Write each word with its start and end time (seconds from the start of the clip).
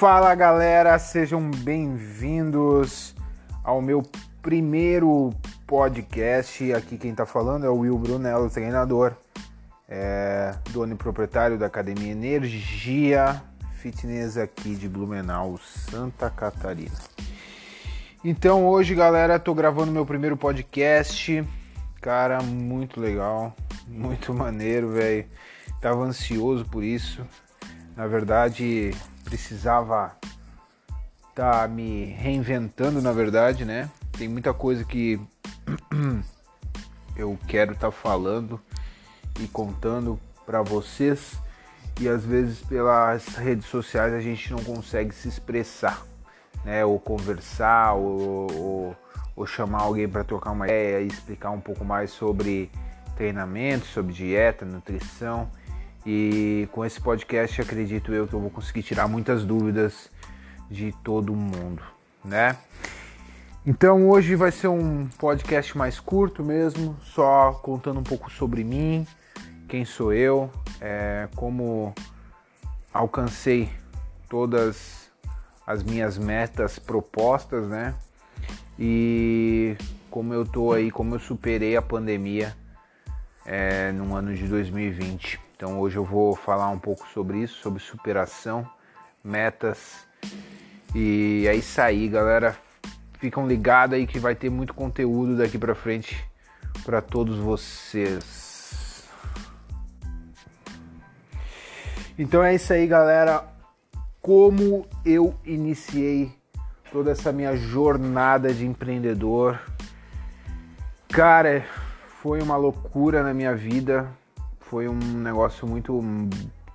Fala 0.00 0.34
galera, 0.34 0.98
sejam 0.98 1.50
bem-vindos 1.50 3.14
ao 3.62 3.82
meu 3.82 4.02
primeiro 4.40 5.30
podcast. 5.66 6.72
Aqui 6.72 6.96
quem 6.96 7.14
tá 7.14 7.26
falando 7.26 7.66
é 7.66 7.68
o 7.68 7.80
Will 7.80 7.98
Brunello, 7.98 8.48
treinador, 8.48 9.12
é, 9.86 10.54
dono 10.70 10.94
e 10.94 10.96
proprietário 10.96 11.58
da 11.58 11.66
Academia 11.66 12.12
Energia 12.12 13.42
Fitness 13.74 14.38
aqui 14.38 14.74
de 14.74 14.88
Blumenau, 14.88 15.58
Santa 15.58 16.30
Catarina. 16.30 16.96
Então 18.24 18.66
hoje, 18.66 18.94
galera, 18.94 19.38
tô 19.38 19.52
gravando 19.52 19.92
meu 19.92 20.06
primeiro 20.06 20.34
podcast. 20.34 21.46
Cara, 22.00 22.42
muito 22.42 22.98
legal, 22.98 23.54
muito 23.86 24.32
maneiro, 24.32 24.92
velho. 24.92 25.26
Tava 25.78 26.02
ansioso 26.04 26.64
por 26.64 26.82
isso. 26.82 27.22
Na 27.94 28.06
verdade, 28.06 28.94
precisava 29.24 30.16
tá 31.34 31.66
me 31.68 32.04
reinventando, 32.04 33.00
na 33.00 33.12
verdade, 33.12 33.64
né? 33.64 33.90
Tem 34.12 34.28
muita 34.28 34.52
coisa 34.52 34.84
que 34.84 35.20
eu 37.16 37.38
quero 37.46 37.72
estar 37.72 37.86
tá 37.88 37.92
falando 37.92 38.60
e 39.40 39.46
contando 39.48 40.18
para 40.44 40.62
vocês 40.62 41.38
e 42.00 42.08
às 42.08 42.24
vezes 42.24 42.60
pelas 42.60 43.26
redes 43.36 43.66
sociais 43.66 44.12
a 44.12 44.20
gente 44.20 44.50
não 44.50 44.62
consegue 44.64 45.14
se 45.14 45.28
expressar, 45.28 46.02
né? 46.64 46.84
Ou 46.84 46.98
conversar, 46.98 47.94
ou, 47.94 48.50
ou, 48.52 48.96
ou 49.36 49.46
chamar 49.46 49.82
alguém 49.82 50.08
para 50.08 50.24
trocar 50.24 50.50
uma 50.50 50.66
ideia 50.66 51.00
e 51.00 51.06
explicar 51.06 51.50
um 51.50 51.60
pouco 51.60 51.84
mais 51.84 52.10
sobre 52.10 52.70
treinamento, 53.16 53.86
sobre 53.86 54.12
dieta, 54.12 54.64
nutrição. 54.64 55.50
E 56.04 56.68
com 56.72 56.84
esse 56.84 57.00
podcast 57.00 57.60
acredito 57.60 58.12
eu 58.12 58.26
que 58.26 58.34
eu 58.34 58.40
vou 58.40 58.50
conseguir 58.50 58.82
tirar 58.82 59.06
muitas 59.06 59.44
dúvidas 59.44 60.10
de 60.70 60.92
todo 61.04 61.34
mundo, 61.34 61.82
né? 62.24 62.56
Então 63.66 64.08
hoje 64.08 64.34
vai 64.34 64.50
ser 64.50 64.68
um 64.68 65.06
podcast 65.18 65.76
mais 65.76 66.00
curto 66.00 66.42
mesmo, 66.42 66.96
só 67.02 67.52
contando 67.52 68.00
um 68.00 68.02
pouco 68.02 68.30
sobre 68.30 68.64
mim, 68.64 69.06
quem 69.68 69.84
sou 69.84 70.12
eu, 70.12 70.50
é, 70.80 71.28
como 71.36 71.94
alcancei 72.92 73.70
todas 74.28 75.10
as 75.66 75.82
minhas 75.82 76.16
metas 76.16 76.78
propostas, 76.78 77.68
né? 77.68 77.94
E 78.78 79.76
como 80.10 80.32
eu 80.32 80.46
tô 80.46 80.72
aí, 80.72 80.90
como 80.90 81.14
eu 81.14 81.18
superei 81.18 81.76
a 81.76 81.82
pandemia 81.82 82.56
é, 83.44 83.92
no 83.92 84.14
ano 84.14 84.34
de 84.34 84.46
2020. 84.48 85.49
Então 85.60 85.78
hoje 85.78 85.98
eu 85.98 86.04
vou 86.06 86.34
falar 86.34 86.70
um 86.70 86.78
pouco 86.78 87.06
sobre 87.08 87.42
isso, 87.42 87.60
sobre 87.60 87.82
superação, 87.82 88.66
metas. 89.22 90.08
E 90.94 91.44
é 91.46 91.54
isso 91.54 91.78
aí, 91.82 92.08
galera. 92.08 92.56
Ficam 93.18 93.46
ligados 93.46 93.94
aí 93.94 94.06
que 94.06 94.18
vai 94.18 94.34
ter 94.34 94.48
muito 94.48 94.72
conteúdo 94.72 95.36
daqui 95.36 95.58
para 95.58 95.74
frente 95.74 96.24
para 96.82 97.02
todos 97.02 97.36
vocês. 97.36 99.04
Então 102.18 102.42
é 102.42 102.54
isso 102.54 102.72
aí, 102.72 102.86
galera. 102.86 103.44
Como 104.22 104.86
eu 105.04 105.34
iniciei 105.44 106.32
toda 106.90 107.10
essa 107.10 107.32
minha 107.32 107.54
jornada 107.54 108.54
de 108.54 108.64
empreendedor. 108.64 109.60
Cara, 111.10 111.66
foi 112.22 112.40
uma 112.40 112.56
loucura 112.56 113.22
na 113.22 113.34
minha 113.34 113.54
vida 113.54 114.18
foi 114.70 114.88
um 114.88 114.94
negócio 114.94 115.66
muito 115.66 116.00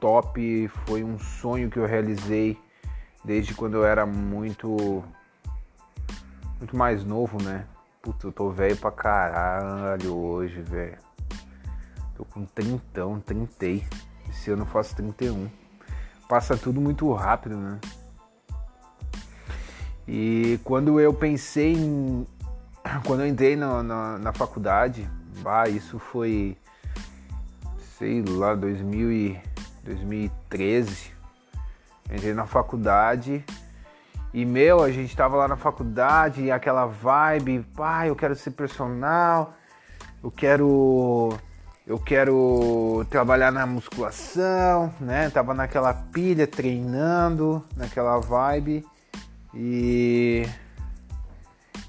top, 0.01 0.67
foi 0.85 1.01
um 1.01 1.17
sonho 1.17 1.69
que 1.69 1.79
eu 1.79 1.85
realizei 1.85 2.59
desde 3.23 3.53
quando 3.53 3.75
eu 3.75 3.85
era 3.85 4.05
muito 4.05 5.01
muito 6.59 6.75
mais 6.75 7.05
novo, 7.05 7.41
né? 7.41 7.65
Puta, 8.01 8.27
eu 8.27 8.33
tô 8.33 8.49
velho 8.49 8.75
pra 8.75 8.91
caralho 8.91 10.13
hoje, 10.13 10.61
velho. 10.61 10.97
Tô 12.17 12.25
com 12.25 12.43
trintão, 12.45 13.21
trintei. 13.21 13.87
Esse 14.29 14.51
ano 14.51 14.63
eu 14.63 14.67
faço 14.67 14.93
31. 14.97 15.49
Passa 16.27 16.57
tudo 16.57 16.81
muito 16.81 17.11
rápido, 17.13 17.55
né? 17.55 17.79
E 20.05 20.59
quando 20.65 20.99
eu 20.99 21.13
pensei 21.13 21.71
em. 21.73 22.27
Quando 23.07 23.21
eu 23.21 23.27
entrei 23.27 23.55
na, 23.55 23.81
na, 23.81 24.17
na 24.19 24.33
faculdade, 24.33 25.09
bah, 25.41 25.67
isso 25.67 25.97
foi 25.97 26.55
sei 27.97 28.21
lá, 28.21 28.55
2000 28.55 29.11
e 29.11 29.41
2013. 29.83 31.11
Entrei 32.11 32.33
na 32.33 32.45
faculdade 32.45 33.43
e, 34.33 34.45
meu, 34.45 34.83
a 34.83 34.91
gente 34.91 35.15
tava 35.15 35.37
lá 35.37 35.47
na 35.47 35.55
faculdade 35.55 36.43
e 36.43 36.51
aquela 36.51 36.85
vibe, 36.85 37.65
pai, 37.73 38.09
eu 38.09 38.15
quero 38.17 38.35
ser 38.35 38.51
personal, 38.51 39.53
eu 40.21 40.29
quero 40.29 41.29
eu 41.87 41.97
quero 41.97 43.05
trabalhar 43.09 43.51
na 43.51 43.65
musculação, 43.65 44.93
né? 44.99 45.29
Tava 45.29 45.53
naquela 45.53 45.93
pilha 45.93 46.45
treinando, 46.45 47.63
naquela 47.77 48.19
vibe. 48.19 48.85
E 49.53 50.45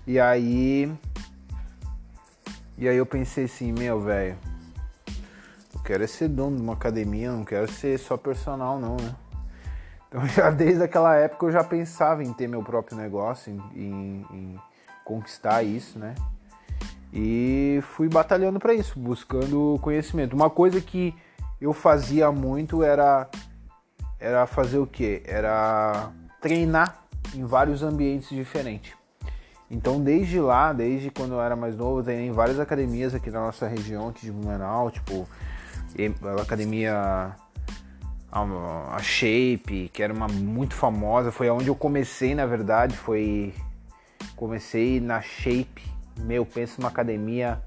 e 0.06 0.20
aí 0.20 0.94
e 2.78 2.88
aí 2.88 2.96
eu 2.96 3.06
pensei 3.06 3.46
assim, 3.46 3.72
meu, 3.72 4.00
velho, 4.00 4.36
quero 5.86 6.02
é 6.02 6.06
ser 6.08 6.28
dono 6.28 6.56
de 6.56 6.62
uma 6.62 6.72
academia, 6.72 7.30
não 7.30 7.44
quero 7.44 7.70
ser 7.70 7.96
só 7.98 8.16
personal 8.16 8.78
não, 8.78 8.96
né? 8.96 9.14
Então 10.08 10.26
já 10.28 10.50
desde 10.50 10.82
aquela 10.82 11.14
época 11.14 11.46
eu 11.46 11.52
já 11.52 11.62
pensava 11.62 12.24
em 12.24 12.32
ter 12.32 12.48
meu 12.48 12.62
próprio 12.62 12.96
negócio, 12.96 13.52
em, 13.52 13.80
em, 13.80 14.26
em 14.32 14.60
conquistar 15.04 15.62
isso, 15.62 15.96
né? 15.98 16.14
E 17.12 17.80
fui 17.94 18.08
batalhando 18.08 18.58
para 18.58 18.74
isso, 18.74 18.98
buscando 18.98 19.78
conhecimento. 19.80 20.34
Uma 20.34 20.50
coisa 20.50 20.80
que 20.80 21.14
eu 21.60 21.72
fazia 21.72 22.32
muito 22.32 22.82
era 22.82 23.28
era 24.18 24.46
fazer 24.46 24.78
o 24.78 24.86
que? 24.86 25.22
Era 25.24 26.10
treinar 26.40 27.04
em 27.32 27.44
vários 27.44 27.82
ambientes 27.82 28.28
diferentes. 28.30 28.92
Então 29.70 30.00
desde 30.00 30.40
lá, 30.40 30.72
desde 30.72 31.10
quando 31.10 31.34
eu 31.34 31.40
era 31.40 31.54
mais 31.54 31.76
novo, 31.76 32.00
eu 32.00 32.04
treinei 32.04 32.26
em 32.26 32.32
várias 32.32 32.58
academias 32.58 33.14
aqui 33.14 33.30
na 33.30 33.40
nossa 33.40 33.68
região, 33.68 34.08
aqui 34.08 34.26
de 34.26 34.32
Blumenau, 34.32 34.90
tipo 34.90 35.28
a 36.22 36.42
academia 36.42 37.34
a, 38.30 38.98
Shape, 39.02 39.90
que 39.92 40.02
era 40.02 40.12
uma 40.12 40.28
muito 40.28 40.74
famosa, 40.74 41.32
foi 41.32 41.48
onde 41.48 41.68
eu 41.68 41.74
comecei, 41.74 42.34
na 42.34 42.46
verdade, 42.46 42.96
foi 42.96 43.54
comecei 44.36 45.00
na 45.00 45.20
Shape. 45.20 45.82
Meu, 46.20 46.44
penso 46.44 46.80
numa 46.80 46.88
academia 46.88 47.62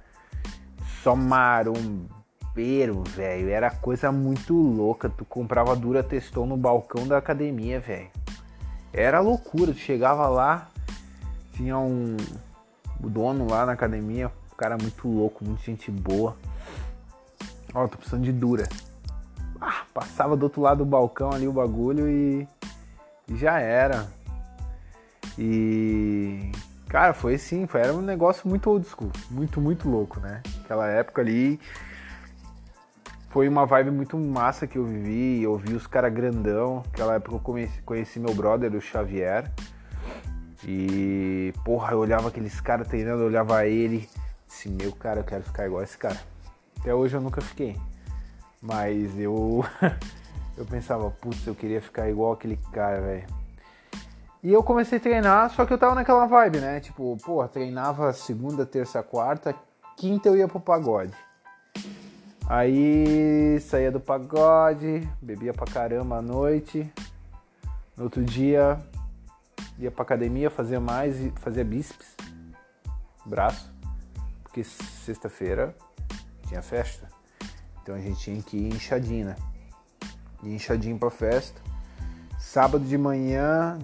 só 1.04 1.16
marombeiro, 1.16 3.04
velho. 3.04 3.50
Era 3.50 3.72
coisa 3.72 4.12
muito 4.12 4.54
louca. 4.54 5.10
Tu 5.10 5.26
comprava 5.26 5.76
dura 5.76 6.04
testou 6.04 6.46
no 6.46 6.58
balcão 6.58 7.08
da 7.08 7.18
academia, 7.18 7.80
velho. 7.80 8.10
Era 8.94 9.20
loucura. 9.20 9.72
Tu 9.74 9.80
chegava 9.80 10.28
lá, 10.28 10.70
tinha 11.54 11.78
um 11.78 12.18
o 13.02 13.10
dono 13.10 13.50
lá 13.50 13.66
na 13.66 13.72
academia, 13.72 14.28
um 14.28 14.56
cara 14.58 14.78
muito 14.78 15.08
louco, 15.08 15.46
muito 15.46 15.64
gente 15.64 15.90
boa. 15.90 16.36
Ó, 17.74 17.88
tô 17.88 17.98
precisando 17.98 18.24
de 18.24 18.32
dura. 18.32 18.68
Ah, 19.62 19.84
passava 19.94 20.36
do 20.36 20.44
outro 20.44 20.62
lado 20.62 20.80
do 20.80 20.86
balcão 20.86 21.32
ali 21.32 21.48
o 21.48 21.54
bagulho 21.54 22.08
e, 22.10 22.48
já 23.34 23.60
era. 23.60 24.08
E 25.38 26.52
cara, 26.88 27.14
foi 27.14 27.36
assim, 27.36 27.68
foi, 27.68 27.82
era 27.82 27.94
um 27.94 28.02
negócio 28.02 28.48
muito 28.48 28.70
old 28.70 28.88
school, 28.88 29.12
muito, 29.30 29.62
muito 29.62 29.90
louco, 29.90 30.20
né? 30.20 30.42
Aquela 30.64 30.88
época 30.88 31.22
ali 31.22 31.60
foi 33.30 33.48
uma 33.48 33.66
vibe 33.66 33.92
muito 33.92 34.18
massa 34.18 34.66
que 34.66 34.78
eu 34.78 34.86
vivi, 34.86 35.44
eu 35.44 35.56
vi 35.56 35.74
os 35.76 35.86
caras 35.86 36.12
grandão. 36.12 36.84
Aquela 36.92 37.16
época 37.16 37.36
eu 37.36 37.40
conheci, 37.40 37.82
conheci 37.84 38.20
meu 38.20 38.34
brother, 38.34 38.74
o 38.74 38.82
Xavier. 38.82 39.52
E 40.66 41.54
porra, 41.64 41.94
eu 41.94 42.00
olhava 42.00 42.30
aqueles 42.30 42.60
caras 42.60 42.88
treinando, 42.88 43.22
eu 43.22 43.28
olhava 43.28 43.66
ele, 43.66 44.10
disse, 44.48 44.68
meu 44.68 44.92
cara, 44.92 45.20
eu 45.20 45.24
quero 45.24 45.44
ficar 45.44 45.68
igual 45.68 45.84
esse 45.84 45.98
cara. 45.98 46.20
Até 46.80 46.94
hoje 46.94 47.16
eu 47.16 47.22
nunca 47.22 47.42
fiquei. 47.42 47.76
Mas 48.62 49.18
eu 49.18 49.64
eu 50.58 50.66
pensava, 50.66 51.10
putz, 51.10 51.46
eu 51.46 51.56
queria 51.56 51.82
ficar 51.82 52.10
igual 52.10 52.34
aquele 52.34 52.58
cara, 52.72 53.02
velho. 53.02 53.28
E 54.42 54.54
eu 54.54 54.64
comecei 54.64 54.98
a 54.98 55.02
treinar, 55.02 55.50
só 55.50 55.66
que 55.66 55.74
eu 55.74 55.78
tava 55.78 55.96
naquela 55.96 56.26
vibe, 56.26 56.60
né? 56.60 56.80
Tipo, 56.80 57.18
pô, 57.24 57.46
treinava 57.48 58.14
segunda, 58.14 58.66
terça, 58.66 59.04
quarta, 59.04 59.54
quinta 59.98 60.30
eu 60.30 60.38
ia 60.38 60.48
pro 60.48 60.62
pagode. 60.62 61.14
Aí 62.48 63.60
saía 63.60 63.92
do 63.92 64.00
pagode, 64.00 65.08
bebia 65.22 65.54
pra 65.54 65.66
caramba 65.66 66.18
à 66.18 66.22
noite. 66.22 66.92
No 67.98 68.06
outro 68.06 68.24
dia 68.24 68.80
ia 69.78 69.92
pra 69.92 70.04
academia, 70.04 70.50
fazia 70.50 70.80
mais, 70.80 71.16
fazia 71.36 71.64
bíceps, 71.64 72.16
braço, 73.26 73.72
porque 74.44 74.64
sexta-feira 74.64 75.76
tinha 76.50 76.62
festa. 76.62 77.08
Então 77.82 77.96
a 77.96 78.00
gente 78.00 78.20
tinha 78.20 78.42
que 78.42 78.58
ir 78.58 78.74
inchadinho, 78.74 79.28
né? 79.28 79.36
Inchadinho 80.44 80.98
pra 80.98 81.10
festa. 81.10 81.62
Sábado 82.38 82.84
de 82.84 82.98
manhã, 82.98 83.78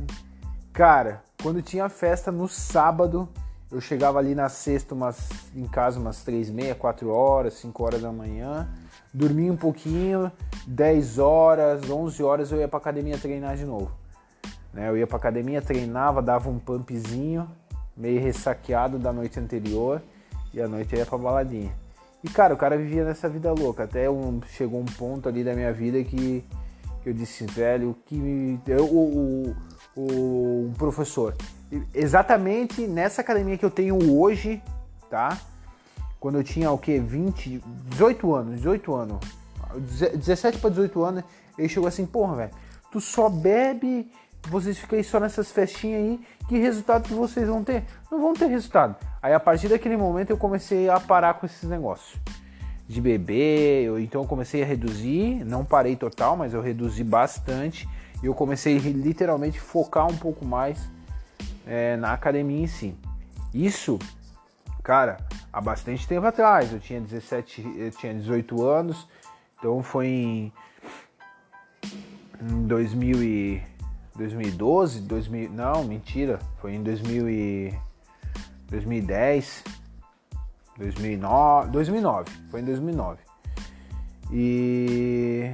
cara, 0.74 1.24
quando 1.42 1.62
tinha 1.62 1.88
festa 1.90 2.32
no 2.32 2.48
sábado, 2.48 3.30
eu 3.72 3.80
chegava 3.80 4.18
ali 4.18 4.34
na 4.34 4.50
sexta 4.50 4.96
umas, 4.96 5.30
em 5.56 5.68
casa 5.68 6.00
umas 6.00 6.24
três 6.24 6.50
e 6.50 6.52
meia, 6.52 6.74
quatro 6.74 7.10
horas, 7.10 7.56
cinco 7.56 7.84
horas 7.84 8.02
da 8.02 8.12
manhã, 8.12 8.68
dormia 9.14 9.52
um 9.52 9.58
pouquinho, 9.58 10.32
10 10.66 11.20
horas, 11.20 11.90
11 11.90 12.24
horas 12.24 12.52
eu 12.52 12.60
ia 12.60 12.68
pra 12.68 12.78
academia 12.80 13.18
treinar 13.18 13.56
de 13.56 13.66
novo. 13.66 13.92
Né? 14.74 14.90
Eu 14.90 14.98
ia 14.98 15.06
pra 15.06 15.18
academia, 15.18 15.62
treinava, 15.62 16.22
dava 16.22 16.50
um 16.50 16.58
pumpzinho, 16.58 17.50
meio 17.96 18.22
ressaqueado 18.22 18.98
da 18.98 19.12
noite 19.14 19.40
anterior, 19.40 20.02
e 20.54 20.62
à 20.62 20.68
noite 20.68 20.94
eu 20.94 21.00
ia 21.00 21.06
pra 21.06 21.18
baladinha. 21.18 21.85
E 22.26 22.28
cara, 22.28 22.56
o 22.56 22.58
cara 22.58 22.76
vivia 22.76 23.06
nessa 23.06 23.30
vida 23.30 23.54
louca, 23.54 23.84
até 23.84 24.10
um, 24.10 24.42
chegou 24.50 24.82
um 24.82 24.86
ponto 24.86 25.30
ali 25.30 25.44
da 25.44 25.54
minha 25.54 25.72
vida 25.72 26.04
que, 26.04 26.44
eu 27.06 27.14
disse, 27.14 27.46
velho, 27.46 27.96
que 28.04 28.60
eu, 28.66 28.84
o, 28.84 29.56
o, 29.96 30.02
o 30.02 30.74
professor, 30.76 31.36
exatamente 31.94 32.88
nessa 32.88 33.22
academia 33.22 33.60
que 33.60 33.64
eu 33.64 33.70
tenho 33.70 34.12
hoje, 34.12 34.60
tá? 35.08 35.38
Quando 36.20 36.40
eu 36.40 36.44
tinha 36.44 36.72
o 36.72 36.80
que? 36.80 36.98
20, 36.98 37.62
18 37.90 38.34
anos, 38.34 38.56
18 38.56 38.96
anos, 38.96 39.20
17 40.16 40.58
para 40.58 40.72
18 40.72 41.04
anos, 41.04 41.24
ele 41.60 41.70
chegou 41.70 41.88
assim, 41.88 42.08
porra, 42.08 42.38
velho, 42.38 42.52
tu 42.92 43.00
só 43.00 43.30
bebe, 43.30 44.12
vocês 44.50 44.78
ficam 44.78 44.98
aí 44.98 45.04
só 45.04 45.20
nessas 45.20 45.52
festinhas 45.52 46.02
aí, 46.02 46.20
que 46.48 46.58
resultado 46.58 47.08
que 47.08 47.14
vocês 47.14 47.48
vão 47.48 47.64
ter? 47.64 47.84
Não 48.12 48.22
vão 48.22 48.34
ter 48.34 48.48
resultado. 48.48 48.96
Aí 49.22 49.34
a 49.34 49.40
partir 49.40 49.68
daquele 49.68 49.98
momento 49.98 50.30
eu 50.30 50.38
comecei 50.38 50.90
a 50.90 51.00
parar 51.00 51.36
com 51.36 51.46
esses 51.46 51.68
negócios 51.68 52.20
de 52.88 53.02
beber, 53.02 53.84
eu, 53.84 54.00
então 54.00 54.22
eu 54.22 54.28
comecei 54.28 54.62
a 54.62 54.66
reduzir, 54.66 55.44
não 55.44 55.66
parei 55.66 55.96
total, 55.96 56.38
mas 56.38 56.54
eu 56.54 56.62
reduzi 56.62 57.04
bastante 57.04 57.90
e 58.22 58.28
eu 58.28 58.34
comecei 58.34 58.78
literalmente 58.78 59.60
focar 59.60 60.08
um 60.08 60.16
pouco 60.16 60.46
mais 60.46 60.88
é, 61.66 61.98
na 61.98 62.14
academia 62.14 62.64
em 62.64 62.68
si. 62.68 62.96
Isso, 63.54 63.98
cara, 64.84 65.18
há 65.52 65.60
bastante 65.60 66.08
tempo 66.08 66.28
atrás, 66.28 66.72
eu 66.72 66.80
tinha 66.80 67.02
17, 67.02 67.76
eu 67.78 67.92
tinha 67.92 68.14
18 68.14 68.64
anos, 68.64 69.08
então 69.58 69.82
foi 69.82 70.08
em, 70.08 70.54
em 72.40 72.68
2000 72.68 73.24
e, 73.24 73.64
2012, 74.16 75.02
2000, 75.02 75.50
não, 75.52 75.84
mentira, 75.84 76.40
foi 76.60 76.74
em 76.74 76.84
2000 76.84 77.30
e, 77.30 77.74
2010, 78.70 79.64
2009, 80.78 81.70
2009, 81.72 82.32
foi 82.50 82.62
em 82.62 82.66
2009. 82.66 83.20
E 84.32 85.52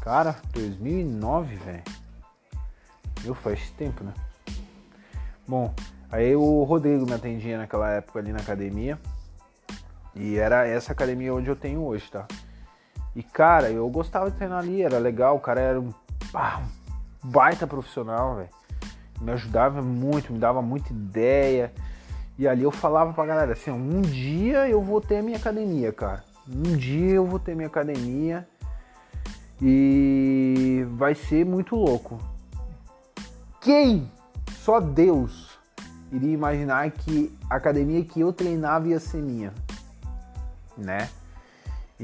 cara, 0.00 0.36
2009, 0.52 1.56
velho. 1.56 1.82
Meu, 3.22 3.34
faz 3.34 3.70
tempo, 3.70 4.02
né? 4.02 4.12
Bom, 5.46 5.72
aí 6.10 6.34
o 6.34 6.64
Rodrigo 6.64 7.06
me 7.06 7.12
atendia 7.12 7.56
naquela 7.56 7.88
época 7.90 8.18
ali 8.18 8.32
na 8.32 8.40
academia. 8.40 8.98
E 10.14 10.36
era 10.36 10.66
essa 10.66 10.92
academia 10.92 11.32
onde 11.32 11.48
eu 11.48 11.56
tenho 11.56 11.82
hoje, 11.84 12.10
tá? 12.10 12.26
E 13.14 13.22
cara, 13.22 13.70
eu 13.70 13.88
gostava 13.88 14.30
de 14.30 14.36
treinar 14.36 14.60
ali, 14.60 14.82
era 14.82 14.98
legal, 14.98 15.36
o 15.36 15.40
cara 15.40 15.60
era 15.60 15.80
um, 15.80 15.92
ah, 16.34 16.62
baita 17.22 17.66
profissional, 17.66 18.36
velho. 18.36 18.48
Me 19.20 19.32
ajudava 19.32 19.82
muito, 19.82 20.32
me 20.32 20.38
dava 20.38 20.62
muita 20.62 20.92
ideia. 20.92 21.72
E 22.38 22.48
ali 22.48 22.62
eu 22.62 22.70
falava 22.70 23.12
pra 23.12 23.26
galera 23.26 23.52
assim, 23.52 23.70
um 23.70 24.00
dia 24.00 24.68
eu 24.68 24.82
vou 24.82 25.00
ter 25.00 25.22
minha 25.22 25.36
academia, 25.36 25.92
cara. 25.92 26.24
Um 26.48 26.76
dia 26.76 27.14
eu 27.14 27.26
vou 27.26 27.38
ter 27.38 27.54
minha 27.54 27.68
academia 27.68 28.48
e 29.60 30.84
vai 30.92 31.14
ser 31.14 31.44
muito 31.44 31.76
louco. 31.76 32.18
Quem? 33.60 34.10
Só 34.50 34.80
Deus 34.80 35.58
iria 36.10 36.32
imaginar 36.32 36.90
que 36.90 37.36
a 37.48 37.56
academia 37.56 38.04
que 38.04 38.20
eu 38.20 38.32
treinava 38.32 38.88
ia 38.88 38.98
ser 38.98 39.22
minha 39.22 39.52
né? 40.76 41.08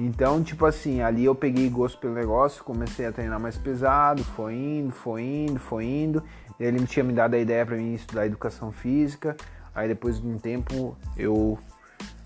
Então, 0.01 0.45
tipo 0.45 0.65
assim, 0.65 1.03
ali 1.03 1.25
eu 1.25 1.35
peguei 1.35 1.69
gosto 1.69 1.99
pelo 1.99 2.15
negócio, 2.15 2.63
comecei 2.63 3.05
a 3.05 3.11
treinar 3.11 3.41
mais 3.41 3.59
pesado, 3.59 4.23
foi 4.23 4.55
indo, 4.55 4.93
foi 4.93 5.25
indo, 5.25 5.59
foi 5.59 5.85
indo. 5.87 6.23
Ele 6.61 6.87
tinha 6.87 7.03
me 7.03 7.13
dado 7.13 7.35
a 7.35 7.39
ideia 7.39 7.67
para 7.67 7.77
mim 7.77 7.95
estudar 7.95 8.25
educação 8.25 8.71
física. 8.71 9.37
Aí 9.75 9.89
depois 9.89 10.21
de 10.21 10.27
um 10.29 10.39
tempo 10.39 10.97
eu 11.17 11.59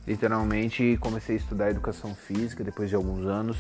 literalmente 0.07 0.99
comecei 1.01 1.37
a 1.37 1.39
estudar 1.39 1.71
educação 1.71 2.15
física 2.15 2.63
depois 2.63 2.91
de 2.91 2.95
alguns 2.95 3.25
anos. 3.25 3.57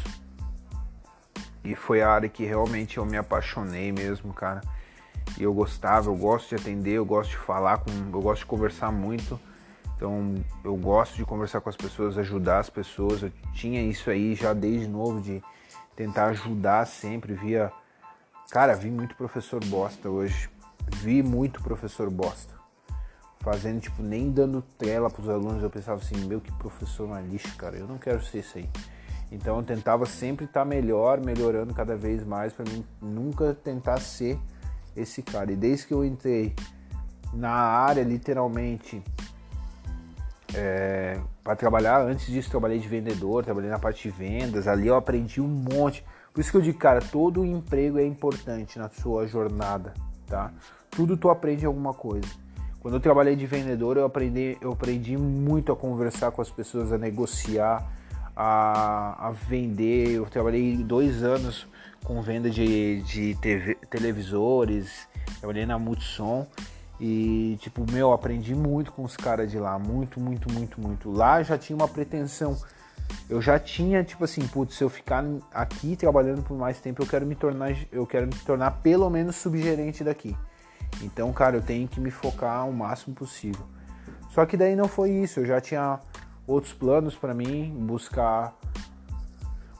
E 1.64 1.74
foi 1.74 2.02
a 2.02 2.10
área 2.10 2.28
que 2.28 2.44
realmente 2.44 2.98
eu 2.98 3.06
me 3.06 3.16
apaixonei 3.16 3.92
mesmo, 3.92 4.34
cara. 4.34 4.60
E 5.38 5.42
eu 5.42 5.54
gostava, 5.54 6.10
eu 6.10 6.14
gosto 6.14 6.50
de 6.50 6.56
atender, 6.56 6.98
eu 6.98 7.06
gosto 7.06 7.30
de 7.30 7.38
falar 7.38 7.78
com, 7.78 7.90
eu 7.90 8.20
gosto 8.20 8.40
de 8.40 8.46
conversar 8.46 8.92
muito. 8.92 9.40
Então 10.02 10.34
eu 10.64 10.74
gosto 10.74 11.14
de 11.14 11.24
conversar 11.24 11.60
com 11.60 11.68
as 11.68 11.76
pessoas, 11.76 12.18
ajudar 12.18 12.58
as 12.58 12.68
pessoas. 12.68 13.22
Eu 13.22 13.30
tinha 13.54 13.80
isso 13.80 14.10
aí 14.10 14.34
já 14.34 14.52
desde 14.52 14.88
novo 14.88 15.20
de 15.20 15.40
tentar 15.94 16.26
ajudar 16.30 16.88
sempre. 16.88 17.34
Via, 17.34 17.70
cara, 18.50 18.74
vi 18.74 18.90
muito 18.90 19.14
professor 19.14 19.64
bosta 19.64 20.10
hoje. 20.10 20.50
Vi 20.96 21.22
muito 21.22 21.62
professor 21.62 22.10
bosta. 22.10 22.52
Fazendo, 23.38 23.80
tipo, 23.80 24.02
nem 24.02 24.28
dando 24.28 24.60
trela 24.76 25.08
pros 25.08 25.28
alunos. 25.28 25.62
Eu 25.62 25.70
pensava 25.70 26.00
assim, 26.00 26.16
meu, 26.26 26.40
que 26.40 26.50
professor 26.54 27.06
mais 27.06 27.24
lixo, 27.30 27.56
cara. 27.56 27.76
Eu 27.76 27.86
não 27.86 27.96
quero 27.96 28.20
ser 28.24 28.40
isso 28.40 28.58
aí. 28.58 28.68
Então 29.30 29.56
eu 29.56 29.62
tentava 29.62 30.04
sempre 30.04 30.46
estar 30.46 30.62
tá 30.62 30.66
melhor, 30.66 31.20
melhorando 31.20 31.72
cada 31.72 31.94
vez 31.94 32.24
mais 32.24 32.52
para 32.52 32.68
mim 32.68 32.84
nunca 33.00 33.54
tentar 33.54 34.00
ser 34.00 34.36
esse 34.96 35.22
cara. 35.22 35.52
E 35.52 35.56
desde 35.56 35.86
que 35.86 35.94
eu 35.94 36.04
entrei 36.04 36.56
na 37.32 37.52
área, 37.52 38.02
literalmente, 38.02 39.00
é, 40.54 41.18
para 41.42 41.56
trabalhar. 41.56 42.00
Antes 42.00 42.26
disso, 42.26 42.50
trabalhei 42.50 42.78
de 42.78 42.88
vendedor, 42.88 43.44
trabalhei 43.44 43.70
na 43.70 43.78
parte 43.78 44.08
de 44.08 44.14
vendas. 44.14 44.66
Ali 44.66 44.86
eu 44.86 44.96
aprendi 44.96 45.40
um 45.40 45.48
monte. 45.48 46.04
Por 46.32 46.40
isso 46.40 46.50
que 46.50 46.56
eu 46.56 46.62
digo, 46.62 46.78
cara, 46.78 47.00
todo 47.00 47.44
emprego 47.44 47.98
é 47.98 48.06
importante 48.06 48.78
na 48.78 48.88
sua 48.88 49.26
jornada, 49.26 49.92
tá? 50.26 50.52
Tudo 50.90 51.16
tu 51.16 51.30
aprende 51.30 51.66
alguma 51.66 51.92
coisa. 51.92 52.28
Quando 52.80 52.94
eu 52.94 53.00
trabalhei 53.00 53.36
de 53.36 53.46
vendedor, 53.46 53.96
eu 53.96 54.04
aprendi, 54.04 54.58
eu 54.60 54.72
aprendi 54.72 55.16
muito 55.16 55.70
a 55.70 55.76
conversar 55.76 56.32
com 56.32 56.42
as 56.42 56.50
pessoas, 56.50 56.92
a 56.92 56.98
negociar, 56.98 57.86
a, 58.34 59.28
a 59.28 59.30
vender. 59.30 60.10
Eu 60.10 60.26
trabalhei 60.26 60.76
dois 60.78 61.22
anos 61.22 61.66
com 62.02 62.20
venda 62.20 62.50
de, 62.50 63.00
de 63.02 63.36
TV, 63.36 63.76
televisores, 63.88 65.06
trabalhei 65.38 65.64
na 65.64 65.78
Multissom 65.78 66.46
e, 67.04 67.56
tipo, 67.60 67.84
meu, 67.90 68.12
aprendi 68.12 68.54
muito 68.54 68.92
com 68.92 69.02
os 69.02 69.16
caras 69.16 69.50
de 69.50 69.58
lá. 69.58 69.76
Muito, 69.76 70.20
muito, 70.20 70.48
muito, 70.52 70.80
muito. 70.80 71.10
Lá 71.10 71.42
já 71.42 71.58
tinha 71.58 71.74
uma 71.74 71.88
pretensão. 71.88 72.56
Eu 73.28 73.42
já 73.42 73.58
tinha, 73.58 74.04
tipo 74.04 74.22
assim, 74.22 74.46
putz, 74.46 74.76
se 74.76 74.84
eu 74.84 74.88
ficar 74.88 75.24
aqui 75.52 75.96
trabalhando 75.96 76.44
por 76.44 76.56
mais 76.56 76.78
tempo, 76.78 77.02
eu 77.02 77.06
quero 77.06 77.26
me 77.26 77.34
tornar, 77.34 77.74
eu 77.90 78.06
quero 78.06 78.28
me 78.28 78.34
tornar 78.46 78.70
pelo 78.82 79.10
menos 79.10 79.34
subgerente 79.34 80.04
daqui. 80.04 80.36
Então, 81.02 81.32
cara, 81.32 81.56
eu 81.56 81.62
tenho 81.62 81.88
que 81.88 81.98
me 81.98 82.12
focar 82.12 82.68
o 82.68 82.72
máximo 82.72 83.16
possível. 83.16 83.66
Só 84.30 84.46
que 84.46 84.56
daí 84.56 84.76
não 84.76 84.86
foi 84.86 85.10
isso. 85.10 85.40
Eu 85.40 85.46
já 85.46 85.60
tinha 85.60 85.98
outros 86.46 86.72
planos 86.72 87.16
para 87.16 87.34
mim, 87.34 87.74
buscar 87.84 88.56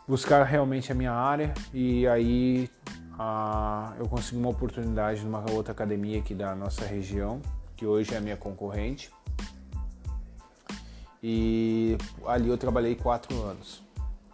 buscar 0.08 0.42
realmente 0.42 0.90
a 0.90 0.94
minha 0.96 1.12
área 1.12 1.54
e 1.72 2.04
aí 2.08 2.68
ah, 3.24 3.94
eu 4.00 4.08
consegui 4.08 4.36
uma 4.36 4.48
oportunidade 4.48 5.24
numa 5.24 5.48
outra 5.52 5.72
academia 5.72 6.18
aqui 6.18 6.34
da 6.34 6.56
nossa 6.56 6.84
região, 6.84 7.40
que 7.76 7.86
hoje 7.86 8.12
é 8.14 8.16
a 8.16 8.20
minha 8.20 8.36
concorrente. 8.36 9.12
E 11.22 11.96
ali 12.26 12.48
eu 12.48 12.58
trabalhei 12.58 12.96
quatro 12.96 13.40
anos. 13.42 13.80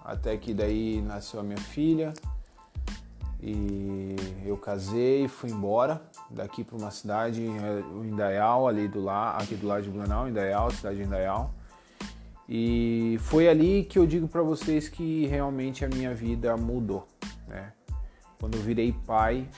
Até 0.03 0.39
que 0.39 0.55
daí 0.55 1.03
nasceu 1.03 1.39
a 1.39 1.43
minha 1.43 1.59
filha 1.59 2.15
e 3.43 4.17
eu 4.47 4.57
casei, 4.57 5.29
fui 5.29 5.51
embora 5.51 6.01
daqui 6.31 6.65
para 6.65 6.79
uma 6.79 6.91
cidade, 6.91 7.47
o 7.95 8.07
Indaial, 8.07 8.69
ali 8.69 8.89
do 8.89 9.03
lado, 9.03 9.43
aqui 9.43 9.55
do 9.55 9.67
lado 9.67 9.83
de 9.83 9.91
Blumenau, 9.91 10.27
Indaial, 10.27 10.71
cidade 10.71 10.97
de 10.97 11.03
Indaial. 11.03 11.53
E 12.49 13.19
foi 13.21 13.49
ali 13.49 13.85
que 13.85 13.99
eu 13.99 14.07
digo 14.07 14.27
para 14.27 14.41
vocês 14.41 14.89
que 14.89 15.27
realmente 15.27 15.85
a 15.85 15.89
minha 15.89 16.15
vida 16.15 16.57
mudou? 16.57 17.07
Quando 18.39 18.57
eu 18.57 18.63
virei 18.63 18.93
pai, 18.93 19.49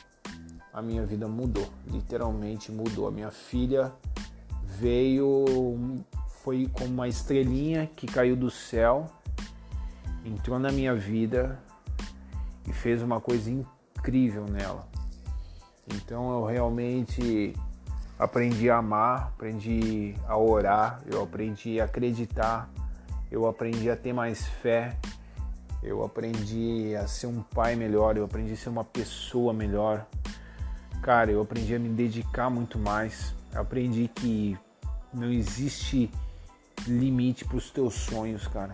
a 0.73 0.81
minha 0.81 1.05
vida 1.05 1.29
mudou, 1.29 1.69
literalmente 1.87 2.73
mudou. 2.73 3.09
A 3.09 3.11
minha 3.11 3.31
filha 3.31 3.93
veio, 4.65 5.45
foi 6.43 6.69
como 6.73 6.89
uma 6.89 7.09
estrelinha 7.09 7.87
que 7.95 8.07
caiu 8.07 8.37
do 8.37 8.51
céu, 8.51 9.07
entrou 10.25 10.59
na 10.59 10.71
minha 10.73 10.95
vida 10.95 11.59
e 12.67 12.73
fez 12.73 13.03
uma 13.03 13.21
coisa 13.21 13.51
incrível 13.51 14.47
nela. 14.47 14.89
Então 15.95 16.33
eu 16.33 16.45
realmente 16.45 17.55
aprendi 18.19 18.71
a 18.71 18.79
amar, 18.79 19.33
aprendi 19.35 20.15
a 20.27 20.37
orar, 20.37 21.03
eu 21.11 21.23
aprendi 21.23 21.81
a 21.81 21.85
acreditar, 21.85 22.71
eu 23.31 23.47
aprendi 23.47 23.91
a 23.91 23.97
ter 23.97 24.13
mais 24.13 24.47
fé 24.47 24.97
Eu 25.83 26.05
aprendi 26.05 26.95
a 26.95 27.07
ser 27.07 27.27
um 27.27 27.43
pai 27.43 27.75
melhor, 27.75 28.17
eu 28.17 28.25
aprendi 28.25 28.53
a 28.53 28.57
ser 28.57 28.69
uma 28.69 28.85
pessoa 28.85 29.53
melhor. 29.53 30.07
Cara, 31.03 31.31
eu 31.31 31.41
aprendi 31.41 31.75
a 31.75 31.79
me 31.79 31.89
dedicar 31.89 32.51
muito 32.51 32.79
mais. 32.79 33.35
Eu 33.53 33.63
aprendi 33.63 34.09
que 34.15 34.59
não 35.13 35.31
existe 35.31 36.11
limite 36.87 37.45
para 37.45 37.57
os 37.57 37.71
teus 37.71 37.95
sonhos, 37.95 38.47
cara. 38.47 38.73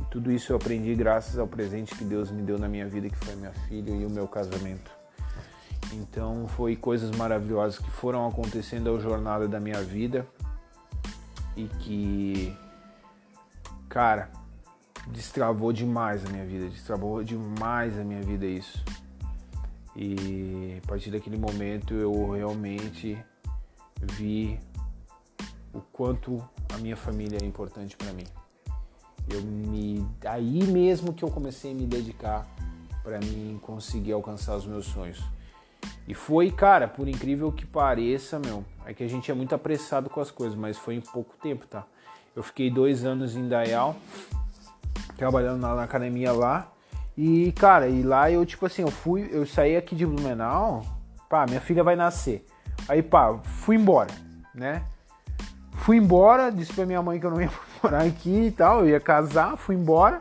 E 0.00 0.04
tudo 0.10 0.30
isso 0.30 0.52
eu 0.52 0.56
aprendi 0.56 0.94
graças 0.94 1.38
ao 1.38 1.46
presente 1.46 1.94
que 1.94 2.04
Deus 2.04 2.30
me 2.30 2.42
deu 2.42 2.58
na 2.58 2.68
minha 2.68 2.86
vida, 2.86 3.08
que 3.08 3.16
foi 3.16 3.34
minha 3.36 3.52
filha 3.52 3.90
e 3.90 4.04
o 4.04 4.10
meu 4.10 4.28
casamento. 4.28 4.90
Então 5.94 6.46
foi 6.48 6.76
coisas 6.76 7.10
maravilhosas 7.16 7.78
que 7.78 7.90
foram 7.90 8.26
acontecendo 8.26 8.90
ao 8.90 9.00
jornada 9.00 9.48
da 9.48 9.58
minha 9.58 9.82
vida 9.82 10.26
e 11.56 11.66
que, 11.66 12.56
cara, 13.88 14.30
destravou 15.08 15.72
demais 15.72 16.24
a 16.24 16.28
minha 16.28 16.44
vida, 16.44 16.68
destravou 16.68 17.22
demais 17.22 17.98
a 17.98 18.04
minha 18.04 18.22
vida 18.22 18.46
isso. 18.46 18.84
E 19.94 20.80
a 20.82 20.86
partir 20.86 21.10
daquele 21.10 21.36
momento 21.36 21.94
eu 21.94 22.30
realmente 22.30 23.18
vi 24.00 24.58
o 25.72 25.80
quanto 25.80 26.42
a 26.72 26.78
minha 26.78 26.96
família 26.96 27.38
é 27.42 27.44
importante 27.44 27.96
para 27.96 28.12
mim. 28.12 28.26
Eu 29.28 29.42
me 29.42 30.06
aí 30.24 30.64
mesmo 30.64 31.12
que 31.12 31.22
eu 31.22 31.30
comecei 31.30 31.72
a 31.72 31.74
me 31.74 31.86
dedicar 31.86 32.46
para 33.02 33.18
mim 33.18 33.58
conseguir 33.62 34.12
alcançar 34.12 34.56
os 34.56 34.66
meus 34.66 34.86
sonhos. 34.86 35.22
E 36.06 36.14
foi, 36.14 36.50
cara, 36.50 36.88
por 36.88 37.08
incrível 37.08 37.52
que 37.52 37.64
pareça, 37.64 38.38
meu, 38.38 38.64
é 38.84 38.92
que 38.92 39.04
a 39.04 39.08
gente 39.08 39.30
é 39.30 39.34
muito 39.34 39.54
apressado 39.54 40.10
com 40.10 40.20
as 40.20 40.30
coisas, 40.30 40.58
mas 40.58 40.76
foi 40.76 40.94
em 40.96 41.00
pouco 41.00 41.36
tempo, 41.40 41.66
tá? 41.66 41.86
Eu 42.34 42.42
fiquei 42.42 42.70
dois 42.70 43.04
anos 43.04 43.36
em 43.36 43.48
Dayal, 43.48 43.96
trabalhando 45.22 45.60
na, 45.60 45.76
na 45.76 45.84
academia 45.84 46.32
lá. 46.32 46.72
E, 47.16 47.52
cara, 47.52 47.86
e 47.86 48.02
lá 48.02 48.28
eu, 48.28 48.44
tipo 48.44 48.66
assim, 48.66 48.82
eu 48.82 48.90
fui, 48.90 49.28
eu 49.30 49.46
saí 49.46 49.76
aqui 49.76 49.94
de 49.94 50.04
Blumenau, 50.04 50.82
pá, 51.30 51.46
minha 51.46 51.60
filha 51.60 51.84
vai 51.84 51.94
nascer. 51.94 52.44
Aí, 52.88 53.02
pá, 53.02 53.38
fui 53.44 53.76
embora, 53.76 54.10
né? 54.52 54.82
Fui 55.74 55.96
embora, 55.96 56.50
disse 56.50 56.72
pra 56.72 56.86
minha 56.86 57.00
mãe 57.00 57.20
que 57.20 57.26
eu 57.26 57.30
não 57.30 57.40
ia 57.40 57.50
morar 57.80 58.02
aqui 58.02 58.46
e 58.46 58.50
tal, 58.50 58.80
eu 58.80 58.88
ia 58.88 58.98
casar, 58.98 59.56
fui 59.56 59.76
embora. 59.76 60.20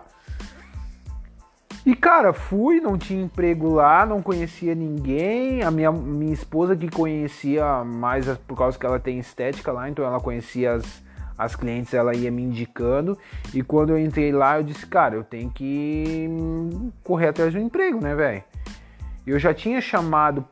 E 1.84 1.96
cara, 1.96 2.32
fui, 2.32 2.80
não 2.80 2.96
tinha 2.96 3.24
emprego 3.24 3.74
lá, 3.74 4.06
não 4.06 4.22
conhecia 4.22 4.76
ninguém. 4.76 5.64
A 5.64 5.72
minha, 5.72 5.92
minha 5.92 6.34
esposa 6.34 6.76
que 6.76 6.88
conhecia 6.88 7.84
mais 7.84 8.28
por 8.48 8.56
causa 8.56 8.78
que 8.78 8.86
ela 8.86 9.00
tem 9.00 9.18
estética 9.18 9.72
lá, 9.72 9.90
então 9.90 10.06
ela 10.06 10.20
conhecia 10.20 10.74
as, 10.74 11.02
as 11.44 11.56
clientes, 11.56 11.94
ela 11.94 12.16
ia 12.16 12.32
me 12.32 12.42
indicando. 12.42 13.18
E 13.54 13.62
quando 13.62 13.92
eu 13.92 14.00
entrei 14.00 14.32
lá, 14.32 14.58
eu 14.58 14.64
disse, 14.64 14.86
cara, 14.86 15.16
eu 15.16 15.24
tenho 15.24 15.50
que 15.50 16.30
correr 17.04 17.30
atrás 17.30 17.54
do 17.54 17.60
emprego, 17.60 18.00
né, 18.02 18.16
velho? 18.16 18.44
Eu 19.26 19.38
já 19.40 19.54
tinha 19.54 19.80
chamado, 19.82 20.46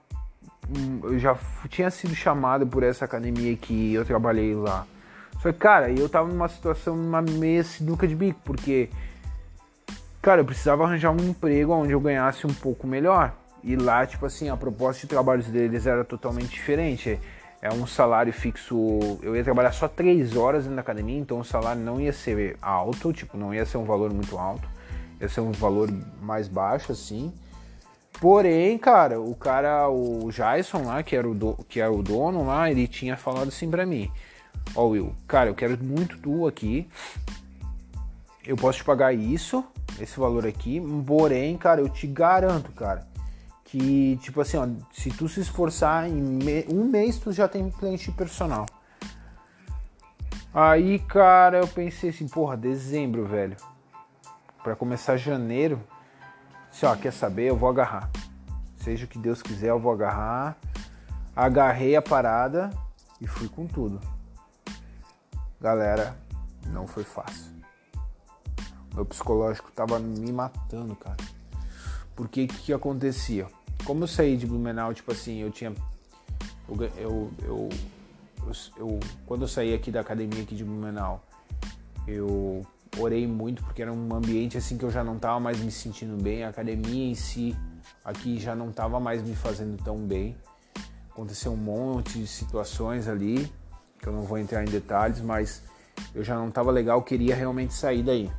hum, 0.69 0.99
eu 1.03 1.19
já 1.19 1.37
tinha 1.69 1.89
sido 1.89 2.15
chamado 2.15 2.67
por 2.67 2.83
essa 2.83 3.05
academia 3.05 3.55
que 3.55 3.93
eu 3.93 4.05
trabalhei 4.05 4.53
lá. 4.53 4.85
Só 5.41 5.51
que, 5.51 5.57
cara, 5.57 5.91
eu 5.91 6.09
tava 6.09 6.27
numa 6.27 6.47
situação, 6.47 6.95
numa 6.95 7.21
meia 7.21 7.63
sinuca 7.63 8.07
de 8.07 8.15
bico, 8.15 8.39
porque 8.43 8.89
cara, 10.21 10.41
eu 10.41 10.45
precisava 10.45 10.83
arranjar 10.83 11.11
um 11.11 11.29
emprego 11.29 11.73
onde 11.73 11.93
eu 11.93 11.99
ganhasse 11.99 12.45
um 12.45 12.53
pouco 12.53 12.85
melhor. 12.85 13.33
E 13.63 13.75
lá, 13.75 14.05
tipo 14.05 14.25
assim, 14.25 14.49
a 14.49 14.55
proposta 14.55 15.01
de 15.01 15.07
trabalhos 15.07 15.47
deles 15.47 15.85
era 15.85 16.03
totalmente 16.03 16.49
diferente. 16.49 17.19
É 17.61 17.71
um 17.71 17.85
salário 17.85 18.31
fixo. 18.31 19.19
Eu 19.21 19.35
ia 19.35 19.43
trabalhar 19.43 19.73
só 19.73 19.87
três 19.87 20.35
horas 20.37 20.65
na 20.65 20.81
academia, 20.81 21.19
então 21.19 21.39
o 21.39 21.43
salário 21.43 21.81
não 21.81 21.99
ia 21.99 22.13
ser 22.13 22.57
alto, 22.61 23.11
tipo, 23.11 23.37
não 23.37 23.53
ia 23.53 23.65
ser 23.65 23.77
um 23.77 23.83
valor 23.83 24.13
muito 24.13 24.37
alto. 24.37 24.67
Ia 25.19 25.27
ser 25.27 25.41
um 25.41 25.51
valor 25.51 25.89
mais 26.21 26.47
baixo, 26.47 26.93
assim. 26.93 27.33
Porém, 28.21 28.77
cara, 28.77 29.19
o 29.19 29.35
cara, 29.35 29.89
o 29.89 30.29
Jason 30.31 30.83
lá, 30.83 31.03
que 31.03 31.15
era 31.15 31.29
o, 31.29 31.35
do, 31.35 31.53
que 31.67 31.79
era 31.79 31.91
o 31.91 32.01
dono 32.01 32.45
lá, 32.45 32.69
ele 32.69 32.87
tinha 32.87 33.17
falado 33.17 33.49
assim 33.49 33.69
pra 33.69 33.85
mim: 33.85 34.09
Ó, 34.75 34.83
oh, 34.83 34.89
Will, 34.89 35.15
cara, 35.27 35.49
eu 35.49 35.55
quero 35.55 35.77
muito 35.83 36.17
tu 36.17 36.47
aqui. 36.47 36.89
Eu 38.45 38.55
posso 38.55 38.79
te 38.79 38.83
pagar 38.83 39.13
isso, 39.13 39.63
esse 39.99 40.19
valor 40.19 40.47
aqui. 40.47 40.81
Porém, 41.05 41.57
cara, 41.57 41.81
eu 41.81 41.89
te 41.89 42.07
garanto, 42.07 42.71
cara, 42.71 43.05
que 43.69 44.17
tipo 44.17 44.41
assim, 44.41 44.57
ó, 44.57 44.67
se 44.91 45.11
tu 45.11 45.29
se 45.29 45.41
esforçar 45.41 46.07
em 46.09 46.13
me 46.13 46.65
um 46.69 46.85
mês 46.85 47.19
tu 47.19 47.31
já 47.31 47.47
tem 47.47 47.69
cliente 47.69 48.11
personal. 48.11 48.65
Aí, 50.51 50.97
cara, 50.97 51.59
eu 51.59 51.67
pensei 51.67 52.09
assim, 52.09 52.27
porra, 52.27 52.57
dezembro, 52.57 53.25
velho. 53.27 53.55
Para 54.63 54.75
começar 54.75 55.15
janeiro, 55.15 55.79
se 56.71 56.85
ó, 56.85 56.95
quer 56.95 57.13
saber, 57.13 57.49
eu 57.49 57.55
vou 57.55 57.69
agarrar. 57.69 58.09
Seja 58.77 59.05
o 59.05 59.07
que 59.07 59.19
Deus 59.19 59.43
quiser, 59.43 59.69
eu 59.69 59.79
vou 59.79 59.93
agarrar. 59.93 60.57
Agarrei 61.35 61.95
a 61.95 62.01
parada 62.01 62.71
e 63.21 63.27
fui 63.27 63.47
com 63.47 63.67
tudo. 63.67 63.99
Galera, 65.61 66.17
não 66.65 66.87
foi 66.87 67.03
fácil. 67.03 67.51
Meu 68.95 69.05
psicológico 69.05 69.71
tava 69.71 69.99
me 69.99 70.31
matando, 70.31 70.95
cara. 70.95 71.17
Porque 72.15 72.43
o 72.43 72.47
que, 72.47 72.57
que, 72.57 72.73
acontecia? 72.73 73.47
Como 73.89 74.03
eu 74.03 74.07
saí 74.07 74.37
de 74.37 74.45
Blumenau, 74.45 74.93
tipo 74.93 75.11
assim, 75.11 75.39
eu 75.41 75.49
tinha. 75.49 75.73
Eu, 76.67 76.91
eu, 76.95 77.31
eu, 77.41 77.69
eu, 78.77 78.99
quando 79.25 79.41
eu 79.41 79.47
saí 79.47 79.73
aqui 79.73 79.89
da 79.89 80.01
academia 80.01 80.43
aqui 80.43 80.53
de 80.53 80.63
Blumenau, 80.63 81.23
eu 82.07 82.63
orei 82.99 83.25
muito 83.25 83.63
porque 83.63 83.81
era 83.81 83.91
um 83.91 84.13
ambiente 84.13 84.59
assim 84.59 84.77
que 84.77 84.85
eu 84.85 84.91
já 84.91 85.03
não 85.03 85.17
tava 85.17 85.39
mais 85.39 85.59
me 85.59 85.71
sentindo 85.71 86.21
bem. 86.21 86.43
A 86.43 86.49
academia 86.49 87.09
em 87.09 87.15
si 87.15 87.57
aqui 88.05 88.37
já 88.37 88.55
não 88.55 88.71
tava 88.71 88.99
mais 88.99 89.23
me 89.23 89.35
fazendo 89.35 89.83
tão 89.83 89.97
bem. 89.97 90.37
Aconteceu 91.09 91.53
um 91.53 91.57
monte 91.57 92.19
de 92.19 92.27
situações 92.27 93.07
ali 93.07 93.51
que 93.97 94.05
eu 94.05 94.13
não 94.13 94.21
vou 94.21 94.37
entrar 94.37 94.61
em 94.61 94.69
detalhes, 94.69 95.19
mas 95.19 95.63
eu 96.13 96.23
já 96.23 96.35
não 96.35 96.51
tava 96.51 96.69
legal, 96.69 97.01
queria 97.01 97.35
realmente 97.35 97.73
sair 97.73 98.03
daí. 98.03 98.29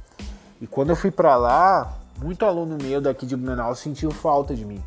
E 0.61 0.67
quando 0.69 0.91
eu 0.91 0.97
fui 0.97 1.11
para 1.11 1.35
lá, 1.35 1.99
muito 2.23 2.45
aluno 2.45 2.79
meu 2.81 3.01
daqui 3.01 3.27
de 3.27 3.35
Blumenau 3.35 3.75
sentiu 3.75 4.13
falta 4.13 4.55
de 4.55 4.65
mim. 4.65 4.81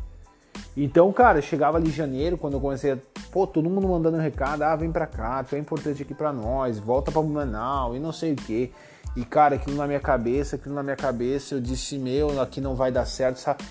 Então, 0.76 1.12
cara, 1.12 1.40
chegava 1.40 1.78
ali 1.78 1.88
em 1.88 1.92
janeiro, 1.92 2.36
quando 2.36 2.54
eu 2.54 2.60
comecei 2.60 2.92
a. 2.92 2.98
Pô, 3.30 3.46
todo 3.46 3.70
mundo 3.70 3.88
mandando 3.88 4.16
um 4.16 4.20
recado, 4.20 4.62
ah, 4.62 4.74
vem 4.74 4.90
pra 4.90 5.06
cá, 5.06 5.42
tu 5.42 5.54
é 5.54 5.58
importante 5.58 6.02
aqui 6.02 6.14
pra 6.14 6.32
nós, 6.32 6.78
volta 6.78 7.12
pra 7.12 7.22
Blumenau 7.22 7.96
e 7.96 8.00
não 8.00 8.12
sei 8.12 8.32
o 8.32 8.36
que. 8.36 8.72
E, 9.16 9.24
cara, 9.24 9.54
aquilo 9.54 9.76
na 9.76 9.86
minha 9.86 10.00
cabeça, 10.00 10.56
aquilo 10.56 10.74
na 10.74 10.82
minha 10.82 10.96
cabeça, 10.96 11.54
eu 11.54 11.60
disse, 11.60 11.96
meu, 11.98 12.40
aqui 12.40 12.60
não 12.60 12.74
vai 12.74 12.90
dar 12.90 13.06
certo, 13.06 13.36
sabe? 13.38 13.62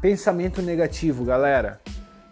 Pensamento 0.00 0.62
negativo, 0.62 1.24
galera. 1.24 1.80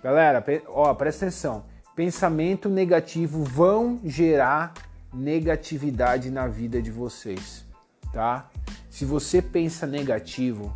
Galera, 0.03 0.43
ó, 0.69 0.95
presta 0.95 1.27
atenção. 1.27 1.65
Pensamento 1.95 2.69
negativo 2.71 3.45
vão 3.45 4.00
gerar 4.05 4.73
negatividade 5.12 6.31
na 6.31 6.47
vida 6.47 6.81
de 6.81 6.91
vocês, 6.91 7.67
tá? 8.12 8.49
Se 8.88 9.05
você 9.05 9.43
pensa 9.43 9.87
negativo, 9.87 10.75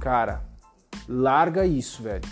cara, 0.00 0.42
larga 1.08 1.66
isso, 1.66 2.02
velho. 2.02 2.28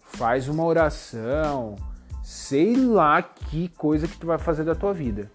Faz 0.00 0.48
uma 0.48 0.64
oração, 0.64 1.76
sei 2.22 2.76
lá 2.76 3.22
que 3.22 3.68
coisa 3.68 4.06
que 4.06 4.16
tu 4.16 4.26
vai 4.26 4.38
fazer 4.38 4.64
da 4.64 4.74
tua 4.74 4.92
vida. 4.92 5.30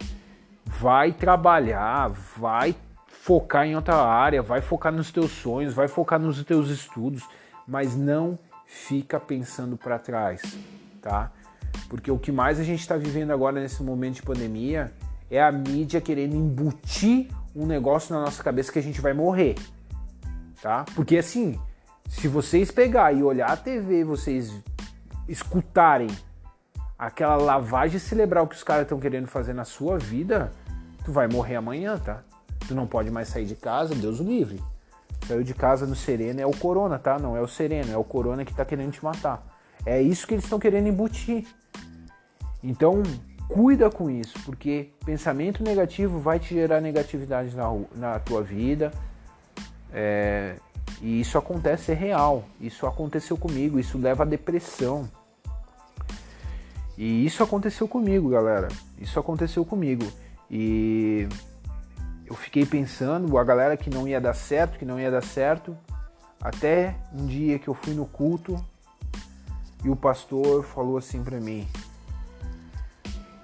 Vai 0.66 1.12
trabalhar, 1.12 2.10
vai 2.38 2.76
focar 3.08 3.66
em 3.66 3.76
outra 3.76 3.96
área, 3.96 4.42
vai 4.42 4.62
focar 4.62 4.94
nos 4.94 5.12
teus 5.12 5.32
sonhos, 5.32 5.74
vai 5.74 5.88
focar 5.88 6.20
nos 6.20 6.44
teus 6.44 6.70
estudos, 6.70 7.24
mas 7.68 7.96
não 7.96 8.38
fica 8.66 9.20
pensando 9.20 9.76
para 9.76 9.98
trás, 10.00 10.42
tá? 11.02 11.32
Porque 11.90 12.12
o 12.12 12.20
que 12.20 12.32
mais 12.32 12.60
a 12.60 12.64
gente 12.64 12.80
está 12.80 12.96
vivendo 12.96 13.32
agora 13.32 13.60
nesse 13.60 13.82
momento 13.82 14.16
de 14.16 14.22
pandemia 14.22 14.94
é 15.30 15.42
a 15.42 15.52
mídia 15.52 16.00
querendo 16.00 16.36
embutir 16.36 17.30
um 17.56 17.66
negócio 17.66 18.14
na 18.14 18.22
nossa 18.22 18.44
cabeça 18.44 18.72
que 18.72 18.80
a 18.80 18.84
gente 18.84 19.02
vai 19.02 19.14
morrer, 19.14 19.56
tá? 20.62 20.86
Porque 20.96 21.18
assim, 21.18 21.60
se 22.08 22.28
vocês 22.28 22.72
pegar 22.72 23.12
e 23.14 23.24
olhar 23.24 23.50
a 23.50 23.58
TV, 23.58 24.04
vocês 24.04 24.54
escutarem 25.28 26.10
aquela 26.98 27.36
lavagem 27.36 28.00
cerebral 28.00 28.48
que 28.48 28.56
os 28.56 28.64
caras 28.64 28.84
estão 28.84 29.00
querendo 29.00 29.28
fazer 29.28 29.54
na 29.54 29.66
sua 29.66 29.98
vida, 29.98 30.52
tu 31.04 31.12
vai 31.12 31.28
morrer 31.28 31.56
amanhã, 31.56 31.98
tá? 31.98 32.24
Tu 32.68 32.74
não 32.74 32.88
pode 32.88 33.12
mais 33.12 33.28
sair 33.28 33.46
de 33.46 33.56
casa, 33.56 33.94
Deus 33.94 34.20
o 34.20 34.24
livre. 34.24 34.62
Saiu 35.28 35.44
de 35.44 35.54
casa 35.54 35.86
no 35.86 35.96
sereno 35.96 36.40
é 36.40 36.46
o 36.46 36.56
corona, 36.56 36.98
tá? 36.98 37.20
Não 37.20 37.36
é 37.36 37.42
o 37.42 37.48
sereno, 37.48 37.92
é 37.92 37.98
o 37.98 38.04
corona 38.04 38.46
que 38.46 38.54
tá 38.54 38.66
querendo 38.66 38.92
te 38.92 39.04
matar. 39.04 39.46
É 39.86 40.02
isso 40.02 40.26
que 40.26 40.34
eles 40.34 40.44
estão 40.44 40.60
querendo 40.60 40.88
embutir. 40.88 41.46
Então, 42.64 43.04
Cuida 43.48 43.90
com 43.90 44.10
isso, 44.10 44.38
porque 44.44 44.90
pensamento 45.06 45.64
negativo 45.64 46.20
vai 46.20 46.38
te 46.38 46.54
gerar 46.54 46.82
negatividade 46.82 47.56
na, 47.56 47.64
na 47.96 48.20
tua 48.20 48.44
vida. 48.44 48.92
É, 49.94 50.58
e 51.02 51.22
isso 51.22 51.38
acontece 51.38 51.92
é 51.92 51.96
real. 51.96 52.44
Isso 52.60 52.88
aconteceu 52.88 53.38
comigo. 53.38 53.80
Isso 53.80 53.98
leva 53.98 54.24
à 54.24 54.26
depressão. 54.26 55.10
E 56.98 57.26
isso 57.26 57.44
aconteceu 57.44 57.88
comigo, 57.88 58.30
galera. 58.30 58.68
Isso 58.98 59.20
aconteceu 59.20 59.64
comigo. 59.64 60.06
E 60.50 61.28
eu 62.26 62.36
fiquei 62.36 62.66
pensando, 62.66 63.38
a 63.38 63.44
galera 63.44 63.78
que 63.78 63.90
não 63.90 64.08
ia 64.08 64.20
dar 64.20 64.34
certo, 64.34 64.80
que 64.80 64.86
não 64.86 65.00
ia 65.00 65.12
dar 65.12 65.24
certo, 65.24 65.78
até 66.42 66.96
um 67.14 67.28
dia 67.28 67.60
que 67.60 67.68
eu 67.68 67.74
fui 67.74 67.94
no 67.94 68.06
culto 68.06 68.56
e 69.84 69.90
o 69.90 69.96
pastor 69.96 70.64
falou 70.64 70.98
assim 70.98 71.24
para 71.24 71.40
mim. 71.40 71.68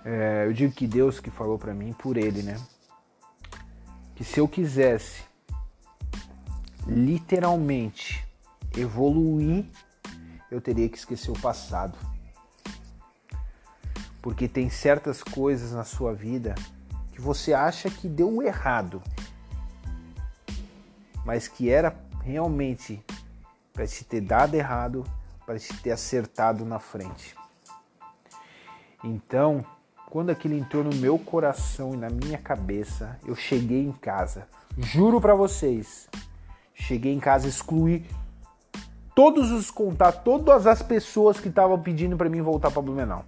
É, 0.03 0.45
eu 0.45 0.53
digo 0.53 0.73
que 0.73 0.87
Deus 0.87 1.19
que 1.19 1.29
falou 1.29 1.57
para 1.57 1.73
mim 1.73 1.93
por 1.93 2.17
ele, 2.17 2.41
né? 2.41 2.59
Que 4.15 4.23
se 4.23 4.39
eu 4.39 4.47
quisesse 4.47 5.23
literalmente 6.87 8.25
evoluir, 8.75 9.65
eu 10.49 10.61
teria 10.61 10.89
que 10.89 10.97
esquecer 10.97 11.31
o 11.31 11.39
passado. 11.39 11.97
Porque 14.21 14.47
tem 14.47 14.69
certas 14.69 15.21
coisas 15.21 15.71
na 15.71 15.83
sua 15.83 16.13
vida 16.13 16.55
que 17.11 17.21
você 17.21 17.53
acha 17.53 17.89
que 17.89 18.07
deu 18.07 18.41
errado, 18.41 19.01
mas 21.25 21.47
que 21.47 21.69
era 21.69 21.95
realmente 22.23 23.03
para 23.73 23.85
te 23.85 24.03
ter 24.03 24.21
dado 24.21 24.55
errado, 24.55 25.03
para 25.45 25.59
te 25.59 25.73
ter 25.81 25.91
acertado 25.91 26.63
na 26.65 26.79
frente. 26.79 27.35
Então, 29.03 29.65
quando 30.09 30.29
aquilo 30.29 30.53
entrou 30.53 30.83
no 30.83 30.95
meu 30.95 31.19
coração 31.19 31.93
e 31.93 31.97
na 31.97 32.09
minha 32.09 32.37
cabeça, 32.37 33.19
eu 33.25 33.35
cheguei 33.35 33.83
em 33.83 33.91
casa. 33.91 34.47
Juro 34.77 35.19
para 35.19 35.35
vocês, 35.35 36.07
cheguei 36.73 37.13
em 37.13 37.19
casa, 37.19 37.47
excluí 37.47 38.05
todos 39.15 39.51
os 39.51 39.69
contatos, 39.69 40.21
todas 40.23 40.67
as 40.67 40.81
pessoas 40.81 41.39
que 41.39 41.49
estavam 41.49 41.79
pedindo 41.79 42.17
para 42.17 42.29
mim 42.29 42.41
voltar 42.41 42.71
para 42.71 42.81
Blumenau. 42.81 43.25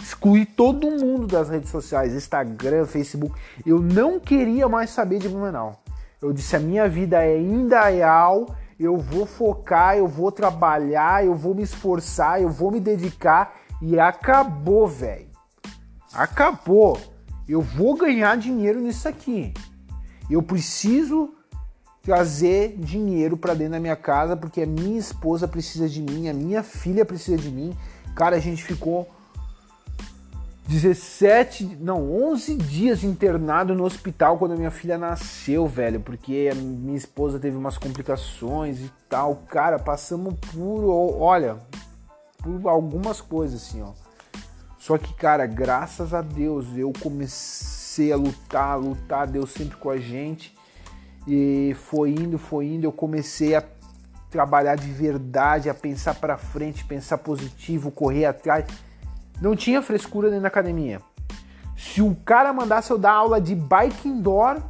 Excluí 0.00 0.44
todo 0.44 0.90
mundo 0.90 1.26
das 1.26 1.48
redes 1.48 1.70
sociais, 1.70 2.14
Instagram, 2.14 2.84
Facebook. 2.84 3.34
Eu 3.64 3.80
não 3.80 4.20
queria 4.20 4.68
mais 4.68 4.90
saber 4.90 5.18
de 5.18 5.28
Blumenau. 5.28 5.82
Eu 6.20 6.32
disse: 6.32 6.54
a 6.54 6.60
minha 6.60 6.88
vida 6.88 7.22
é 7.22 7.34
ainda 7.34 7.88
real, 7.88 8.54
eu 8.78 8.96
vou 8.96 9.26
focar, 9.26 9.96
eu 9.96 10.06
vou 10.06 10.30
trabalhar, 10.30 11.24
eu 11.24 11.34
vou 11.34 11.54
me 11.54 11.62
esforçar, 11.62 12.40
eu 12.40 12.48
vou 12.48 12.70
me 12.70 12.78
dedicar 12.78 13.54
e 13.80 13.98
acabou, 13.98 14.86
velho. 14.86 15.28
Acabou. 16.12 16.98
Eu 17.48 17.60
vou 17.60 17.96
ganhar 17.96 18.36
dinheiro 18.36 18.80
nisso 18.80 19.08
aqui. 19.08 19.54
Eu 20.28 20.42
preciso 20.42 21.35
trazer 22.06 22.76
dinheiro 22.78 23.36
para 23.36 23.52
dentro 23.52 23.72
da 23.72 23.80
minha 23.80 23.96
casa 23.96 24.36
porque 24.36 24.62
a 24.62 24.66
minha 24.66 24.96
esposa 24.96 25.48
precisa 25.48 25.88
de 25.88 26.00
mim, 26.00 26.28
a 26.28 26.32
minha 26.32 26.62
filha 26.62 27.04
precisa 27.04 27.36
de 27.36 27.50
mim. 27.50 27.76
Cara, 28.14 28.36
a 28.36 28.38
gente 28.38 28.62
ficou 28.62 29.10
17, 30.68 31.78
não, 31.80 32.12
11 32.30 32.56
dias 32.58 33.02
internado 33.02 33.74
no 33.74 33.84
hospital 33.84 34.38
quando 34.38 34.52
a 34.52 34.56
minha 34.56 34.70
filha 34.70 34.96
nasceu, 34.96 35.66
velho, 35.66 35.98
porque 35.98 36.48
a 36.50 36.54
minha 36.54 36.96
esposa 36.96 37.40
teve 37.40 37.56
umas 37.56 37.76
complicações 37.76 38.78
e 38.78 38.90
tal. 39.08 39.42
Cara, 39.48 39.76
passamos 39.76 40.34
por, 40.52 40.84
olha, 41.20 41.58
por 42.40 42.68
algumas 42.68 43.20
coisas 43.20 43.62
assim, 43.62 43.82
ó. 43.82 43.90
Só 44.78 44.96
que, 44.96 45.12
cara, 45.14 45.44
graças 45.44 46.14
a 46.14 46.22
Deus 46.22 46.66
eu 46.76 46.92
comecei 47.02 48.12
a 48.12 48.16
lutar, 48.16 48.74
a 48.74 48.76
lutar, 48.76 49.26
Deus 49.26 49.50
sempre 49.50 49.76
com 49.76 49.90
a 49.90 49.98
gente. 49.98 50.55
E 51.26 51.74
foi 51.88 52.10
indo, 52.10 52.38
foi 52.38 52.66
indo, 52.66 52.84
eu 52.84 52.92
comecei 52.92 53.54
a 53.54 53.64
trabalhar 54.30 54.76
de 54.76 54.90
verdade, 54.90 55.70
a 55.70 55.74
pensar 55.74 56.14
para 56.14 56.36
frente, 56.36 56.84
pensar 56.84 57.18
positivo, 57.18 57.90
correr 57.90 58.26
atrás. 58.26 58.64
Não 59.40 59.56
tinha 59.56 59.82
frescura 59.82 60.28
dentro 60.28 60.42
da 60.42 60.48
academia. 60.48 61.00
Se 61.76 62.00
o 62.00 62.14
cara 62.24 62.52
mandasse 62.52 62.90
eu 62.90 62.98
dar 62.98 63.12
aula 63.12 63.40
de 63.40 63.54
bike 63.54 64.08
indoor, 64.08 64.60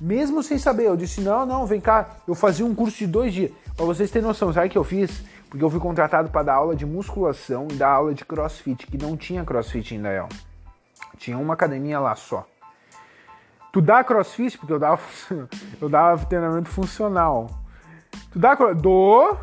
mesmo 0.00 0.42
sem 0.42 0.58
saber, 0.58 0.86
eu 0.86 0.96
disse: 0.96 1.20
não, 1.20 1.46
não, 1.46 1.66
vem 1.66 1.80
cá, 1.80 2.16
eu 2.26 2.34
fazia 2.34 2.66
um 2.66 2.74
curso 2.74 2.98
de 2.98 3.06
dois 3.06 3.32
dias. 3.32 3.52
Pra 3.76 3.86
vocês 3.86 4.10
terem 4.10 4.26
noção, 4.26 4.52
sabe 4.52 4.66
o 4.66 4.70
que 4.70 4.78
eu 4.78 4.84
fiz? 4.84 5.22
Porque 5.48 5.64
eu 5.64 5.70
fui 5.70 5.80
contratado 5.80 6.30
para 6.30 6.44
dar 6.44 6.54
aula 6.54 6.74
de 6.74 6.86
musculação 6.86 7.68
e 7.70 7.74
dar 7.74 7.90
aula 7.90 8.14
de 8.14 8.24
crossfit, 8.24 8.86
que 8.86 8.98
não 8.98 9.16
tinha 9.16 9.44
crossfit 9.44 9.94
em 9.94 10.00
Dael. 10.00 10.28
Tinha 11.16 11.38
uma 11.38 11.54
academia 11.54 12.00
lá 12.00 12.14
só. 12.14 12.46
Tu 13.72 13.80
dá 13.80 14.04
crossfit, 14.04 14.58
porque 14.58 14.72
eu 14.74 14.78
dava, 14.78 15.00
eu 15.80 15.88
dava 15.88 16.26
treinamento 16.26 16.68
funcional. 16.68 17.48
Tu 18.30 18.38
dá 18.38 18.54
dou, 18.54 19.38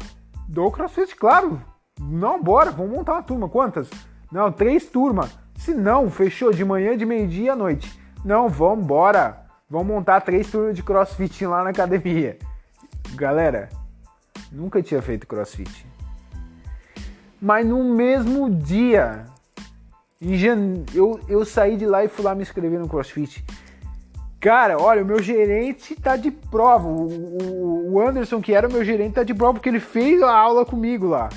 dou 0.48 0.72
crossfit, 0.72 1.16
claro. 1.16 1.60
Não, 2.00 2.42
bora, 2.42 2.72
vamos 2.72 2.96
montar 2.96 3.14
uma 3.14 3.24
turma. 3.24 3.50
Quantas? 3.50 3.90
Não, 4.32 4.52
três 4.52 4.86
turmas. 4.86 5.36
Se 5.56 5.74
não, 5.74 6.10
fechou 6.10 6.52
de 6.54 6.64
manhã, 6.64 6.96
de 6.96 7.06
meio-dia 7.06 7.54
à 7.54 7.56
noite. 7.56 8.00
Não, 8.24 8.48
vamos 8.48 8.86
embora. 8.86 9.46
Vamos 9.68 9.88
montar 9.88 10.22
três 10.22 10.50
turmas 10.50 10.76
de 10.76 10.84
crossfit 10.84 11.46
lá 11.46 11.64
na 11.64 11.72
academia. 11.72 12.38
Galera, 13.16 13.70
nunca 14.52 14.82
tinha 14.82 15.02
feito 15.02 15.28
crossfit. 15.28 15.86
Mas 17.42 17.66
no 17.66 17.84
mesmo 17.84 18.50
dia, 18.50 19.26
eu, 20.94 21.20
eu 21.28 21.46
saí 21.46 21.78
de 21.78 21.86
lá 21.86 22.04
e 22.04 22.08
fui 22.08 22.24
lá 22.24 22.36
me 22.36 22.42
inscrever 22.42 22.80
no 22.80 22.88
crossfit. 22.88 23.44
Cara, 24.40 24.82
olha, 24.82 25.04
o 25.04 25.06
meu 25.06 25.22
gerente 25.22 25.96
tá 25.96 26.16
de 26.16 26.32
prova. 26.32 26.88
O, 26.88 27.94
o, 27.94 28.02
Anderson, 28.02 28.42
que 28.42 28.54
era 28.54 28.70
o 28.70 28.72
meu 28.72 28.86
gerente, 28.86 29.16
tá 29.16 29.24
de 29.24 29.34
prova 29.34 29.56
porque 29.56 29.68
ele 29.68 29.82
fez 29.82 30.22
a 30.22 30.32
aula 30.32 30.66
comigo 30.66 31.08
lá. 31.08 31.28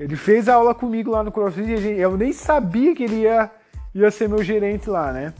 Ele 0.00 0.16
fez 0.16 0.48
a 0.48 0.54
aula 0.54 0.74
comigo 0.74 1.10
lá 1.10 1.22
no 1.22 1.30
CrossFit 1.30 1.70
eu 1.70 2.16
nem 2.16 2.32
sabia 2.32 2.94
que 2.94 3.04
ele 3.04 3.20
ia, 3.20 3.50
ia 3.94 4.10
ser 4.10 4.28
meu 4.28 4.42
gerente 4.42 4.88
lá, 4.88 5.12
né? 5.12 5.34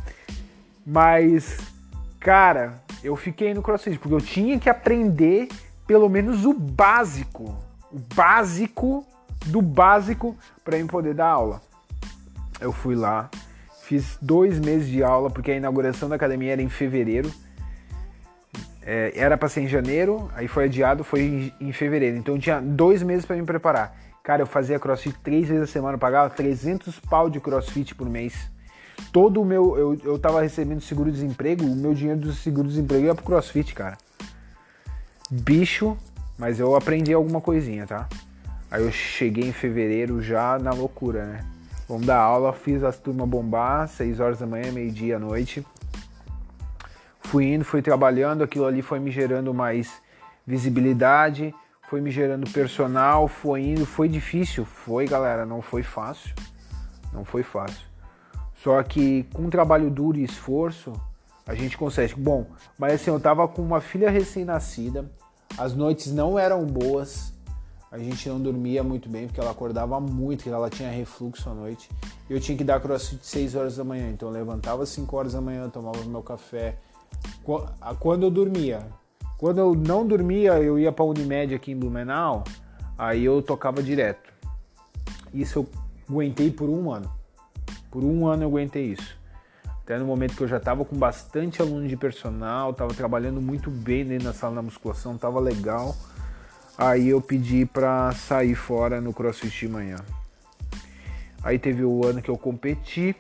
Mas, 0.87 1.59
cara, 2.21 2.75
eu 3.03 3.17
fiquei 3.17 3.55
no 3.55 3.63
CrossFit 3.63 3.99
porque 3.99 4.15
eu 4.15 4.21
tinha 4.21 4.59
que 4.59 4.69
aprender 4.69 5.49
pelo 5.87 6.09
menos 6.09 6.45
o 6.45 6.53
básico. 6.53 7.57
O 7.91 7.99
básico 8.15 9.07
do 9.47 9.63
básico 9.63 10.37
para 10.63 10.77
eu 10.77 10.87
poder 10.87 11.15
dar 11.15 11.29
aula. 11.29 11.63
Eu 12.61 12.73
fui 12.73 12.95
lá, 12.95 13.31
Fiz 13.85 14.17
dois 14.21 14.59
meses 14.59 14.89
de 14.89 15.03
aula, 15.03 15.29
porque 15.29 15.51
a 15.51 15.57
inauguração 15.57 16.09
da 16.09 16.17
academia 16.17 16.53
era 16.53 16.63
em 16.63 16.71
fevereiro. 16.71 17.31
É, 18.83 19.13
era 19.15 19.37
para 19.37 19.47
ser 19.47 19.61
em 19.61 19.69
janeiro, 19.69 20.31
aí 20.35 20.49
foi 20.49 20.65
adiado, 20.65 21.05
foi 21.05 21.21
em, 21.21 21.53
em 21.69 21.73
fevereiro. 21.73 22.17
Então 22.17 22.39
tinha 22.39 22.63
dois 22.63 23.03
meses 23.03 23.27
para 23.27 23.37
me 23.37 23.43
preparar. 23.43 23.95
Cara, 24.23 24.41
eu 24.41 24.47
fazia 24.47 24.79
crossfit 24.79 25.15
três 25.23 25.49
vezes 25.49 25.65
a 25.65 25.67
semana, 25.67 25.99
pagava 25.99 26.31
300 26.31 26.99
pau 26.99 27.29
de 27.29 27.41
crossfit 27.41 27.95
por 27.95 28.09
mês. 28.09 28.51
Todo 29.13 29.43
o 29.43 29.45
meu. 29.45 29.77
Eu, 29.77 30.01
eu 30.03 30.19
tava 30.19 30.41
recebendo 30.41 30.81
seguro-desemprego, 30.81 31.67
o 31.67 31.77
meu 31.77 31.93
dinheiro 31.93 32.21
do 32.21 32.33
seguro-desemprego 32.33 33.05
ia 33.05 33.15
pro 33.15 33.25
crossfit, 33.25 33.75
cara. 33.75 33.99
Bicho, 35.31 35.95
mas 36.39 36.59
eu 36.59 36.75
aprendi 36.75 37.13
alguma 37.13 37.41
coisinha, 37.43 37.87
tá? 37.87 38.09
Aí 38.71 38.83
eu 38.83 38.91
cheguei 38.91 39.45
em 39.45 39.53
fevereiro 39.53 40.23
já 40.23 40.59
na 40.59 40.73
loucura, 40.73 41.27
né? 41.27 41.54
Vamos 41.87 42.07
dar 42.07 42.19
aula, 42.19 42.53
fiz 42.55 42.83
as 42.83 42.99
turmas 42.99 43.29
bombar, 43.29 43.87
6 43.89 44.19
horas 44.19 44.39
da 44.39 44.47
manhã, 44.47 44.73
meio-dia 44.73 45.17
à 45.17 45.19
noite. 45.19 45.65
Fui 47.21 47.53
indo, 47.53 47.65
fui 47.65 47.83
trabalhando, 47.83 48.43
aquilo 48.43 48.65
ali 48.65 48.81
foi 48.81 48.99
me 48.99 49.11
gerando 49.11 49.53
mais 49.53 50.01
visibilidade, 50.47 51.55
foi 51.91 52.01
me 52.01 52.11
gerando 52.11 52.51
personal, 52.51 53.29
foi 53.29 53.61
indo, 53.61 53.85
foi 53.85 54.09
difícil, 54.09 54.65
foi 54.65 55.07
galera, 55.07 55.45
não 55.45 55.61
foi 55.61 55.83
fácil, 55.83 56.35
não 57.13 57.23
foi 57.23 57.43
fácil. 57.43 57.87
Só 58.55 58.83
que 58.83 59.25
com 59.35 59.51
trabalho 59.51 59.91
duro 59.91 60.17
e 60.17 60.25
esforço, 60.25 60.93
a 61.47 61.55
gente 61.55 61.77
consegue. 61.77 62.15
Bom, 62.15 62.47
mas 62.79 62.95
assim, 62.95 63.11
eu 63.11 63.21
tava 63.21 63.47
com 63.47 63.61
uma 63.61 63.83
filha 63.83 64.11
recém-nascida, 64.11 65.05
as 65.59 65.75
noites 65.75 66.11
não 66.11 66.39
eram 66.39 66.65
boas, 66.65 67.34
a 67.95 67.99
gente 68.01 68.29
não 68.29 68.41
dormia 68.41 68.83
muito 68.83 69.09
bem 69.09 69.29
porque 69.29 69.39
ela 69.39 69.53
acordava 69.53 70.01
muito, 70.01 70.39
porque 70.39 70.49
ela 70.49 70.69
tinha 70.69 70.91
refluxo 70.91 71.49
à 71.49 71.55
noite. 71.55 71.89
Eu 72.29 72.41
tinha 72.41 72.59
que 72.59 72.65
dar 72.65 72.81
crossfit 72.81 73.25
6 73.25 73.55
horas 73.55 73.77
da 73.77 73.85
manhã, 73.85 74.11
então 74.11 74.31
eu 74.31 74.35
levantava 74.35 74.83
às 74.83 74.89
5 74.89 75.17
horas 75.17 75.33
da 75.35 75.41
manhã, 75.41 75.69
tomava 75.69 76.03
meu 76.05 76.21
café. 76.21 76.77
Quando 78.01 78.25
eu 78.25 78.33
dormia, 78.33 78.85
quando 79.39 79.59
eu 79.59 79.77
não 79.77 80.05
dormia, 80.05 80.61
eu 80.61 80.77
ia 80.77 80.91
para 80.91 81.05
Unimed 81.05 81.55
aqui 81.55 81.71
em 81.71 81.77
Blumenau, 81.77 82.43
aí 82.99 83.25
eu 83.25 83.41
tocava 83.41 83.81
direto. 83.81 84.29
Isso 85.33 85.61
eu 85.61 85.69
aguentei 86.11 86.51
por 86.51 86.69
um 86.69 86.91
ano. 86.91 87.09
Por 87.93 88.03
um 88.03 88.27
ano 88.27 88.43
eu 88.43 88.49
aguentei 88.49 88.87
isso. 88.87 89.17
Até 89.85 89.97
no 90.01 90.05
momento 90.05 90.35
que 90.35 90.43
eu 90.43 90.49
já 90.49 90.57
estava 90.57 90.85
com 90.85 90.97
bastante 90.97 91.63
aluno 91.63 91.87
de 91.87 91.97
personal, 91.97 92.73
estava 92.73 92.93
trabalhando 92.93 93.41
muito 93.41 93.71
bem 93.71 94.05
dentro 94.05 94.25
da 94.25 94.33
sala 94.33 94.57
da 94.57 94.63
musculação, 94.63 95.15
estava 95.15 95.39
legal. 95.39 95.95
Aí 96.77 97.09
eu 97.09 97.21
pedi 97.21 97.65
pra 97.65 98.13
sair 98.13 98.57
fora 98.57 99.01
no 99.01 99.13
CrossFit 99.13 99.67
de 99.67 99.69
manhã. 99.69 99.97
Aí 101.43 101.59
teve 101.59 101.85
o 101.85 102.05
ano 102.05 102.21
que 102.21 102.29
eu 102.29 102.37
competi, 102.37 103.15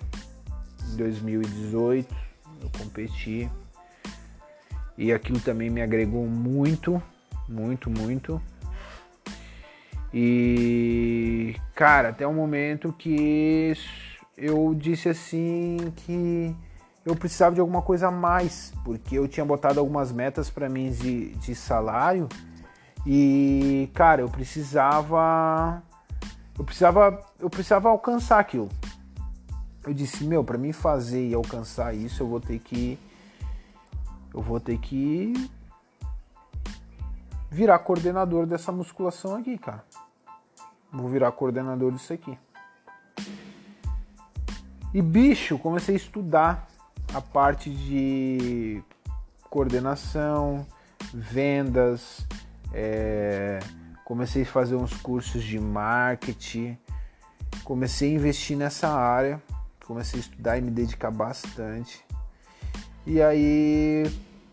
em 0.93 0.97
2018, 0.97 2.14
eu 2.62 2.71
competi. 2.79 3.49
E 4.99 5.12
aquilo 5.12 5.38
também 5.40 5.71
me 5.71 5.83
agregou 5.83 6.27
muito, 6.27 7.01
muito, 7.49 7.88
muito. 7.88 8.43
E 10.12 11.55
cara, 11.75 12.09
até 12.09 12.27
o 12.27 12.33
momento 12.33 12.93
que 12.93 13.75
eu 14.37 14.75
disse 14.75 15.09
assim 15.09 15.77
que 15.97 16.55
eu 17.05 17.14
precisava 17.14 17.55
de 17.55 17.61
alguma 17.61 17.83
coisa 17.83 18.09
a 18.09 18.11
mais, 18.11 18.73
porque 18.85 19.17
eu 19.19 19.29
tinha 19.29 19.45
botado 19.45 19.79
algumas 19.79 20.11
metas 20.11 20.51
para 20.51 20.69
mim 20.69 20.90
de, 20.90 21.31
de 21.37 21.55
salário 21.55 22.29
e, 23.07 23.90
cara, 23.93 24.23
eu 24.23 24.29
precisava 24.29 25.83
eu 26.59 26.64
precisava 26.64 27.21
eu 27.38 27.51
precisava 27.51 27.88
alcançar 27.88 28.38
aquilo. 28.38 28.69
Eu 29.87 29.93
disse, 29.93 30.25
meu, 30.25 30.43
para 30.43 30.57
mim 30.57 30.73
fazer 30.73 31.29
e 31.29 31.35
alcançar 31.35 31.95
isso, 31.95 32.23
eu 32.23 32.27
vou 32.27 32.40
ter 32.40 32.59
que 32.59 32.99
eu 34.33 34.40
vou 34.40 34.59
ter 34.59 34.79
que 34.79 35.51
virar 37.51 37.79
coordenador 37.79 38.47
dessa 38.47 38.73
musculação 38.73 39.37
aqui, 39.37 39.59
cara. 39.59 39.85
Vou 40.93 41.09
virar 41.09 41.31
coordenador 41.33 41.93
disso 41.93 42.12
aqui. 42.12 42.37
E 44.93 45.03
bicho, 45.03 45.59
comecei 45.59 45.95
a 45.95 45.99
estudar 45.99 46.69
a 47.12 47.21
parte 47.21 47.69
de 47.69 48.83
coordenação, 49.51 50.67
vendas, 51.12 52.27
é, 52.74 53.60
comecei 54.04 54.42
a 54.42 54.46
fazer 54.46 54.74
uns 54.74 54.92
cursos 54.94 55.42
de 55.42 55.58
marketing, 55.58 56.76
comecei 57.62 58.10
a 58.10 58.14
investir 58.14 58.56
nessa 58.56 58.88
área, 58.88 59.40
comecei 59.87 60.18
a 60.18 60.22
estudar 60.22 60.58
e 60.58 60.62
me 60.62 60.70
dedicar 60.70 61.10
bastante. 61.10 62.04
E 63.06 63.22
aí 63.22 64.04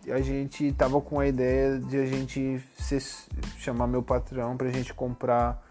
a 0.07 0.21
gente 0.21 0.71
tava 0.73 1.01
com 1.01 1.19
a 1.19 1.27
ideia 1.27 1.79
de 1.79 1.97
a 1.97 2.05
gente 2.05 2.63
chamar 3.57 3.87
meu 3.87 4.03
patrão 4.03 4.55
para 4.55 4.67
a 4.67 4.71
gente 4.71 4.93
comprar 4.93 5.61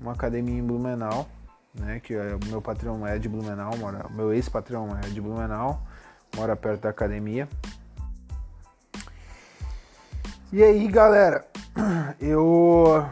uma 0.00 0.12
academia 0.12 0.58
em 0.58 0.62
Blumenau, 0.62 1.28
né? 1.74 2.00
Que 2.00 2.14
é, 2.14 2.36
o 2.36 2.46
meu 2.46 2.62
patrão 2.62 3.06
é 3.06 3.18
de 3.18 3.28
Blumenau, 3.28 3.76
mora, 3.76 4.06
meu 4.10 4.32
ex-patrão 4.32 4.96
é 5.04 5.08
de 5.08 5.20
Blumenau 5.20 5.82
mora 6.36 6.56
perto 6.56 6.82
da 6.82 6.90
academia. 6.90 7.48
E 10.52 10.62
aí, 10.62 10.88
galera, 10.88 11.46
eu 12.20 13.06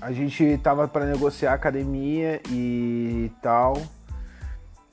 a 0.00 0.12
gente 0.12 0.58
tava 0.58 0.86
para 0.86 1.06
negociar 1.06 1.52
academia 1.52 2.40
e 2.50 3.30
tal. 3.42 3.76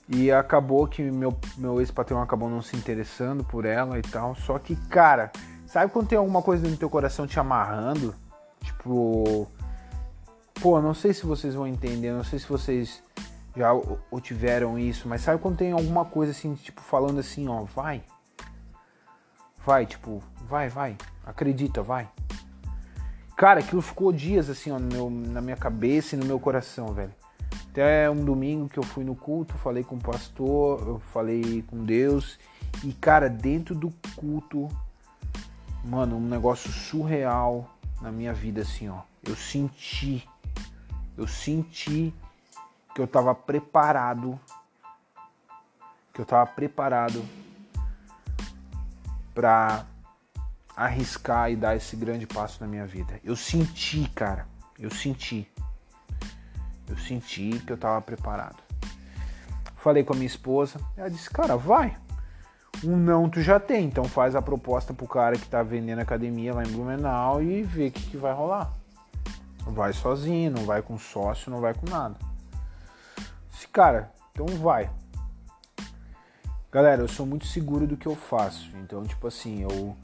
E 0.09 0.31
acabou 0.31 0.87
que 0.87 1.01
meu, 1.01 1.37
meu 1.57 1.79
ex-patrão 1.79 2.21
acabou 2.21 2.49
não 2.49 2.61
se 2.61 2.75
interessando 2.75 3.43
por 3.43 3.65
ela 3.65 3.97
e 3.97 4.01
tal. 4.01 4.35
Só 4.35 4.57
que, 4.59 4.75
cara, 4.87 5.31
sabe 5.65 5.91
quando 5.91 6.07
tem 6.07 6.17
alguma 6.17 6.41
coisa 6.41 6.67
no 6.67 6.77
teu 6.77 6.89
coração 6.89 7.27
te 7.27 7.39
amarrando? 7.39 8.13
Tipo. 8.61 9.47
Pô, 10.61 10.81
não 10.81 10.93
sei 10.93 11.13
se 11.13 11.25
vocês 11.25 11.55
vão 11.55 11.67
entender, 11.67 12.11
não 12.11 12.23
sei 12.23 12.39
se 12.39 12.47
vocês 12.47 13.03
já 13.55 13.73
ou 13.73 14.21
tiveram 14.21 14.79
isso, 14.79 15.07
mas 15.07 15.21
sabe 15.21 15.41
quando 15.41 15.57
tem 15.57 15.71
alguma 15.71 16.05
coisa 16.05 16.31
assim, 16.31 16.55
tipo, 16.55 16.81
falando 16.81 17.19
assim, 17.19 17.47
ó, 17.47 17.63
vai. 17.63 18.01
Vai, 19.65 19.85
tipo, 19.85 20.23
vai, 20.47 20.69
vai. 20.69 20.97
Acredita, 21.25 21.81
vai. 21.81 22.09
Cara, 23.35 23.59
aquilo 23.59 23.81
ficou 23.81 24.11
dias 24.11 24.49
assim, 24.49 24.71
ó, 24.71 24.79
meu, 24.79 25.09
na 25.09 25.41
minha 25.41 25.57
cabeça 25.57 26.15
e 26.15 26.19
no 26.19 26.25
meu 26.25 26.39
coração, 26.39 26.93
velho. 26.93 27.13
Até 27.71 28.09
um 28.09 28.23
domingo 28.23 28.69
que 28.69 28.77
eu 28.77 28.83
fui 28.83 29.03
no 29.03 29.15
culto, 29.15 29.55
falei 29.55 29.83
com 29.83 29.95
o 29.95 30.01
pastor, 30.01 30.87
eu 30.87 30.99
falei 31.11 31.63
com 31.63 31.83
Deus. 31.83 32.37
E, 32.83 32.93
cara, 32.93 33.27
dentro 33.27 33.73
do 33.73 33.91
culto, 34.15 34.69
mano, 35.83 36.17
um 36.17 36.27
negócio 36.27 36.71
surreal 36.71 37.67
na 37.99 38.11
minha 38.11 38.33
vida, 38.33 38.61
assim, 38.61 38.89
ó. 38.89 39.01
Eu 39.23 39.35
senti, 39.35 40.27
eu 41.17 41.25
senti 41.27 42.13
que 42.93 43.01
eu 43.01 43.05
estava 43.05 43.33
preparado, 43.33 44.39
que 46.13 46.21
eu 46.21 46.23
estava 46.23 46.45
preparado 46.45 47.23
para 49.33 49.85
arriscar 50.75 51.51
e 51.51 51.55
dar 51.55 51.75
esse 51.75 51.95
grande 51.95 52.25
passo 52.25 52.57
na 52.61 52.67
minha 52.67 52.85
vida. 52.85 53.19
Eu 53.23 53.35
senti, 53.35 54.09
cara, 54.09 54.47
eu 54.79 54.89
senti. 54.89 55.47
Eu 56.87 56.97
senti 56.97 57.59
que 57.65 57.71
eu 57.71 57.75
estava 57.75 58.01
preparado. 58.01 58.57
Falei 59.77 60.03
com 60.03 60.13
a 60.13 60.15
minha 60.15 60.27
esposa, 60.27 60.79
ela 60.95 61.09
disse: 61.09 61.29
"Cara, 61.29 61.55
vai. 61.55 61.95
Um 62.83 62.97
não 62.97 63.29
tu 63.29 63.41
já 63.41 63.59
tem, 63.59 63.85
então 63.85 64.03
faz 64.05 64.35
a 64.35 64.41
proposta 64.41 64.93
pro 64.93 65.07
cara 65.07 65.37
que 65.37 65.47
tá 65.47 65.63
vendendo 65.63 65.99
academia 65.99 66.53
lá 66.53 66.63
em 66.63 66.71
Blumenau 66.71 67.41
e 67.41 67.63
vê 67.63 67.87
o 67.87 67.91
que, 67.91 68.09
que 68.09 68.17
vai 68.17 68.33
rolar. 68.33 68.73
Vai 69.65 69.93
sozinho, 69.93 70.51
não 70.51 70.65
vai 70.65 70.81
com 70.81 70.97
sócio, 70.97 71.51
não 71.51 71.61
vai 71.61 71.73
com 71.73 71.89
nada 71.89 72.17
cara, 73.73 74.11
então 74.31 74.45
vai. 74.45 74.87
Galera, 76.71 77.01
eu 77.01 77.07
sou 77.07 77.25
muito 77.25 77.47
seguro 77.47 77.87
do 77.87 77.97
que 77.97 78.07
eu 78.07 78.15
faço. 78.15 78.69
Então, 78.77 79.03
tipo 79.03 79.25
assim, 79.25 79.63
eu 79.63 79.97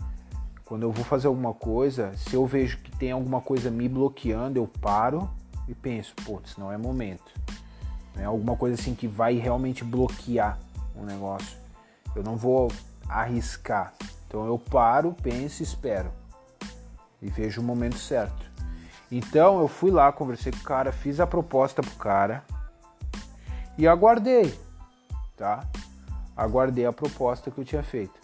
quando 0.70 0.84
eu 0.84 0.92
vou 0.92 1.04
fazer 1.04 1.26
alguma 1.26 1.52
coisa, 1.52 2.16
se 2.16 2.36
eu 2.36 2.46
vejo 2.46 2.78
que 2.78 2.96
tem 2.96 3.12
alguma 3.12 3.42
coisa 3.42 3.72
me 3.72 3.90
bloqueando, 3.90 4.60
eu 4.60 4.68
paro 4.68 5.28
e 5.68 5.74
penso, 5.74 6.14
putz, 6.24 6.58
não 6.58 6.72
é 6.72 6.78
momento. 6.78 7.34
É 8.16 8.26
alguma 8.26 8.56
coisa 8.56 8.80
assim 8.80 8.94
que 8.94 9.08
vai 9.08 9.34
realmente 9.34 9.84
bloquear 9.84 10.60
um 10.96 11.04
negócio. 11.04 11.58
Eu 12.16 12.22
não 12.22 12.38
vou 12.38 12.72
arriscar. 13.08 13.96
Então 14.28 14.46
eu 14.46 14.60
paro, 14.60 15.16
penso 15.24 15.64
e 15.64 15.66
espero. 15.66 16.12
E 17.20 17.32
vejo 17.32 17.62
o 17.62 17.64
momento 17.64 17.98
certo. 17.98 18.52
Então 19.12 19.60
eu 19.60 19.68
fui 19.68 19.90
lá, 19.90 20.12
conversei 20.12 20.52
com 20.52 20.60
o 20.60 20.64
cara, 20.64 20.92
fiz 20.92 21.20
a 21.20 21.26
proposta 21.26 21.82
pro 21.82 21.96
cara 21.96 22.44
e 23.76 23.88
aguardei, 23.88 24.54
tá? 25.36 25.68
Aguardei 26.38 26.86
a 26.86 26.94
proposta 26.94 27.50
que 27.50 27.58
eu 27.58 27.66
tinha 27.66 27.82
feito. 27.82 28.19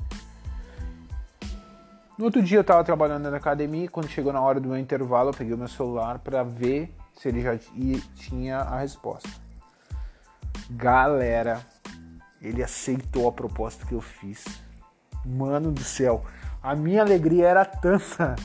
No 2.18 2.26
outro 2.26 2.42
dia 2.42 2.58
eu 2.58 2.62
estava 2.62 2.84
trabalhando 2.84 3.30
na 3.30 3.38
academia, 3.38 3.90
quando 3.90 4.08
chegou 4.08 4.32
na 4.32 4.42
hora 4.42 4.60
do 4.60 4.70
meu 4.70 4.78
intervalo, 4.78 5.30
eu 5.30 5.34
peguei 5.34 5.54
o 5.54 5.58
meu 5.58 5.68
celular 5.68 6.20
para 6.20 6.44
ver 6.44 6.96
se 7.14 7.28
ele 7.28 7.42
já 7.42 7.58
tinha 8.16 8.60
a 8.60 8.80
resposta. 8.80 9.30
Galera, 10.70 11.62
ele 12.42 12.64
aceitou 12.64 13.28
a 13.28 13.32
proposta 13.32 13.86
que 13.86 13.94
eu 13.94 14.02
fiz. 14.02 14.46
Mano 15.26 15.72
do 15.72 15.84
céu, 15.84 16.24
a 16.64 16.76
minha 16.76 17.02
alegria 17.02 17.48
era 17.48 17.66
tanta. 17.66 18.36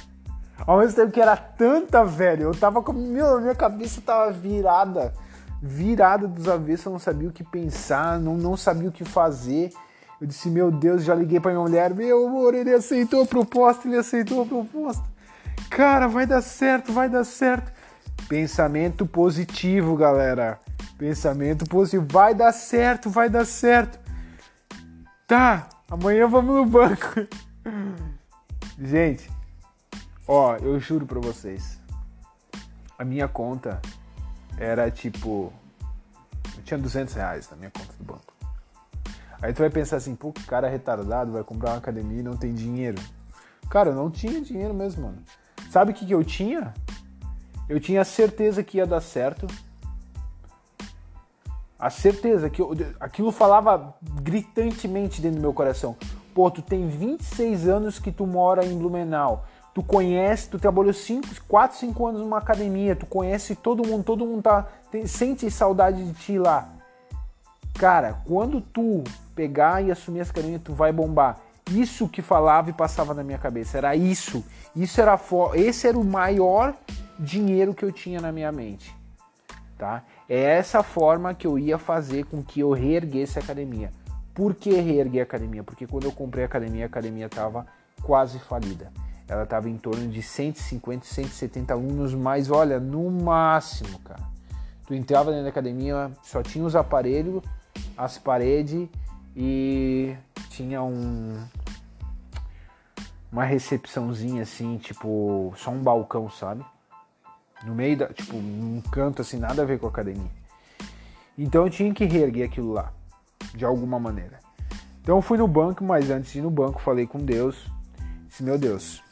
Ao 0.67 0.79
mesmo 0.79 0.97
tempo 0.97 1.13
que 1.13 1.21
era 1.21 1.37
tanta, 1.37 2.05
velho, 2.05 2.45
eu 2.45 2.55
tava 2.55 2.83
com. 2.83 2.93
Meu, 2.93 3.41
minha 3.41 3.55
cabeça 3.55 4.01
tava 4.01 4.33
virada 4.33 5.15
virada 5.63 6.27
dos 6.27 6.49
avessos, 6.49 6.87
eu 6.87 6.93
não 6.93 6.99
sabia 6.99 7.29
o 7.29 7.33
que 7.33 7.45
pensar, 7.45 8.19
não, 8.19 8.37
não 8.37 8.57
sabia 8.57 8.89
o 8.89 8.93
que 8.93 9.05
fazer. 9.05 9.71
Eu 10.21 10.27
disse, 10.27 10.51
meu 10.51 10.71
Deus, 10.71 11.03
já 11.03 11.15
liguei 11.15 11.41
para 11.41 11.53
minha 11.53 11.63
mulher, 11.63 11.95
meu 11.95 12.27
amor, 12.27 12.55
ele 12.55 12.73
aceitou 12.75 13.23
a 13.23 13.27
proposta, 13.27 13.89
ele 13.89 13.97
aceitou 13.97 14.43
a 14.43 14.47
proposta. 14.47 15.03
Cara, 15.71 16.07
vai 16.09 16.27
dar 16.27 16.43
certo, 16.43 16.93
vai 16.93 17.09
dar 17.09 17.25
certo. 17.25 17.73
Pensamento 18.29 19.07
positivo, 19.07 19.97
galera. 19.97 20.61
Pensamento 20.99 21.65
positivo. 21.65 22.07
Vai 22.11 22.35
dar 22.35 22.53
certo, 22.53 23.09
vai 23.09 23.31
dar 23.31 23.47
certo. 23.47 23.99
Tá, 25.27 25.69
amanhã 25.89 26.27
vamos 26.27 26.55
no 26.55 26.67
banco. 26.67 27.27
Gente, 28.79 29.31
ó, 30.29 30.57
eu 30.57 30.79
juro 30.79 31.07
pra 31.07 31.21
vocês. 31.21 31.81
A 32.99 33.05
minha 33.05 33.29
conta 33.29 33.81
era 34.59 34.91
tipo. 34.91 35.53
Eu 36.57 36.63
tinha 36.63 36.79
200 36.79 37.15
reais 37.15 37.49
na 37.51 37.57
minha 37.57 37.71
conta 37.71 37.93
do 37.97 38.05
banco. 38.05 38.30
Aí 39.43 39.53
tu 39.53 39.59
vai 39.59 39.71
pensar 39.71 39.97
assim, 39.97 40.15
pô, 40.15 40.33
que 40.33 40.45
cara 40.45 40.69
retardado 40.69 41.33
vai 41.33 41.43
comprar 41.43 41.71
uma 41.71 41.79
academia 41.79 42.21
e 42.21 42.23
não 42.23 42.37
tem 42.37 42.53
dinheiro. 42.53 43.01
Cara, 43.71 43.91
eu 43.91 43.95
não 43.95 44.11
tinha 44.11 44.41
dinheiro 44.41 44.75
mesmo, 44.75 45.05
mano. 45.05 45.19
Sabe 45.71 45.93
o 45.93 45.95
que, 45.95 46.05
que 46.05 46.13
eu 46.13 46.25
tinha? 46.25 46.75
Eu 47.69 47.81
tinha 47.81 48.03
a 48.03 48.05
certeza 48.05 48.63
que 48.63 48.79
ia 48.79 48.87
dar 48.87 49.01
certo. 49.01 49.47
A 51.79 51.89
certeza 51.89 52.51
que 52.51 52.61
eu, 52.61 52.73
aquilo 52.99 53.33
falava 53.33 53.95
gritantemente 54.23 55.23
dentro 55.23 55.39
do 55.39 55.43
meu 55.43 55.55
coração. 55.55 55.97
Pô, 56.35 56.51
tu 56.51 56.61
tem 56.61 56.89
26 56.89 57.69
anos 57.69 57.99
que 57.99 58.13
tu 58.13 58.27
mora 58.27 58.65
em 58.65 58.77
Blumenau 58.77 59.47
tu 59.75 59.83
conhece, 59.83 60.49
tu 60.49 60.59
trabalhou 60.59 60.93
4, 61.49 61.79
5 61.79 62.07
anos 62.07 62.21
numa 62.21 62.39
academia, 62.39 62.97
tu 62.97 63.07
conhece 63.07 63.55
todo 63.55 63.87
mundo, 63.87 64.05
todo 64.05 64.27
mundo 64.27 64.43
tá, 64.43 64.67
tem, 64.91 65.07
sente 65.07 65.51
saudade 65.51 66.05
de 66.05 66.13
ti 66.15 66.39
lá. 66.39 66.69
Cara, 67.75 68.21
quando 68.25 68.61
tu 68.61 69.05
pegar 69.35 69.83
e 69.83 69.91
assumir 69.91 70.21
essa 70.21 70.33
academia, 70.33 70.59
tu 70.59 70.75
vai 70.75 70.93
bombar. 70.93 71.39
Isso 71.71 72.09
que 72.09 72.21
falava 72.21 72.71
e 72.71 72.73
passava 72.73 73.15
na 73.15 73.23
minha 73.23 73.39
cabeça, 73.39 73.79
era 73.79 73.95
isso. 73.95 74.45
Isso 74.75 75.01
era 75.01 75.19
esse 75.55 75.87
era 75.87 75.99
o 75.99 76.05
maior 76.05 76.75
dinheiro 77.19 77.75
que 77.75 77.85
eu 77.85 77.93
tinha 77.93 78.21
na 78.21 78.33
minha 78.33 78.51
mente. 78.51 78.95
Tá? 79.79 80.03
É 80.29 80.41
essa 80.41 80.83
forma 80.83 81.33
que 81.33 81.47
eu 81.47 81.59
ia 81.59 81.79
fazer 81.79 82.25
com 82.25 82.43
que 82.43 82.61
eu 82.61 82.73
reerguesse 82.73 83.39
a 83.39 83.43
academia. 83.43 83.91
Por 84.35 84.55
que 84.55 84.73
reerguer 84.73 85.21
a 85.21 85.25
academia? 85.25 85.63
Porque 85.63 85.87
quando 85.87 86.05
eu 86.05 86.13
comprei 86.13 86.45
a 86.45 86.47
academia, 86.47 86.85
a 86.85 86.87
academia 86.87 87.27
estava 87.27 87.67
quase 88.03 88.39
falida 88.39 88.93
ela 89.31 89.45
estava 89.45 89.71
em 89.71 89.77
torno 89.79 90.09
de 90.09 90.21
150, 90.21 91.07
170 91.07 91.73
alunos, 91.73 92.13
mas 92.15 92.51
olha, 92.51 92.81
no 92.81 93.09
máximo, 93.09 94.01
cara. 94.01 94.29
Tu 94.89 94.93
entrava 94.93 95.31
dentro 95.31 95.45
da 95.45 95.51
academia, 95.51 96.11
só 96.21 96.43
tinha 96.43 96.65
os 96.65 96.75
aparelhos, 96.75 97.41
as 97.97 98.19
paredes 98.19 98.89
e 99.37 100.17
tinha 100.51 100.83
um 100.83 101.39
uma 103.33 103.45
recepçãozinha 103.45 104.43
assim, 104.43 104.77
tipo, 104.79 105.53
só 105.57 105.71
um 105.71 105.83
balcão, 105.83 106.29
sabe? 106.29 106.65
No 107.65 107.75
meio 107.75 107.97
da, 107.97 108.13
tipo, 108.13 108.37
um 108.37 108.83
canto 108.91 109.23
assim, 109.23 109.39
nada 109.39 109.63
a 109.63 109.65
ver 109.65 109.79
com 109.79 109.87
a 109.87 109.89
academia. 109.89 110.31
Então 111.39 111.65
eu 111.65 111.71
tinha 111.71 111.95
que 111.95 112.05
reerguer 112.05 112.49
aquilo 112.49 112.73
lá, 112.73 112.93
de 113.55 113.65
alguma 113.65 114.01
maneira. 114.01 114.39
Então 115.01 115.17
eu 115.17 115.23
fui 115.23 115.39
no 115.39 115.47
banco, 115.47 115.85
mas 115.85 116.11
antes 116.11 116.33
de 116.33 116.39
ir 116.39 116.43
no 116.43 116.51
banco, 116.51 116.81
falei 116.81 117.07
com 117.07 117.25
Deus. 117.25 117.71
Disse, 118.27 118.43
meu 118.43 118.59
Deus, 118.59 119.03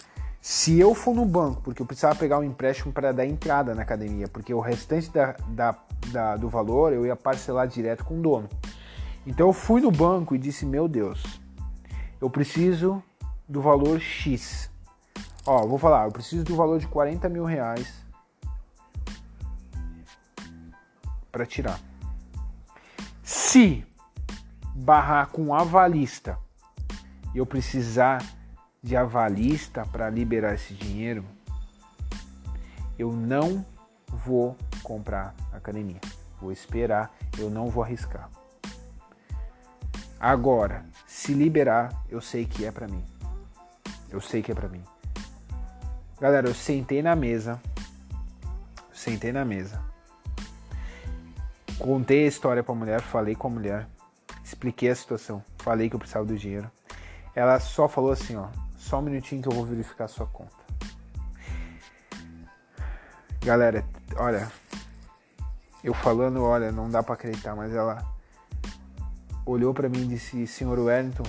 se 0.51 0.81
eu 0.81 0.95
for 0.95 1.15
no 1.15 1.27
banco, 1.27 1.61
porque 1.61 1.83
eu 1.83 1.85
precisava 1.85 2.15
pegar 2.15 2.39
um 2.39 2.43
empréstimo 2.43 2.91
para 2.91 3.13
dar 3.13 3.27
entrada 3.27 3.75
na 3.75 3.83
academia, 3.83 4.27
porque 4.29 4.55
o 4.55 4.61
restante 4.61 5.11
da, 5.11 5.37
da, 5.47 5.79
da, 6.07 6.37
do 6.37 6.49
valor 6.49 6.91
eu 6.91 7.05
ia 7.05 7.15
parcelar 7.15 7.69
direto 7.69 8.03
com 8.03 8.19
o 8.19 8.23
dono. 8.23 8.49
Então 9.27 9.49
eu 9.49 9.53
fui 9.53 9.83
no 9.83 9.91
banco 9.91 10.35
e 10.35 10.39
disse, 10.39 10.65
meu 10.65 10.89
Deus, 10.89 11.23
eu 12.19 12.31
preciso 12.31 13.03
do 13.47 13.61
valor 13.61 14.01
X. 14.01 14.71
Ó, 15.45 15.67
vou 15.67 15.77
falar, 15.77 16.07
eu 16.07 16.13
preciso 16.13 16.45
do 16.45 16.57
valor 16.57 16.79
de 16.79 16.87
40 16.87 17.29
mil 17.29 17.45
reais 17.45 18.03
para 21.31 21.45
tirar. 21.45 21.79
Se 23.23 23.85
barrar 24.75 25.29
com 25.29 25.55
avalista 25.55 26.39
eu 27.35 27.45
precisar 27.45 28.38
de 28.83 28.97
avalista 28.97 29.85
para 29.87 30.09
liberar 30.09 30.55
esse 30.55 30.75
dinheiro, 30.75 31.25
eu 32.99 33.12
não 33.12 33.64
vou 34.07 34.57
comprar 34.83 35.35
academia. 35.53 36.01
Vou 36.41 36.53
esperar, 36.53 37.14
eu 37.38 37.51
não 37.51 37.69
vou 37.69 37.83
arriscar. 37.83 38.31
Agora, 40.21 40.85
se 41.07 41.33
liberar, 41.33 42.05
eu 42.09 42.21
sei 42.21 42.45
que 42.45 42.64
é 42.64 42.73
para 42.73 42.88
mim. 42.88 43.05
Eu 44.11 44.21
sei 44.21 44.43
que 44.43 44.51
é 44.51 44.55
para 44.55 44.69
mim. 44.69 44.83
Galera, 46.21 46.49
eu 46.49 46.55
sentei 46.55 47.03
na 47.03 47.14
mesa. 47.14 47.61
Sentei 48.93 49.33
na 49.33 49.45
mesa. 49.45 49.81
Contei 51.79 52.25
a 52.25 52.29
história 52.29 52.64
pra 52.64 52.75
mulher, 52.75 53.01
falei 53.01 53.37
com 53.37 53.47
a 53.47 53.51
mulher, 53.51 53.88
expliquei 54.43 54.91
a 54.91 54.97
situação, 54.97 55.45
falei 55.59 55.88
que 55.88 55.95
eu 55.95 55.99
precisava 56.01 56.27
do 56.27 56.37
dinheiro. 56.37 56.69
Ela 57.37 57.61
só 57.61 57.88
falou 57.88 58.11
assim, 58.11 58.35
ó, 58.35 58.49
só 58.88 59.01
um 59.01 59.03
minutinho 59.03 59.42
que 59.42 59.48
eu 59.48 59.53
vou 59.53 59.66
verificar 59.66 60.05
a 60.05 60.09
sua 60.09 60.27
conta. 60.27 60.57
Galera, 63.44 63.85
olha, 64.16 64.51
eu 65.85 65.92
falando, 65.92 66.42
olha, 66.42 66.72
não 66.72 66.88
dá 66.88 67.03
para 67.03 67.12
acreditar, 67.12 67.55
mas 67.55 67.74
ela 67.74 68.03
olhou 69.44 69.74
para 69.74 69.90
mim 69.90 70.05
e 70.05 70.07
disse, 70.07 70.46
senhor 70.46 70.79
Wellington, 70.79 71.24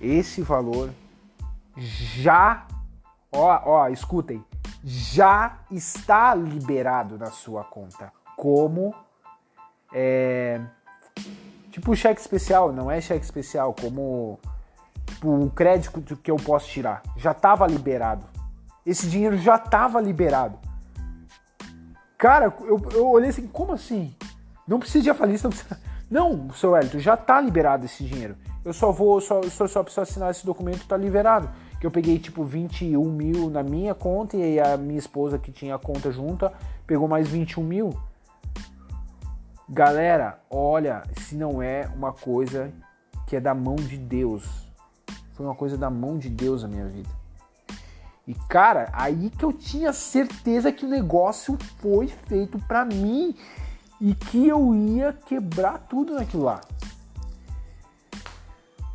esse 0.00 0.42
valor 0.42 0.90
já, 1.76 2.66
ó, 3.30 3.60
ó, 3.64 3.88
escutem, 3.88 4.44
já 4.82 5.60
está 5.70 6.34
liberado 6.34 7.16
na 7.16 7.30
sua 7.30 7.62
conta 7.62 8.12
como 8.36 8.92
é, 9.92 10.60
tipo 11.70 11.94
cheque 11.94 12.20
especial, 12.20 12.72
não 12.72 12.90
é 12.90 13.00
cheque 13.00 13.24
especial, 13.24 13.72
como 13.72 14.40
o 15.22 15.50
crédito 15.50 16.16
que 16.16 16.30
eu 16.30 16.36
posso 16.36 16.68
tirar. 16.68 17.02
Já 17.16 17.32
estava 17.32 17.66
liberado. 17.66 18.26
Esse 18.84 19.08
dinheiro 19.08 19.36
já 19.36 19.56
estava 19.56 20.00
liberado. 20.00 20.58
Cara, 22.16 22.54
eu, 22.60 22.82
eu 22.92 23.08
olhei 23.08 23.30
assim, 23.30 23.46
como 23.46 23.72
assim? 23.72 24.14
Não 24.66 24.78
precisa 24.78 25.04
de 25.04 25.10
avalista, 25.10 25.48
não 25.48 25.56
precisa... 25.56 25.80
Não, 26.08 26.50
seu 26.50 26.76
Elton, 26.76 26.98
já 26.98 27.14
está 27.14 27.40
liberado 27.40 27.84
esse 27.84 28.04
dinheiro. 28.04 28.36
Eu 28.64 28.72
só 28.72 28.92
vou, 28.92 29.20
só, 29.20 29.42
só, 29.42 29.66
só 29.66 29.82
preciso 29.82 30.00
assinar 30.00 30.30
esse 30.30 30.46
documento, 30.46 30.78
está 30.78 30.96
liberado. 30.96 31.48
Que 31.80 31.86
eu 31.86 31.90
peguei 31.90 32.18
tipo 32.18 32.42
21 32.42 33.04
mil 33.04 33.50
na 33.50 33.62
minha 33.62 33.94
conta 33.94 34.36
e 34.36 34.58
a 34.58 34.76
minha 34.76 34.98
esposa 34.98 35.38
que 35.38 35.52
tinha 35.52 35.74
a 35.74 35.78
conta 35.78 36.10
junta 36.10 36.52
pegou 36.86 37.06
mais 37.06 37.28
21 37.28 37.62
mil. 37.62 37.90
Galera, 39.68 40.40
olha, 40.48 41.02
se 41.18 41.34
não 41.34 41.60
é 41.60 41.88
uma 41.94 42.12
coisa 42.12 42.72
que 43.26 43.34
é 43.34 43.40
da 43.40 43.52
mão 43.52 43.74
de 43.74 43.96
Deus. 43.96 44.65
Foi 45.36 45.44
uma 45.44 45.54
coisa 45.54 45.76
da 45.76 45.90
mão 45.90 46.18
de 46.18 46.30
Deus 46.30 46.64
a 46.64 46.68
minha 46.68 46.86
vida. 46.86 47.10
E 48.26 48.34
cara, 48.48 48.88
aí 48.92 49.30
que 49.30 49.44
eu 49.44 49.52
tinha 49.52 49.92
certeza 49.92 50.72
que 50.72 50.84
o 50.84 50.88
negócio 50.88 51.56
foi 51.78 52.08
feito 52.08 52.58
para 52.66 52.84
mim 52.84 53.36
e 54.00 54.14
que 54.14 54.48
eu 54.48 54.74
ia 54.74 55.12
quebrar 55.12 55.78
tudo 55.88 56.14
naquilo 56.14 56.44
lá. 56.44 56.60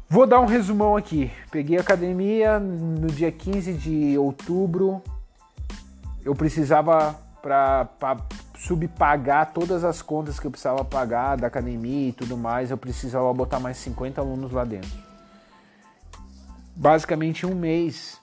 Vou 0.10 0.28
dar 0.28 0.42
um 0.42 0.46
resumão 0.46 0.98
aqui. 0.98 1.32
Peguei 1.50 1.78
a 1.78 1.82
academia 1.82 2.60
no 2.60 3.08
dia 3.08 3.32
15 3.32 3.74
de 3.74 4.18
outubro. 4.18 5.02
Eu 6.26 6.36
precisava 6.36 7.16
para 7.42 7.88
subpagar 8.58 9.54
todas 9.54 9.84
as 9.84 10.02
contas 10.02 10.40
que 10.40 10.46
eu 10.46 10.52
precisava 10.52 10.84
pagar 10.84 11.38
da 11.38 11.48
academia 11.48 12.10
e 12.10 12.12
tudo 12.12 12.38
mais, 12.38 12.70
eu 12.70 12.78
precisava 12.78 13.34
botar 13.34 13.60
mais 13.60 13.78
50 13.78 14.22
alunos 14.22 14.52
lá 14.52 14.64
dentro. 14.64 15.11
Basicamente 16.82 17.46
um 17.46 17.54
mês, 17.54 18.20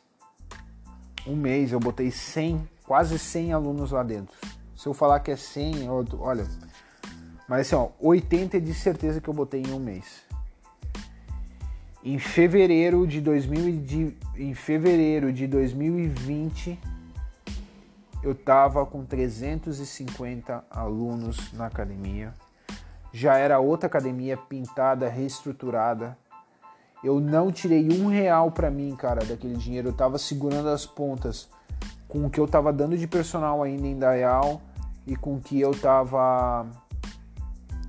um 1.25 1.37
mês 1.37 1.71
eu 1.71 1.79
botei 1.79 2.11
100, 2.11 2.69
quase 2.85 3.17
100 3.17 3.53
alunos 3.53 3.93
lá 3.93 4.03
dentro. 4.03 4.35
Se 4.75 4.89
eu 4.89 4.93
falar 4.93 5.21
que 5.21 5.31
é 5.31 5.37
100, 5.37 5.85
eu, 5.85 6.05
olha, 6.19 6.45
mas 7.49 7.61
assim, 7.61 7.77
ó, 7.77 7.91
80 8.01 8.57
é 8.57 8.61
de 8.61 8.75
certeza 8.75 9.21
que 9.21 9.29
eu 9.31 9.33
botei 9.33 9.63
em 9.63 9.73
um 9.73 9.79
mês. 9.79 10.25
Em 12.03 12.19
fevereiro 12.19 13.07
de, 13.07 13.21
2000, 13.21 13.81
de, 13.81 14.17
em 14.37 14.53
fevereiro 14.55 15.33
de 15.33 15.47
2020 15.47 16.81
eu 18.25 18.33
estava 18.33 18.85
com 18.85 19.05
350 19.05 20.65
alunos 20.69 21.53
na 21.53 21.67
academia. 21.67 22.35
Já 23.13 23.37
era 23.37 23.61
outra 23.61 23.87
academia 23.87 24.37
pintada, 24.37 25.09
reestruturada. 25.09 26.19
Eu 27.03 27.21
não 27.21 27.53
tirei 27.53 27.89
um 27.93 28.09
real 28.09 28.51
para 28.51 28.71
mim, 28.71 28.95
cara, 28.97 29.25
daquele 29.25 29.57
dinheiro. 29.57 29.89
Eu 29.89 29.93
estava 29.93 30.19
segurando 30.19 30.69
as 30.69 30.85
pontas 30.85 31.49
com 32.09 32.27
o 32.27 32.31
que 32.31 32.41
eu 32.41 32.47
estava 32.47 32.73
dando 32.73 32.97
de 32.97 33.07
personal 33.07 33.63
ainda 33.63 33.87
em 33.87 33.99
Dayal 33.99 34.61
e 35.07 35.15
com 35.15 35.37
o 35.37 35.41
que 35.41 35.61
eu 35.61 35.71
estava 35.71 36.67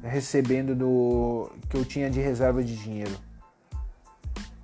recebendo 0.04 0.76
do 0.76 1.50
que 1.70 1.78
eu 1.78 1.86
tinha 1.86 2.10
de 2.10 2.20
reserva 2.20 2.64
de 2.64 2.76
dinheiro. 2.76 3.16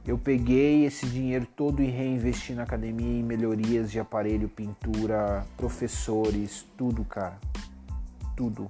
Eu 0.06 0.20
peguei 0.20 0.86
esse 0.86 1.08
dinheiro 1.08 1.48
todo 1.56 1.82
e 1.82 1.88
reinvesti 1.88 2.54
na 2.54 2.62
academia 2.62 3.20
em 3.20 3.24
melhorias 3.24 3.90
de 3.90 4.00
aparelho, 4.00 4.48
pintura, 4.48 5.44
professores, 5.58 6.64
tudo, 6.78 7.04
cara. 7.04 7.40
Tudo. 8.38 8.70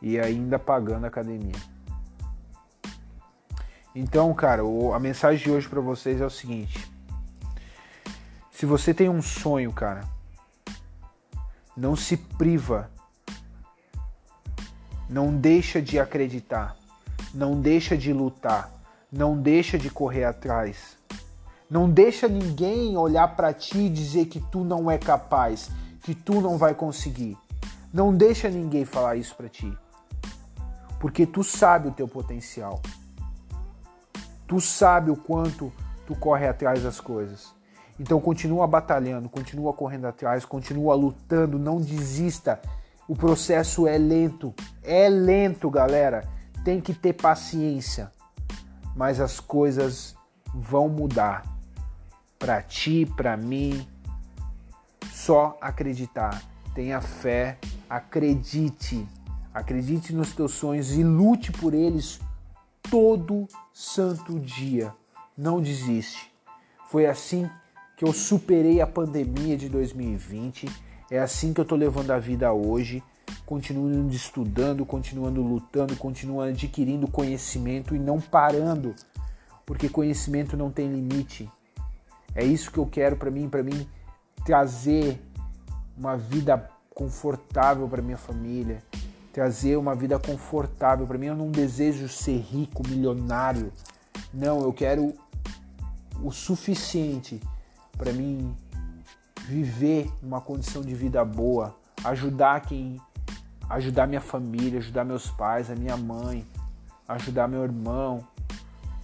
E 0.00 0.18
ainda 0.18 0.58
pagando 0.58 1.04
a 1.04 1.08
academia. 1.08 1.71
Então, 3.94 4.32
cara, 4.34 4.62
a 4.94 4.98
mensagem 4.98 5.44
de 5.44 5.50
hoje 5.50 5.68
para 5.68 5.80
vocês 5.80 6.20
é 6.20 6.26
o 6.26 6.30
seguinte: 6.30 6.90
se 8.50 8.66
você 8.66 8.94
tem 8.94 9.08
um 9.08 9.22
sonho, 9.22 9.72
cara, 9.72 10.04
não 11.76 11.96
se 11.96 12.16
priva. 12.16 12.90
Não 15.08 15.36
deixa 15.36 15.82
de 15.82 15.98
acreditar 15.98 16.74
não 17.34 17.60
deixa 17.60 17.96
de 17.96 18.12
lutar, 18.12 18.70
não 19.10 19.40
deixa 19.40 19.78
de 19.78 19.88
correr 19.88 20.24
atrás. 20.24 20.98
Não 21.68 21.88
deixa 21.88 22.28
ninguém 22.28 22.96
olhar 22.96 23.28
para 23.34 23.54
ti 23.54 23.78
e 23.78 23.88
dizer 23.88 24.26
que 24.26 24.38
tu 24.38 24.62
não 24.62 24.90
é 24.90 24.98
capaz, 24.98 25.70
que 26.02 26.14
tu 26.14 26.40
não 26.42 26.58
vai 26.58 26.74
conseguir. 26.74 27.38
Não 27.92 28.14
deixa 28.14 28.50
ninguém 28.50 28.84
falar 28.84 29.16
isso 29.16 29.34
para 29.34 29.48
ti. 29.48 29.72
Porque 31.00 31.26
tu 31.26 31.42
sabe 31.42 31.88
o 31.88 31.92
teu 31.92 32.06
potencial. 32.06 32.82
Tu 34.52 34.60
sabe 34.60 35.10
o 35.10 35.16
quanto 35.16 35.72
tu 36.06 36.14
corre 36.14 36.46
atrás 36.46 36.82
das 36.82 37.00
coisas. 37.00 37.54
Então 37.98 38.20
continua 38.20 38.66
batalhando, 38.66 39.26
continua 39.26 39.72
correndo 39.72 40.04
atrás, 40.04 40.44
continua 40.44 40.94
lutando, 40.94 41.58
não 41.58 41.80
desista. 41.80 42.60
O 43.08 43.16
processo 43.16 43.86
é 43.86 43.96
lento, 43.96 44.52
é 44.82 45.08
lento, 45.08 45.70
galera 45.70 46.28
tem 46.62 46.82
que 46.82 46.92
ter 46.92 47.14
paciência, 47.14 48.12
mas 48.94 49.20
as 49.20 49.40
coisas 49.40 50.14
vão 50.54 50.86
mudar. 50.86 51.44
Para 52.38 52.60
ti, 52.60 53.10
para 53.16 53.38
mim, 53.38 53.88
só 55.10 55.56
acreditar. 55.62 56.42
Tenha 56.74 57.00
fé, 57.00 57.56
acredite. 57.88 59.08
Acredite 59.54 60.12
nos 60.12 60.34
teus 60.34 60.52
sonhos 60.52 60.92
e 60.92 61.02
lute 61.02 61.50
por 61.50 61.72
eles 61.72 62.20
todo 62.90 63.48
santo 63.72 64.38
dia. 64.38 64.92
Não 65.36 65.60
desiste. 65.60 66.32
Foi 66.88 67.06
assim 67.06 67.48
que 67.96 68.04
eu 68.04 68.12
superei 68.12 68.80
a 68.80 68.86
pandemia 68.86 69.56
de 69.56 69.68
2020. 69.68 70.68
É 71.10 71.18
assim 71.18 71.52
que 71.52 71.60
eu 71.60 71.64
tô 71.64 71.76
levando 71.76 72.10
a 72.10 72.18
vida 72.18 72.52
hoje 72.52 73.02
continuando 73.46 74.14
estudando, 74.14 74.84
continuando 74.86 75.42
lutando, 75.42 75.96
continuando 75.96 76.52
adquirindo 76.52 77.06
conhecimento 77.06 77.94
e 77.94 77.98
não 77.98 78.20
parando, 78.20 78.94
porque 79.66 79.88
conhecimento 79.88 80.56
não 80.56 80.70
tem 80.70 80.90
limite. 80.90 81.50
É 82.34 82.44
isso 82.44 82.70
que 82.70 82.78
eu 82.78 82.86
quero 82.86 83.16
para 83.16 83.30
mim, 83.30 83.48
para 83.48 83.62
mim 83.62 83.86
trazer 84.44 85.20
uma 85.96 86.16
vida 86.16 86.70
confortável 86.94 87.88
para 87.88 88.02
minha 88.02 88.16
família, 88.16 88.82
trazer 89.32 89.76
uma 89.76 89.94
vida 89.94 90.18
confortável 90.18 91.06
para 91.06 91.18
mim. 91.18 91.26
Eu 91.26 91.36
não 91.36 91.50
desejo 91.50 92.08
ser 92.08 92.38
rico, 92.38 92.86
milionário. 92.86 93.72
Não, 94.32 94.60
eu 94.60 94.72
quero 94.72 95.14
o 96.22 96.30
suficiente 96.30 97.40
para 97.96 98.12
mim 98.12 98.54
viver 99.46 100.10
uma 100.22 100.40
condição 100.40 100.82
de 100.82 100.94
vida 100.94 101.24
boa, 101.24 101.74
ajudar 102.04 102.60
quem 102.60 103.00
ajudar 103.68 104.06
minha 104.06 104.20
família, 104.20 104.78
ajudar 104.78 105.04
meus 105.04 105.30
pais, 105.30 105.70
a 105.70 105.74
minha 105.74 105.96
mãe, 105.96 106.46
ajudar 107.08 107.48
meu 107.48 107.62
irmão, 107.62 108.26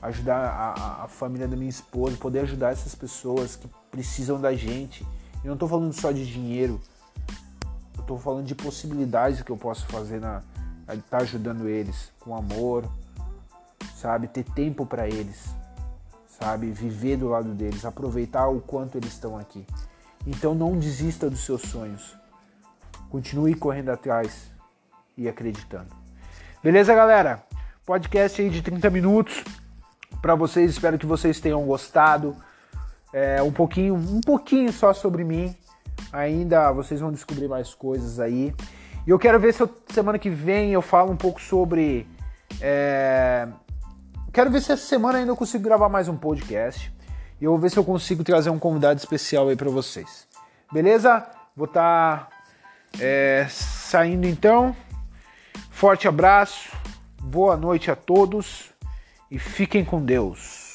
ajudar 0.02 0.36
a, 0.46 1.04
a 1.04 1.08
família 1.08 1.48
da 1.48 1.56
minha 1.56 1.70
esposa, 1.70 2.16
poder 2.18 2.40
ajudar 2.40 2.72
essas 2.72 2.94
pessoas 2.94 3.56
que 3.56 3.68
precisam 3.90 4.38
da 4.38 4.54
gente. 4.54 5.02
Eu 5.42 5.48
não 5.48 5.54
estou 5.54 5.68
falando 5.68 5.92
só 5.92 6.12
de 6.12 6.26
dinheiro, 6.26 6.80
estou 8.08 8.18
falando 8.18 8.46
de 8.46 8.54
possibilidades 8.54 9.42
que 9.42 9.52
eu 9.52 9.56
posso 9.56 9.86
fazer 9.86 10.18
na 10.18 10.42
estar 10.88 11.18
tá 11.18 11.18
ajudando 11.18 11.68
eles 11.68 12.10
com 12.18 12.34
amor, 12.34 12.90
sabe, 13.94 14.26
ter 14.26 14.44
tempo 14.44 14.86
para 14.86 15.06
eles, 15.06 15.54
sabe, 16.26 16.70
viver 16.70 17.18
do 17.18 17.28
lado 17.28 17.50
deles, 17.50 17.84
aproveitar 17.84 18.48
o 18.48 18.62
quanto 18.62 18.96
eles 18.96 19.12
estão 19.12 19.36
aqui. 19.36 19.66
Então 20.26 20.54
não 20.54 20.78
desista 20.78 21.28
dos 21.28 21.40
seus 21.40 21.60
sonhos. 21.60 22.16
Continue 23.10 23.54
correndo 23.54 23.90
atrás 23.90 24.50
e 25.14 25.28
acreditando. 25.28 25.90
Beleza, 26.62 26.94
galera? 26.94 27.44
Podcast 27.84 28.40
aí 28.40 28.48
de 28.48 28.62
30 28.62 28.88
minutos 28.88 29.44
para 30.22 30.34
vocês. 30.34 30.70
Espero 30.70 30.98
que 30.98 31.06
vocês 31.06 31.38
tenham 31.40 31.62
gostado. 31.66 32.34
É, 33.12 33.42
um 33.42 33.52
pouquinho, 33.52 33.94
um 33.94 34.20
pouquinho 34.22 34.72
só 34.72 34.94
sobre 34.94 35.24
mim. 35.24 35.54
Ainda 36.12 36.72
vocês 36.72 37.00
vão 37.00 37.12
descobrir 37.12 37.48
mais 37.48 37.74
coisas 37.74 38.18
aí. 38.18 38.54
E 39.06 39.11
eu 39.11 39.18
quero 39.18 39.38
ver 39.38 39.54
se 39.54 39.62
eu, 39.62 39.70
semana 39.88 40.18
que 40.18 40.30
vem 40.30 40.72
eu 40.72 40.82
falo 40.82 41.12
um 41.12 41.16
pouco 41.16 41.40
sobre. 41.40 42.06
É, 42.61 43.48
quero 44.32 44.50
ver 44.50 44.61
se 44.61 44.72
essa 44.72 44.87
semana 44.87 45.18
ainda 45.18 45.30
eu 45.30 45.37
consigo 45.37 45.64
gravar 45.64 45.88
mais 45.88 46.08
um 46.08 46.16
podcast. 46.16 46.92
E 47.40 47.44
eu 47.44 47.52
vou 47.52 47.61
ver 47.61 47.70
se 47.70 47.78
eu 47.78 47.84
consigo 47.84 48.24
trazer 48.24 48.50
um 48.50 48.58
convidado 48.58 48.98
especial 48.98 49.48
aí 49.48 49.56
para 49.56 49.70
vocês. 49.70 50.26
Beleza? 50.72 51.24
Vou 51.56 51.66
estar 51.66 52.28
tá, 52.28 53.00
é, 53.00 53.46
saindo 53.48 54.26
então. 54.26 54.74
Forte 55.70 56.08
abraço, 56.08 56.70
boa 57.22 57.56
noite 57.56 57.90
a 57.90 57.96
todos 57.96 58.70
e 59.30 59.38
fiquem 59.38 59.84
com 59.84 60.04
Deus. 60.04 60.67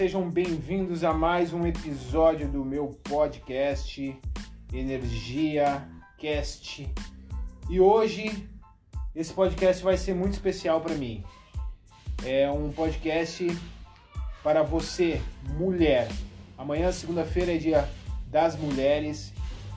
Sejam 0.00 0.30
bem-vindos 0.30 1.04
a 1.04 1.12
mais 1.12 1.52
um 1.52 1.66
episódio 1.66 2.48
do 2.48 2.64
meu 2.64 2.98
podcast 3.04 4.18
Energia 4.72 5.86
Cast. 6.16 6.90
E 7.68 7.78
hoje 7.78 8.48
esse 9.14 9.30
podcast 9.30 9.84
vai 9.84 9.98
ser 9.98 10.14
muito 10.14 10.32
especial 10.32 10.80
para 10.80 10.94
mim. 10.94 11.22
É 12.24 12.50
um 12.50 12.72
podcast 12.72 13.46
para 14.42 14.62
você, 14.62 15.20
mulher. 15.58 16.08
Amanhã, 16.56 16.90
segunda-feira, 16.92 17.54
é 17.54 17.58
dia 17.58 17.86
das 18.26 18.56
mulheres. 18.56 19.34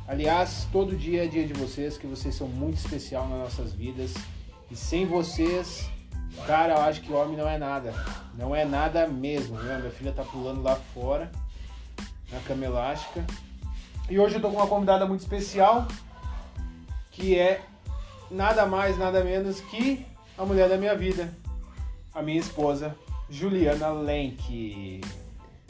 Aliás, 0.07 0.65
todo 0.71 0.95
dia 0.95 1.25
é 1.25 1.27
dia 1.27 1.45
de 1.45 1.51
vocês, 1.51 1.97
que 1.97 2.07
vocês 2.07 2.33
são 2.33 2.47
muito 2.47 2.77
especial 2.77 3.27
nas 3.27 3.39
nossas 3.39 3.73
vidas. 3.73 4.13
E 4.71 4.75
sem 4.77 5.05
vocês, 5.05 5.89
Cara, 6.45 6.73
eu 6.73 6.81
acho 6.81 7.01
que 7.01 7.13
homem 7.13 7.37
não 7.37 7.47
é 7.47 7.57
nada. 7.57 7.93
Não 8.35 8.55
é 8.55 8.65
nada 8.65 9.07
mesmo, 9.07 9.57
né? 9.57 9.77
Minha 9.77 9.91
filha 9.91 10.11
tá 10.11 10.23
pulando 10.23 10.61
lá 10.61 10.75
fora, 10.75 11.31
na 12.31 12.39
cama 12.41 12.65
elástica. 12.65 13.23
E 14.09 14.19
hoje 14.19 14.35
eu 14.35 14.41
tô 14.41 14.49
com 14.49 14.57
uma 14.57 14.67
convidada 14.67 15.05
muito 15.05 15.21
especial, 15.21 15.87
que 17.11 17.39
é 17.39 17.61
nada 18.29 18.65
mais, 18.65 18.97
nada 18.97 19.23
menos 19.23 19.61
que 19.61 20.05
a 20.37 20.43
mulher 20.43 20.67
da 20.67 20.77
minha 20.77 20.95
vida, 20.95 21.33
a 22.13 22.21
minha 22.21 22.39
esposa, 22.39 22.95
Juliana 23.29 23.89
Lenk. 23.89 25.01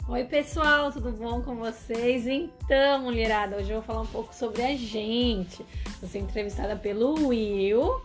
Oi 0.08 0.24
pessoal, 0.24 0.90
tudo 0.90 1.12
bom 1.12 1.40
com 1.42 1.56
vocês? 1.56 2.26
Então, 2.26 3.02
mulherada, 3.02 3.56
hoje 3.56 3.70
eu 3.70 3.76
vou 3.76 3.82
falar 3.82 4.00
um 4.02 4.06
pouco 4.06 4.34
sobre 4.34 4.62
a 4.62 4.76
gente. 4.76 5.64
Vou 6.00 6.10
ser 6.10 6.18
entrevistada 6.18 6.76
pelo 6.76 7.28
Will. 7.28 8.02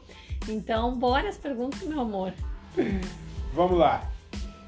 Então, 0.48 0.98
bora 0.98 1.28
as 1.28 1.38
perguntas, 1.38 1.82
meu 1.82 2.00
amor. 2.00 2.34
Vamos 3.54 3.78
lá. 3.78 4.10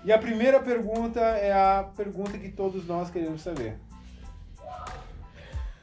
E 0.03 0.11
a 0.11 0.17
primeira 0.17 0.59
pergunta 0.59 1.19
é 1.19 1.51
a 1.51 1.89
pergunta 1.95 2.37
que 2.37 2.49
todos 2.49 2.87
nós 2.87 3.09
queremos 3.09 3.41
saber. 3.41 3.77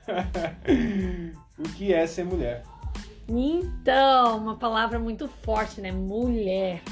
o 1.59 1.63
que 1.75 1.93
é 1.93 2.07
ser 2.07 2.25
mulher? 2.25 2.65
Então, 3.29 4.39
uma 4.39 4.57
palavra 4.57 4.99
muito 4.99 5.29
forte, 5.29 5.81
né? 5.81 5.93
Mulher. 5.93 6.83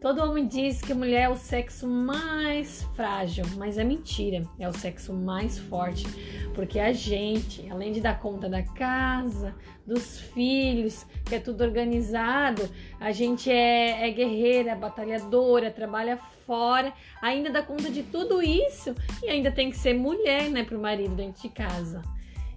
Todo 0.00 0.22
homem 0.22 0.46
diz 0.46 0.82
que 0.82 0.92
mulher 0.92 1.22
é 1.22 1.28
o 1.30 1.36
sexo 1.36 1.88
mais 1.88 2.82
frágil, 2.94 3.46
mas 3.56 3.78
é 3.78 3.84
mentira, 3.84 4.44
é 4.58 4.68
o 4.68 4.72
sexo 4.72 5.14
mais 5.14 5.58
forte, 5.58 6.04
porque 6.54 6.78
a 6.78 6.92
gente, 6.92 7.68
além 7.70 7.92
de 7.92 8.00
dar 8.00 8.18
conta 8.20 8.48
da 8.48 8.62
casa, 8.62 9.54
dos 9.86 10.18
filhos, 10.18 11.04
que 11.26 11.34
é 11.34 11.40
tudo 11.40 11.62
organizado, 11.62 12.68
a 12.98 13.12
gente 13.12 13.50
é, 13.50 14.08
é 14.08 14.10
guerreira, 14.10 14.74
batalhadora, 14.74 15.70
trabalha 15.70 16.16
fora, 16.16 16.92
ainda 17.20 17.50
dá 17.50 17.62
conta 17.62 17.90
de 17.90 18.02
tudo 18.02 18.42
isso 18.42 18.94
e 19.22 19.28
ainda 19.28 19.50
tem 19.50 19.70
que 19.70 19.76
ser 19.76 19.94
mulher, 19.94 20.48
né, 20.48 20.64
para 20.64 20.76
o 20.76 20.80
marido 20.80 21.14
dentro 21.14 21.42
de 21.42 21.48
casa. 21.48 22.02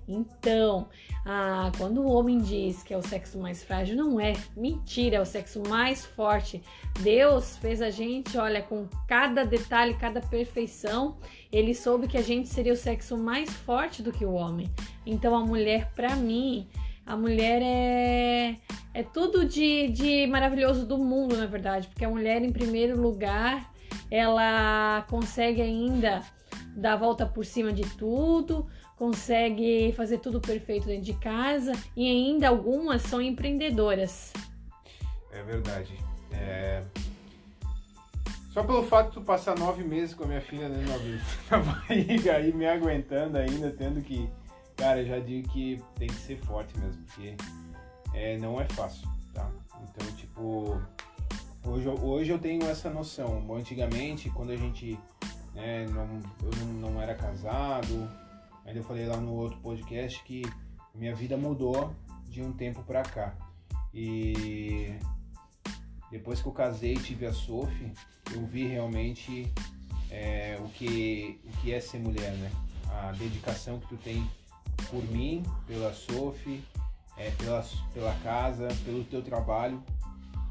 Então, 0.07 0.87
ah, 1.25 1.69
quando 1.77 2.01
o 2.01 2.09
homem 2.09 2.39
diz 2.39 2.81
que 2.81 2.93
é 2.93 2.97
o 2.97 3.01
sexo 3.01 3.37
mais 3.37 3.63
frágil, 3.63 3.97
não 3.97 4.19
é. 4.19 4.33
Mentira, 4.55 5.17
é 5.17 5.21
o 5.21 5.25
sexo 5.25 5.61
mais 5.67 6.05
forte. 6.05 6.63
Deus 7.01 7.57
fez 7.57 7.81
a 7.81 7.89
gente, 7.89 8.37
olha, 8.37 8.61
com 8.61 8.87
cada 9.07 9.43
detalhe, 9.43 9.95
cada 9.95 10.21
perfeição, 10.21 11.17
ele 11.51 11.75
soube 11.75 12.07
que 12.07 12.17
a 12.17 12.21
gente 12.21 12.47
seria 12.47 12.71
o 12.71 12.77
sexo 12.77 13.17
mais 13.17 13.49
forte 13.49 14.01
do 14.01 14.11
que 14.11 14.23
o 14.23 14.33
homem. 14.33 14.71
Então, 15.05 15.35
a 15.35 15.45
mulher, 15.45 15.91
para 15.93 16.15
mim, 16.15 16.69
a 17.05 17.17
mulher 17.17 17.61
é, 17.61 18.55
é 18.93 19.03
tudo 19.03 19.45
de, 19.45 19.89
de 19.89 20.27
maravilhoso 20.27 20.85
do 20.85 20.97
mundo, 20.97 21.35
na 21.35 21.45
verdade, 21.45 21.87
porque 21.87 22.05
a 22.05 22.09
mulher, 22.09 22.41
em 22.41 22.51
primeiro 22.51 22.99
lugar, 22.99 23.73
ela 24.09 25.05
consegue 25.09 25.61
ainda 25.61 26.21
dar 26.75 26.93
a 26.93 26.97
volta 26.97 27.25
por 27.25 27.45
cima 27.45 27.73
de 27.73 27.83
tudo 27.97 28.67
consegue 28.97 29.93
fazer 29.95 30.17
tudo 30.17 30.41
perfeito 30.41 30.87
dentro 30.87 31.03
de 31.03 31.13
casa 31.13 31.71
e 31.95 32.07
ainda 32.07 32.49
algumas 32.49 33.03
são 33.03 33.21
empreendedoras. 33.21 34.33
É 35.31 35.43
verdade. 35.43 35.97
É... 36.31 36.83
Só 38.51 38.63
pelo 38.63 38.83
fato 38.83 39.09
de 39.09 39.13
tu 39.13 39.21
passar 39.21 39.57
nove 39.57 39.83
meses 39.83 40.15
com 40.15 40.23
a 40.23 40.27
minha 40.27 40.41
filha 40.41 40.67
dentro 40.67 40.87
da 41.47 41.59
barriga 41.59 42.39
e 42.39 42.51
me 42.51 42.65
aguentando 42.65 43.37
ainda, 43.37 43.71
tendo 43.71 44.01
que. 44.01 44.27
Cara, 44.75 45.03
já 45.05 45.19
digo 45.19 45.47
que 45.49 45.81
tem 45.95 46.07
que 46.07 46.15
ser 46.15 46.37
forte 46.37 46.77
mesmo, 46.79 47.03
porque 47.03 47.35
é, 48.13 48.37
não 48.37 48.59
é 48.59 48.65
fácil, 48.65 49.07
tá? 49.33 49.49
Então, 49.81 50.11
tipo, 50.15 50.79
hoje, 51.65 51.87
hoje 51.87 52.31
eu 52.31 52.39
tenho 52.39 52.63
essa 52.67 52.89
noção. 52.89 53.45
Antigamente, 53.55 54.29
quando 54.31 54.51
a 54.51 54.55
gente 54.55 54.99
né, 55.53 55.87
não, 55.89 56.21
eu 56.43 56.65
não 56.79 57.01
era 57.01 57.15
casado, 57.15 58.09
Ainda 58.67 58.83
falei 58.83 59.07
lá 59.07 59.15
no 59.15 59.33
outro 59.33 59.57
podcast 59.59 60.21
que 60.25 60.43
minha 60.93 61.15
vida 61.15 61.37
mudou 61.37 61.95
de 62.25 62.41
um 62.41 62.51
tempo 62.51 62.83
para 62.83 63.01
cá. 63.01 63.33
E 63.93 64.99
depois 66.11 66.41
que 66.41 66.47
eu 66.49 66.51
casei 66.51 66.93
e 66.93 66.99
tive 66.99 67.25
a 67.25 67.33
Sophie, 67.33 67.93
eu 68.33 68.45
vi 68.45 68.67
realmente 68.67 69.49
é, 70.11 70.59
o, 70.59 70.67
que, 70.67 71.39
o 71.45 71.61
que 71.61 71.73
é 71.73 71.79
ser 71.79 71.99
mulher, 71.99 72.33
né? 72.33 72.51
A 72.89 73.13
dedicação 73.13 73.79
que 73.79 73.87
tu 73.87 73.95
tem 73.95 74.29
por 74.89 75.01
mim, 75.11 75.43
pela 75.65 75.93
Sophie, 75.93 76.61
é, 77.15 77.31
pela, 77.31 77.65
pela 77.93 78.13
casa, 78.15 78.67
pelo 78.83 79.05
teu 79.05 79.21
trabalho. 79.21 79.81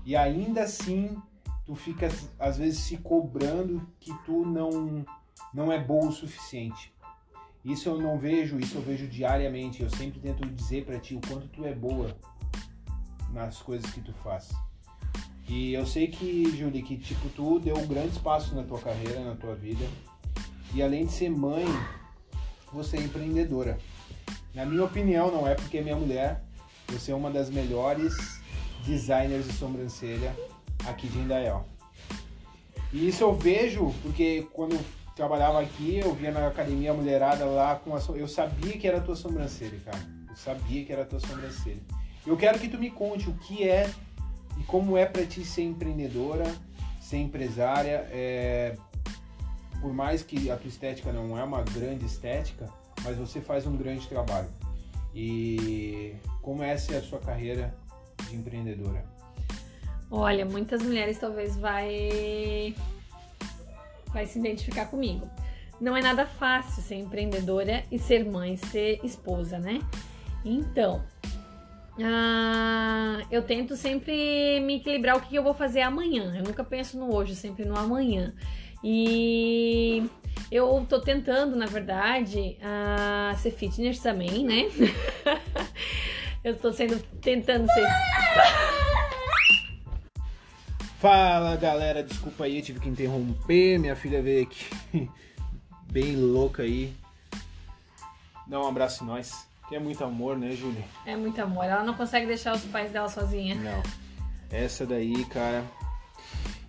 E 0.06 0.16
ainda 0.16 0.62
assim, 0.62 1.20
tu 1.66 1.74
fica 1.74 2.08
às 2.38 2.56
vezes 2.56 2.78
se 2.78 2.96
cobrando 2.96 3.86
que 4.00 4.12
tu 4.24 4.46
não, 4.46 5.04
não 5.52 5.70
é 5.70 5.78
bom 5.78 6.08
o 6.08 6.12
suficiente. 6.12 6.95
Isso 7.66 7.88
eu 7.88 8.00
não 8.00 8.16
vejo, 8.16 8.60
isso 8.60 8.76
eu 8.76 8.82
vejo 8.82 9.08
diariamente. 9.08 9.82
Eu 9.82 9.90
sempre 9.90 10.20
tento 10.20 10.46
dizer 10.48 10.84
para 10.84 11.00
ti 11.00 11.16
o 11.16 11.20
quanto 11.28 11.48
tu 11.48 11.64
é 11.64 11.74
boa. 11.74 12.16
nas 13.32 13.58
coisas 13.58 13.90
que 13.90 14.00
tu 14.00 14.12
faz. 14.22 14.50
E 15.48 15.74
eu 15.74 15.84
sei 15.84 16.06
que, 16.06 16.44
Julie, 16.56 16.82
que 16.82 16.96
tipo, 16.96 17.28
tu 17.30 17.58
deu 17.58 17.76
grandes 17.86 18.18
passos 18.18 18.52
na 18.52 18.62
tua 18.62 18.78
carreira, 18.78 19.20
na 19.20 19.34
tua 19.34 19.54
vida. 19.54 19.84
E 20.72 20.80
além 20.80 21.06
de 21.06 21.12
ser 21.12 21.28
mãe, 21.28 21.64
você 22.72 22.96
é 22.98 23.00
empreendedora. 23.00 23.78
Na 24.54 24.64
minha 24.64 24.84
opinião, 24.84 25.30
não 25.30 25.46
é 25.46 25.54
porque 25.54 25.78
é 25.78 25.82
minha 25.82 25.96
mulher, 25.96 26.42
você 26.88 27.10
é 27.10 27.14
uma 27.14 27.30
das 27.30 27.50
melhores 27.50 28.14
designers 28.86 29.46
de 29.46 29.52
sobrancelha 29.52 30.34
aqui 30.86 31.08
de 31.08 31.18
Indaial. 31.18 31.68
E 32.92 33.08
isso 33.08 33.24
eu 33.24 33.34
vejo 33.34 33.92
porque 34.02 34.46
quando 34.52 34.78
trabalhava 35.16 35.62
aqui, 35.62 35.98
eu 35.98 36.14
via 36.14 36.30
na 36.30 36.46
academia 36.46 36.90
a 36.90 36.94
mulherada 36.94 37.46
lá 37.46 37.74
com 37.76 37.96
a 37.96 38.00
eu 38.14 38.28
sabia 38.28 38.76
que 38.76 38.86
era 38.86 38.98
a 38.98 39.00
tua 39.00 39.16
sobrancelha, 39.16 39.80
cara. 39.82 39.98
Eu 40.28 40.36
sabia 40.36 40.84
que 40.84 40.92
era 40.92 41.02
a 41.02 41.06
tua 41.06 41.18
sobrancelha. 41.18 41.80
Eu 42.26 42.36
quero 42.36 42.58
que 42.58 42.68
tu 42.68 42.78
me 42.78 42.90
conte 42.90 43.28
o 43.30 43.32
que 43.32 43.66
é 43.66 43.90
e 44.60 44.62
como 44.64 44.96
é 44.96 45.06
para 45.06 45.24
ti 45.24 45.42
ser 45.42 45.62
empreendedora, 45.62 46.44
ser 47.00 47.16
empresária, 47.16 48.06
é... 48.10 48.76
por 49.80 49.92
mais 49.92 50.22
que 50.22 50.50
a 50.50 50.56
tua 50.56 50.68
estética 50.68 51.10
não 51.10 51.36
é 51.36 51.42
uma 51.42 51.62
grande 51.62 52.04
estética, 52.04 52.68
mas 53.02 53.16
você 53.16 53.40
faz 53.40 53.66
um 53.66 53.74
grande 53.74 54.06
trabalho. 54.06 54.50
E 55.14 56.14
como 56.42 56.62
é 56.62 56.72
é 56.72 56.74
a 56.74 57.02
sua 57.02 57.20
carreira 57.20 57.74
de 58.28 58.36
empreendedora? 58.36 59.02
Olha, 60.10 60.44
muitas 60.44 60.82
mulheres 60.82 61.18
talvez 61.18 61.56
vai 61.56 62.74
vai 64.12 64.26
se 64.26 64.38
identificar 64.38 64.86
comigo. 64.86 65.30
Não 65.80 65.96
é 65.96 66.00
nada 66.00 66.26
fácil 66.26 66.82
ser 66.82 66.96
empreendedora 66.96 67.84
e 67.90 67.98
ser 67.98 68.24
mãe, 68.24 68.56
ser 68.56 69.00
esposa, 69.04 69.58
né? 69.58 69.80
Então, 70.44 71.02
ah, 72.02 73.22
eu 73.30 73.42
tento 73.42 73.76
sempre 73.76 74.60
me 74.60 74.76
equilibrar 74.76 75.16
o 75.16 75.20
que 75.20 75.36
eu 75.36 75.42
vou 75.42 75.54
fazer 75.54 75.80
amanhã. 75.80 76.34
Eu 76.36 76.44
nunca 76.44 76.64
penso 76.64 76.98
no 76.98 77.14
hoje, 77.14 77.34
sempre 77.34 77.64
no 77.64 77.76
amanhã. 77.76 78.34
E 78.82 80.08
eu 80.50 80.86
tô 80.88 81.00
tentando, 81.00 81.56
na 81.56 81.66
verdade, 81.66 82.56
ah, 82.62 83.34
ser 83.38 83.50
fitness 83.50 83.98
também, 83.98 84.44
né? 84.44 84.68
eu 86.44 86.56
tô 86.56 86.72
sendo 86.72 86.98
tentando 87.20 87.66
ser. 87.72 88.25
Fala 91.06 91.54
galera, 91.54 92.02
desculpa 92.02 92.42
aí, 92.46 92.56
eu 92.56 92.62
tive 92.64 92.80
que 92.80 92.88
interromper. 92.88 93.78
Minha 93.78 93.94
filha 93.94 94.20
veio 94.20 94.42
aqui 94.42 94.66
bem 95.88 96.16
louca 96.16 96.64
aí. 96.64 96.92
Dá 98.44 98.60
um 98.60 98.66
abraço 98.66 99.04
em 99.04 99.06
nós. 99.06 99.46
Que 99.68 99.76
é 99.76 99.78
muito 99.78 100.02
amor, 100.02 100.36
né, 100.36 100.50
Júlia? 100.50 100.82
É 101.06 101.14
muito 101.14 101.40
amor. 101.40 101.64
Ela 101.64 101.84
não 101.84 101.94
consegue 101.94 102.26
deixar 102.26 102.56
os 102.56 102.64
pais 102.64 102.90
dela 102.90 103.08
sozinha. 103.08 103.54
Não. 103.54 103.80
Essa 104.50 104.84
daí, 104.84 105.24
cara. 105.26 105.64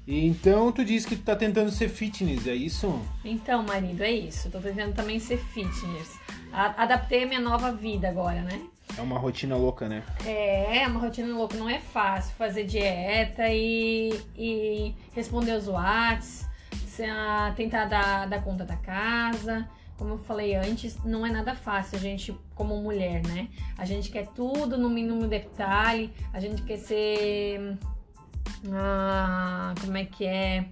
E 0.06 0.28
então 0.28 0.72
tu 0.72 0.86
disse 0.86 1.08
que 1.08 1.16
tu 1.16 1.24
tá 1.24 1.36
tentando 1.36 1.72
ser 1.72 1.90
fitness, 1.90 2.46
é 2.46 2.54
isso? 2.54 3.02
Então, 3.26 3.64
marido, 3.64 4.04
é 4.04 4.12
isso. 4.12 4.52
tô 4.52 4.60
tentando 4.60 4.94
também 4.94 5.20
ser 5.20 5.40
fitness. 5.40 6.16
A 6.54 6.84
adaptei 6.84 7.24
a 7.24 7.28
minha 7.28 7.42
nova 7.42 7.72
vida 7.72 8.08
agora, 8.08 8.44
né? 8.44 8.62
É 8.98 9.02
uma 9.02 9.20
rotina 9.20 9.56
louca, 9.56 9.88
né? 9.88 10.04
É, 10.26 10.80
é 10.80 10.88
uma 10.88 11.00
rotina 11.00 11.36
louca. 11.36 11.56
Não 11.56 11.70
é 11.70 11.78
fácil 11.78 12.34
fazer 12.36 12.64
dieta 12.64 13.48
e, 13.48 14.20
e 14.36 14.96
responder 15.14 15.52
os 15.52 15.68
WhatsApp, 15.68 17.56
tentar 17.56 17.86
dar, 17.86 18.28
dar 18.28 18.44
conta 18.44 18.66
da 18.66 18.76
casa. 18.76 19.70
Como 19.98 20.16
eu 20.16 20.18
falei 20.18 20.56
antes, 20.56 20.98
não 21.04 21.24
é 21.26 21.32
nada 21.32 21.54
fácil 21.54 21.98
a 21.98 22.02
gente, 22.02 22.36
como 22.56 22.76
mulher, 22.82 23.22
né? 23.26 23.50
A 23.78 23.86
gente 23.86 24.10
quer 24.10 24.28
tudo 24.28 24.78
no 24.78 24.90
mínimo 24.90 25.28
detalhe, 25.28 26.12
a 26.34 26.40
gente 26.40 26.64
quer 26.64 26.78
ser. 26.78 27.78
Ah, 28.72 29.76
como 29.80 29.96
é 29.96 30.06
que 30.06 30.26
é? 30.26 30.66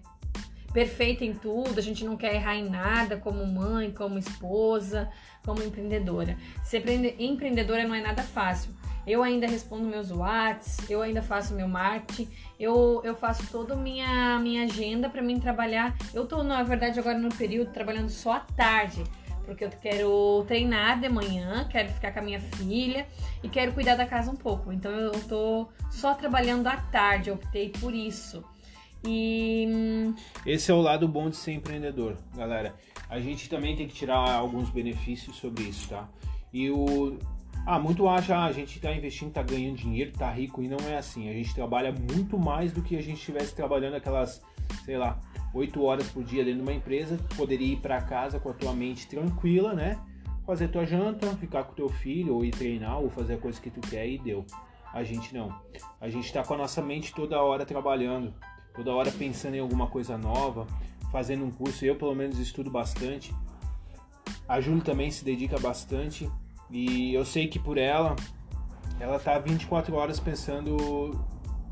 Perfeita 0.76 1.24
em 1.24 1.34
tudo, 1.34 1.80
a 1.80 1.82
gente 1.82 2.04
não 2.04 2.18
quer 2.18 2.36
errar 2.36 2.58
em 2.58 2.70
nada 2.70 3.16
como 3.16 3.48
mãe, 3.48 3.92
como 3.92 4.20
esposa, 4.20 5.10
como 5.46 5.64
empreendedora. 5.64 6.38
Ser 6.66 6.84
empreendedora 7.18 7.88
não 7.88 7.96
é 7.96 8.02
nada 8.02 8.22
fácil. 8.22 8.76
Eu 9.08 9.24
ainda 9.24 9.48
respondo 9.48 9.88
meus 9.88 10.12
WhatsApps, 10.12 10.90
eu 10.90 11.02
ainda 11.02 11.22
faço 11.22 11.54
meu 11.54 11.68
marketing, 11.68 12.28
eu, 12.60 13.02
eu 13.06 13.16
faço 13.16 13.48
toda 13.50 13.74
a 13.74 13.78
minha, 13.78 14.38
minha 14.40 14.66
agenda 14.66 15.10
para 15.10 15.22
mim 15.22 15.40
trabalhar. 15.40 15.96
Eu 16.14 16.26
tô, 16.26 16.44
na 16.44 16.62
verdade, 16.62 17.00
agora 17.00 17.18
no 17.18 17.34
período 17.34 17.72
trabalhando 17.72 18.10
só 18.10 18.34
à 18.34 18.40
tarde, 18.42 19.02
porque 19.46 19.64
eu 19.64 19.70
quero 19.70 20.44
treinar 20.46 21.00
de 21.00 21.08
manhã, 21.08 21.70
quero 21.72 21.88
ficar 21.88 22.12
com 22.12 22.20
a 22.20 22.24
minha 22.24 22.42
filha 22.42 23.08
e 23.42 23.48
quero 23.48 23.72
cuidar 23.72 23.96
da 23.96 24.06
casa 24.06 24.30
um 24.30 24.36
pouco. 24.36 24.74
Então 24.74 24.92
eu 24.92 25.12
tô 25.30 25.70
só 25.90 26.14
trabalhando 26.16 26.68
à 26.68 26.76
tarde, 26.76 27.30
eu 27.30 27.36
optei 27.36 27.70
por 27.70 27.94
isso. 27.94 28.44
E 29.08 29.68
hum, 29.70 30.16
esse 30.46 30.72
é 30.72 30.74
o 30.74 30.82
lado 30.82 31.08
bom 31.08 31.30
de 31.30 31.36
ser 31.36 31.54
empreendedor, 31.54 32.18
galera. 32.36 32.76
A 33.10 33.20
gente 33.20 33.50
também 33.50 33.76
tem 33.76 33.88
que 33.88 33.94
tirar 33.94 34.32
alguns 34.32 34.70
benefícios 34.70 35.36
sobre 35.36 35.64
isso, 35.64 35.90
tá? 35.90 36.10
E 36.52 36.70
o 36.72 37.18
ah, 37.66 37.80
muito 37.80 38.08
acha, 38.08 38.36
ah, 38.36 38.46
a 38.46 38.52
gente 38.52 38.80
tá 38.80 38.94
investindo, 38.94 39.34
tá 39.34 39.42
ganhando 39.42 39.78
dinheiro, 39.78 40.12
tá 40.12 40.30
rico 40.30 40.62
e 40.62 40.68
não 40.68 40.78
é 40.88 40.98
assim. 40.98 41.30
A 41.30 41.34
gente 41.34 41.54
trabalha 41.54 41.92
muito 41.92 42.38
mais 42.38 42.72
do 42.72 42.82
que 42.82 42.96
a 42.96 43.02
gente 43.02 43.18
estivesse 43.18 43.56
trabalhando 43.56 43.96
aquelas, 43.96 44.44
sei 44.84 44.98
lá, 44.98 45.20
8 45.52 45.84
horas 45.84 46.08
por 46.10 46.24
dia 46.24 46.44
dentro 46.44 46.60
de 46.60 46.64
uma 46.64 46.74
empresa, 46.74 47.18
poderia 47.36 47.74
ir 47.74 47.78
para 47.78 48.00
casa 48.02 48.40
com 48.40 48.50
a 48.50 48.54
tua 48.54 48.72
mente 48.74 49.08
tranquila, 49.08 49.74
né? 49.74 49.98
Fazer 50.46 50.68
tua 50.68 50.86
janta, 50.86 51.28
ficar 51.38 51.64
com 51.64 51.74
teu 51.74 51.90
filho, 51.90 52.36
ou 52.36 52.46
ir 52.46 52.52
treinar, 52.52 53.00
ou 53.00 53.10
fazer 53.10 53.34
a 53.34 53.38
coisa 53.38 53.60
que 53.60 53.72
tu 53.72 53.82
quer 53.82 54.08
e 54.08 54.20
deu. 54.20 54.46
A 54.94 55.04
gente 55.04 55.34
não. 55.34 55.60
A 56.00 56.08
gente 56.08 56.32
tá 56.32 56.44
com 56.44 56.54
a 56.54 56.58
nossa 56.58 56.84
mente 56.84 57.16
toda 57.16 57.42
hora 57.42 57.66
trabalhando 57.66 58.32
toda 58.76 58.94
hora 58.94 59.12
pensando 59.12 59.56
em 59.56 59.60
alguma 59.60 59.88
coisa 59.88 60.18
nova, 60.18 60.68
fazendo 61.12 61.46
um 61.46 61.52
curso. 61.52 61.86
Eu, 61.86 61.96
pelo 61.96 62.14
menos, 62.14 62.40
estudo 62.40 62.70
bastante. 62.70 63.34
A 64.48 64.60
Júlia 64.60 64.84
também 64.84 65.10
se 65.10 65.24
dedica 65.24 65.58
bastante 65.58 66.30
e 66.70 67.14
eu 67.14 67.26
sei 67.26 67.48
que 67.48 67.60
por 67.60 67.78
ela, 67.78 68.16
ela 69.00 69.20
tá 69.20 69.40
24 69.40 69.96
horas 69.96 70.20
pensando, 70.20 71.20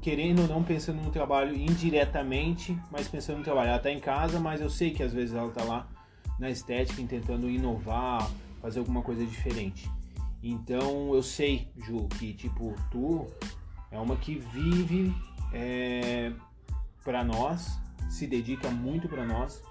querendo 0.02 0.44
ou 0.44 0.48
não, 0.48 0.64
pensando 0.64 1.02
no 1.02 1.12
trabalho 1.12 1.56
indiretamente, 1.56 2.78
mas 2.92 3.08
pensando 3.08 3.40
no 3.40 3.44
trabalho. 3.44 3.70
Ela 3.70 3.80
tá 3.80 3.92
em 3.92 4.00
casa, 4.00 4.40
mas 4.40 4.62
eu 4.62 4.70
sei 4.70 4.92
que 4.92 5.04
às 5.04 5.14
vezes 5.14 5.36
ela 5.36 5.52
tá 5.52 5.64
lá 5.64 5.88
na 6.40 6.50
estética, 6.50 7.02
tentando 7.08 7.50
inovar, 7.50 8.30
fazer 8.62 8.80
alguma 8.80 9.02
coisa 9.02 9.26
diferente. 9.26 9.90
Então 10.42 11.14
eu 11.14 11.24
sei, 11.24 11.70
Ju, 11.78 12.08
que 12.20 12.34
tipo, 12.34 12.76
tu 12.92 13.28
é 13.92 14.00
uma 14.00 14.16
que 14.16 14.36
vive 14.36 15.14
é, 15.54 16.32
para 17.04 17.24
nós, 17.24 17.80
se 18.10 18.28
dedica 18.28 18.70
muito 18.70 19.08
para 19.08 19.26
nós. 19.26 19.62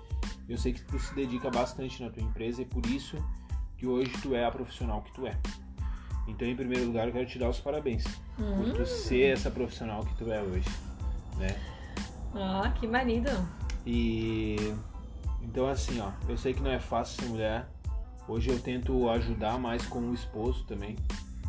Eu 0.48 0.58
sei 0.58 0.72
que 0.72 0.82
tu 0.82 0.98
se 0.98 1.14
dedica 1.14 1.50
bastante 1.50 2.02
na 2.02 2.10
tua 2.10 2.22
empresa 2.22 2.62
e 2.62 2.64
por 2.64 2.84
isso 2.86 3.16
que 3.76 3.86
hoje 3.86 4.12
tu 4.22 4.34
é 4.34 4.44
a 4.44 4.50
profissional 4.50 5.02
que 5.02 5.12
tu 5.12 5.26
é. 5.26 5.38
Então, 6.28 6.46
em 6.46 6.54
primeiro 6.54 6.86
lugar, 6.86 7.08
eu 7.08 7.12
quero 7.12 7.26
te 7.26 7.38
dar 7.38 7.48
os 7.48 7.58
parabéns 7.58 8.04
por 8.36 8.72
tu 8.74 8.82
hum. 8.82 8.86
ser 8.86 9.32
essa 9.32 9.50
profissional 9.50 10.04
que 10.04 10.14
tu 10.16 10.30
é 10.30 10.40
hoje, 10.42 10.68
né? 11.36 11.48
Ah, 12.34 12.72
que 12.78 12.86
marido! 12.86 13.30
E 13.84 14.56
então 15.42 15.66
assim, 15.66 16.00
ó, 16.00 16.12
eu 16.28 16.36
sei 16.36 16.54
que 16.54 16.62
não 16.62 16.70
é 16.70 16.78
fácil 16.78 17.22
ser 17.22 17.28
mulher. 17.28 17.68
Hoje 18.28 18.50
eu 18.50 18.58
tento 18.60 19.10
ajudar 19.10 19.58
mais 19.58 19.84
com 19.84 19.98
o 19.98 20.14
esposo 20.14 20.64
também, 20.64 20.96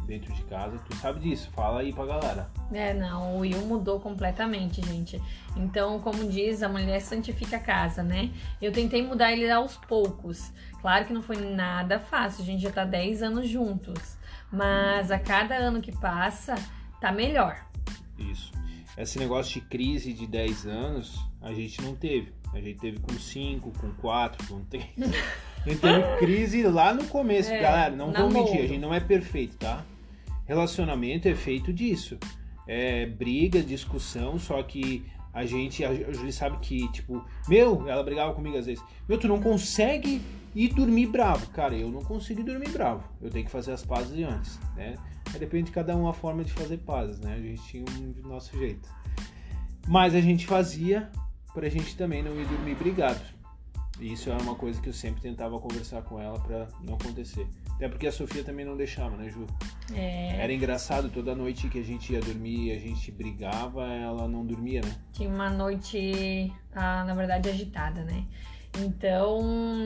dentro 0.06 0.34
de 0.34 0.44
casa. 0.44 0.78
Tu 0.90 0.96
sabe 0.98 1.20
disso, 1.20 1.50
fala 1.52 1.82
aí 1.82 1.94
pra 1.94 2.06
galera. 2.06 2.50
É, 2.72 2.94
não, 2.94 3.36
o 3.36 3.40
Will 3.40 3.62
mudou 3.66 4.00
completamente, 4.00 4.82
gente. 4.82 5.22
Então, 5.56 6.00
como 6.00 6.28
diz, 6.30 6.64
a 6.64 6.70
mulher 6.70 7.00
santifica 7.02 7.58
a 7.58 7.60
casa, 7.60 8.04
né? 8.04 8.32
Eu 8.62 8.72
tentei 8.72 9.06
mudar 9.06 9.32
ele 9.32 9.50
aos 9.50 9.76
poucos. 9.76 10.52
Claro 10.82 11.06
que 11.06 11.14
não 11.14 11.22
foi 11.22 11.38
nada 11.38 12.00
fácil, 12.00 12.44
a 12.44 12.46
gente 12.46 12.62
já 12.62 12.72
tá 12.72 12.84
10 12.84 13.24
anos 13.24 13.48
juntos. 13.50 14.18
Mas 14.52 15.12
a 15.12 15.18
cada 15.18 15.56
ano 15.56 15.82
que 15.82 15.92
passa, 15.92 16.56
tá 17.00 17.12
melhor. 17.12 17.66
Isso. 18.18 18.52
Esse 18.98 19.18
negócio 19.18 19.60
de 19.60 19.68
crise 19.68 20.14
de 20.14 20.28
10 20.28 20.68
anos, 20.68 21.20
a 21.42 21.52
gente 21.52 21.82
não 21.82 21.96
teve. 21.96 22.32
A 22.54 22.62
gente 22.62 22.80
teve 22.80 23.00
com 23.00 23.14
5, 23.14 23.72
com 23.80 23.92
4, 23.94 24.48
com 24.48 24.64
3. 24.66 24.86
A 25.66 25.70
gente 25.70 25.80
teve 25.80 26.18
crise 26.20 26.64
lá 26.64 26.94
no 26.94 27.06
começo, 27.06 27.50
é, 27.52 27.60
galera. 27.60 27.96
Não 27.96 28.12
vou 28.12 28.30
mentir, 28.30 28.60
a 28.60 28.68
gente 28.68 28.80
não 28.80 28.94
é 28.94 29.00
perfeito, 29.00 29.58
tá? 29.58 29.84
Relacionamento 30.46 31.28
é 31.28 31.36
feito 31.36 31.72
disso. 31.72 32.18
É 32.68 33.06
briga, 33.06 33.62
discussão, 33.62 34.40
só 34.40 34.62
que 34.64 35.06
a 35.34 35.46
gente, 35.46 35.84
a 35.84 35.94
Julie 35.94 36.32
sabe 36.32 36.58
que, 36.60 36.90
tipo, 36.92 37.26
meu, 37.48 37.90
ela 37.90 38.04
brigava 38.04 38.34
comigo 38.34 38.58
às 38.58 38.68
vezes, 38.68 38.84
meu, 39.10 39.18
tu 39.18 39.28
não 39.28 39.42
consegue 39.42 40.22
ir 40.56 40.74
dormir 40.74 41.08
bravo. 41.08 41.48
Cara, 41.48 41.76
eu 41.76 41.90
não 41.90 42.02
consigo 42.02 42.44
dormir 42.44 42.70
bravo. 42.70 43.04
Eu 43.22 43.30
tenho 43.30 43.46
que 43.46 43.52
fazer 43.52 43.72
as 43.72 43.84
pazes 43.84 44.24
antes, 44.24 44.60
né? 44.76 44.96
Depende 45.40 45.66
de 45.66 45.72
cada 45.72 45.96
um 45.96 46.08
a 46.08 46.14
forma 46.14 46.44
de 46.44 46.54
fazer 46.54 46.78
pazes, 46.78 47.20
né? 47.20 47.34
A 47.34 47.40
gente 47.40 47.64
tinha 47.64 47.84
um 47.84 48.28
nosso 48.28 48.56
jeito. 48.58 48.88
Mas 49.88 50.14
a 50.14 50.22
gente 50.22 50.46
fazia 50.46 51.10
pra 51.54 51.68
gente 51.70 51.98
também 51.98 52.22
não 52.22 52.40
ir 52.40 52.46
dormir 52.46 52.76
brigado. 52.76 53.22
E 54.00 54.12
isso 54.12 54.30
é 54.30 54.38
uma 54.38 54.56
coisa 54.56 54.82
que 54.82 54.90
eu 54.90 54.94
sempre 54.94 55.22
tentava 55.22 55.60
conversar 55.60 56.02
com 56.02 56.20
ela 56.20 56.40
para 56.40 56.68
não 56.82 56.96
acontecer. 56.96 57.48
Até 57.76 57.88
porque 57.88 58.08
a 58.08 58.12
Sofia 58.12 58.44
também 58.44 58.66
não 58.66 58.76
deixava, 58.76 59.16
né, 59.16 59.30
Ju? 59.30 59.46
É... 59.94 60.38
Era 60.40 60.52
engraçado, 60.52 61.10
toda 61.10 61.36
noite 61.36 61.70
que 61.70 61.80
a 61.80 61.84
gente 61.84 62.14
ia 62.14 62.20
dormir, 62.20 62.72
a 62.72 62.80
gente 62.80 63.12
brigava, 63.12 63.86
ela 63.86 64.28
não 64.28 64.46
dormia, 64.46 64.82
né? 64.82 64.96
Tinha 65.12 65.30
uma 65.30 65.50
noite, 65.50 66.52
ah, 66.74 67.04
na 67.06 67.14
verdade, 67.14 67.50
agitada, 67.50 68.04
né? 68.04 68.26
Então, 68.80 69.42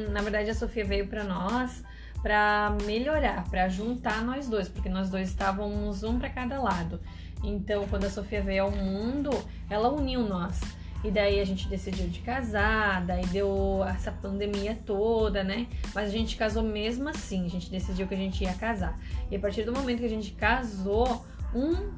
na 0.09 0.21
verdade, 0.21 0.49
a 0.49 0.55
Sofia 0.55 0.85
veio 0.85 1.07
para 1.07 1.23
nós 1.23 1.83
para 2.21 2.75
melhorar, 2.85 3.43
para 3.49 3.69
juntar 3.69 4.23
nós 4.23 4.47
dois, 4.47 4.67
porque 4.67 4.89
nós 4.89 5.09
dois 5.09 5.29
estávamos 5.29 6.03
um 6.03 6.17
para 6.17 6.29
cada 6.29 6.59
lado. 6.61 6.99
Então, 7.43 7.87
quando 7.87 8.05
a 8.05 8.09
Sofia 8.09 8.41
veio 8.41 8.63
ao 8.63 8.71
mundo, 8.71 9.29
ela 9.69 9.89
uniu 9.89 10.27
nós. 10.27 10.59
E 11.03 11.11
daí 11.11 11.39
a 11.39 11.45
gente 11.45 11.67
decidiu 11.69 12.07
de 12.07 12.19
casar, 12.19 13.05
daí 13.05 13.25
deu 13.27 13.83
essa 13.87 14.11
pandemia 14.11 14.77
toda, 14.85 15.43
né? 15.43 15.67
Mas 15.93 16.09
a 16.09 16.11
gente 16.11 16.35
casou 16.35 16.63
mesmo 16.63 17.07
assim, 17.07 17.45
a 17.45 17.49
gente 17.49 17.69
decidiu 17.69 18.07
que 18.07 18.15
a 18.15 18.17
gente 18.17 18.43
ia 18.43 18.53
casar. 18.53 18.99
E 19.29 19.35
a 19.35 19.39
partir 19.39 19.63
do 19.63 19.71
momento 19.71 19.99
que 19.99 20.05
a 20.05 20.09
gente 20.09 20.31
casou, 20.31 21.25
um 21.53 21.93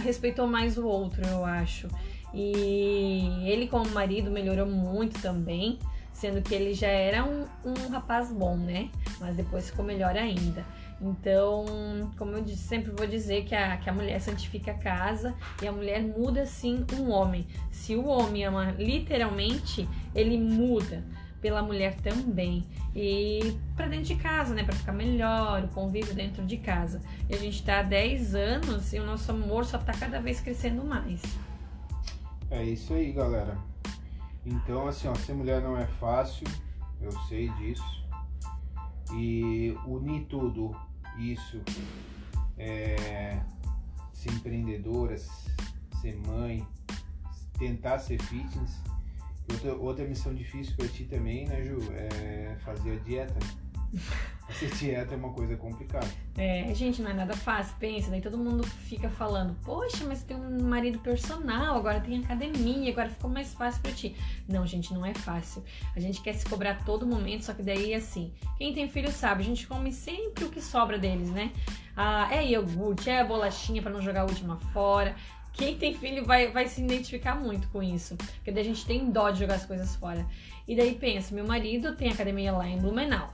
respeitou 0.00 0.46
mais 0.46 0.78
o 0.78 0.86
outro, 0.86 1.24
eu 1.26 1.44
acho. 1.44 1.88
E 2.32 3.42
ele, 3.44 3.68
como 3.68 3.88
marido, 3.90 4.30
melhorou 4.30 4.66
muito 4.66 5.20
também, 5.20 5.78
sendo 6.12 6.42
que 6.42 6.54
ele 6.54 6.74
já 6.74 6.88
era 6.88 7.24
um, 7.24 7.46
um 7.64 7.88
rapaz 7.90 8.32
bom, 8.32 8.56
né? 8.56 8.88
Mas 9.20 9.36
depois 9.36 9.70
ficou 9.70 9.84
melhor 9.84 10.16
ainda. 10.16 10.64
Então, 11.00 12.10
como 12.16 12.32
eu 12.32 12.42
disse, 12.42 12.62
sempre 12.62 12.90
vou 12.92 13.06
dizer 13.06 13.44
que 13.44 13.54
a, 13.54 13.76
que 13.76 13.90
a 13.90 13.92
mulher 13.92 14.20
santifica 14.20 14.70
a 14.70 14.74
casa 14.74 15.34
e 15.62 15.66
a 15.66 15.72
mulher 15.72 16.02
muda 16.02 16.46
sim 16.46 16.84
um 16.94 17.10
homem. 17.10 17.46
Se 17.70 17.96
o 17.96 18.06
homem 18.06 18.44
ama 18.44 18.72
literalmente, 18.78 19.88
ele 20.14 20.38
muda 20.38 21.04
pela 21.40 21.62
mulher 21.62 21.96
também. 21.96 22.64
E 22.96 23.56
para 23.76 23.88
dentro 23.88 24.06
de 24.06 24.16
casa, 24.16 24.54
né? 24.54 24.62
Para 24.62 24.74
ficar 24.74 24.92
melhor, 24.92 25.64
o 25.64 25.68
convívio 25.68 26.14
dentro 26.14 26.44
de 26.46 26.56
casa. 26.56 27.02
E 27.28 27.34
a 27.34 27.38
gente 27.38 27.62
tá 27.62 27.80
há 27.80 27.82
10 27.82 28.34
anos 28.34 28.92
e 28.92 28.98
o 28.98 29.04
nosso 29.04 29.30
amor 29.30 29.64
só 29.64 29.78
tá 29.78 29.92
cada 29.92 30.20
vez 30.20 30.40
crescendo 30.40 30.84
mais. 30.84 31.20
É 32.50 32.62
isso 32.62 32.94
aí, 32.94 33.12
galera. 33.12 33.58
Então, 34.46 34.86
assim, 34.86 35.08
ó, 35.08 35.14
ser 35.14 35.34
mulher 35.34 35.60
não 35.60 35.76
é 35.76 35.86
fácil, 35.86 36.46
eu 37.00 37.10
sei 37.28 37.48
disso 37.50 38.03
e 39.12 39.76
unir 39.86 40.26
tudo 40.26 40.74
isso, 41.18 41.60
é, 42.58 43.40
ser 44.12 44.32
empreendedora, 44.32 45.16
ser 46.00 46.16
mãe, 46.26 46.66
tentar 47.58 47.98
ser 47.98 48.20
fitness. 48.22 48.82
Outra, 49.50 49.74
outra 49.74 50.04
missão 50.06 50.34
difícil 50.34 50.74
para 50.76 50.88
ti 50.88 51.04
também, 51.04 51.46
né, 51.46 51.62
Ju? 51.62 51.78
É 51.92 52.56
fazer 52.64 52.92
a 52.92 52.96
dieta. 53.00 53.38
Fazer 54.46 54.70
dieta 54.74 55.14
é 55.14 55.16
uma 55.16 55.32
coisa 55.32 55.56
complicada. 55.56 56.06
É, 56.36 56.72
gente, 56.74 57.00
não 57.00 57.10
é 57.10 57.14
nada 57.14 57.34
fácil. 57.34 57.74
Pensa, 57.78 58.10
daí 58.10 58.20
todo 58.20 58.36
mundo 58.36 58.62
fica 58.62 59.08
falando: 59.08 59.56
Poxa, 59.64 60.04
mas 60.06 60.22
tem 60.22 60.36
um 60.36 60.62
marido 60.62 60.98
personal, 60.98 61.76
agora 61.76 62.00
tem 62.00 62.22
academia, 62.22 62.90
agora 62.92 63.08
ficou 63.08 63.30
mais 63.30 63.54
fácil 63.54 63.80
para 63.80 63.92
ti. 63.92 64.14
Não, 64.46 64.66
gente, 64.66 64.92
não 64.92 65.04
é 65.04 65.14
fácil. 65.14 65.64
A 65.96 66.00
gente 66.00 66.20
quer 66.20 66.34
se 66.34 66.44
cobrar 66.44 66.72
a 66.72 66.74
todo 66.74 67.06
momento, 67.06 67.44
só 67.44 67.54
que 67.54 67.62
daí, 67.62 67.94
assim, 67.94 68.32
quem 68.58 68.74
tem 68.74 68.88
filho 68.88 69.10
sabe, 69.10 69.42
a 69.42 69.46
gente 69.46 69.66
come 69.66 69.90
sempre 69.90 70.44
o 70.44 70.50
que 70.50 70.60
sobra 70.60 70.98
deles, 70.98 71.30
né? 71.30 71.50
Ah, 71.96 72.28
é 72.30 72.46
iogurte, 72.46 73.08
é 73.08 73.24
bolachinha 73.24 73.80
para 73.80 73.92
não 73.92 74.02
jogar 74.02 74.22
a 74.22 74.24
última 74.24 74.56
fora. 74.72 75.16
Quem 75.54 75.78
tem 75.78 75.94
filho 75.94 76.24
vai, 76.24 76.50
vai 76.50 76.66
se 76.66 76.82
identificar 76.82 77.36
muito 77.36 77.68
com 77.68 77.82
isso, 77.82 78.16
porque 78.16 78.50
daí 78.50 78.62
a 78.62 78.66
gente 78.66 78.84
tem 78.84 79.10
dó 79.10 79.30
de 79.30 79.38
jogar 79.38 79.54
as 79.54 79.64
coisas 79.64 79.94
fora. 79.96 80.26
E 80.66 80.76
daí 80.76 80.96
pensa: 80.96 81.34
meu 81.34 81.46
marido 81.46 81.94
tem 81.94 82.10
academia 82.10 82.52
lá 82.52 82.68
em 82.68 82.78
Blumenau. 82.78 83.32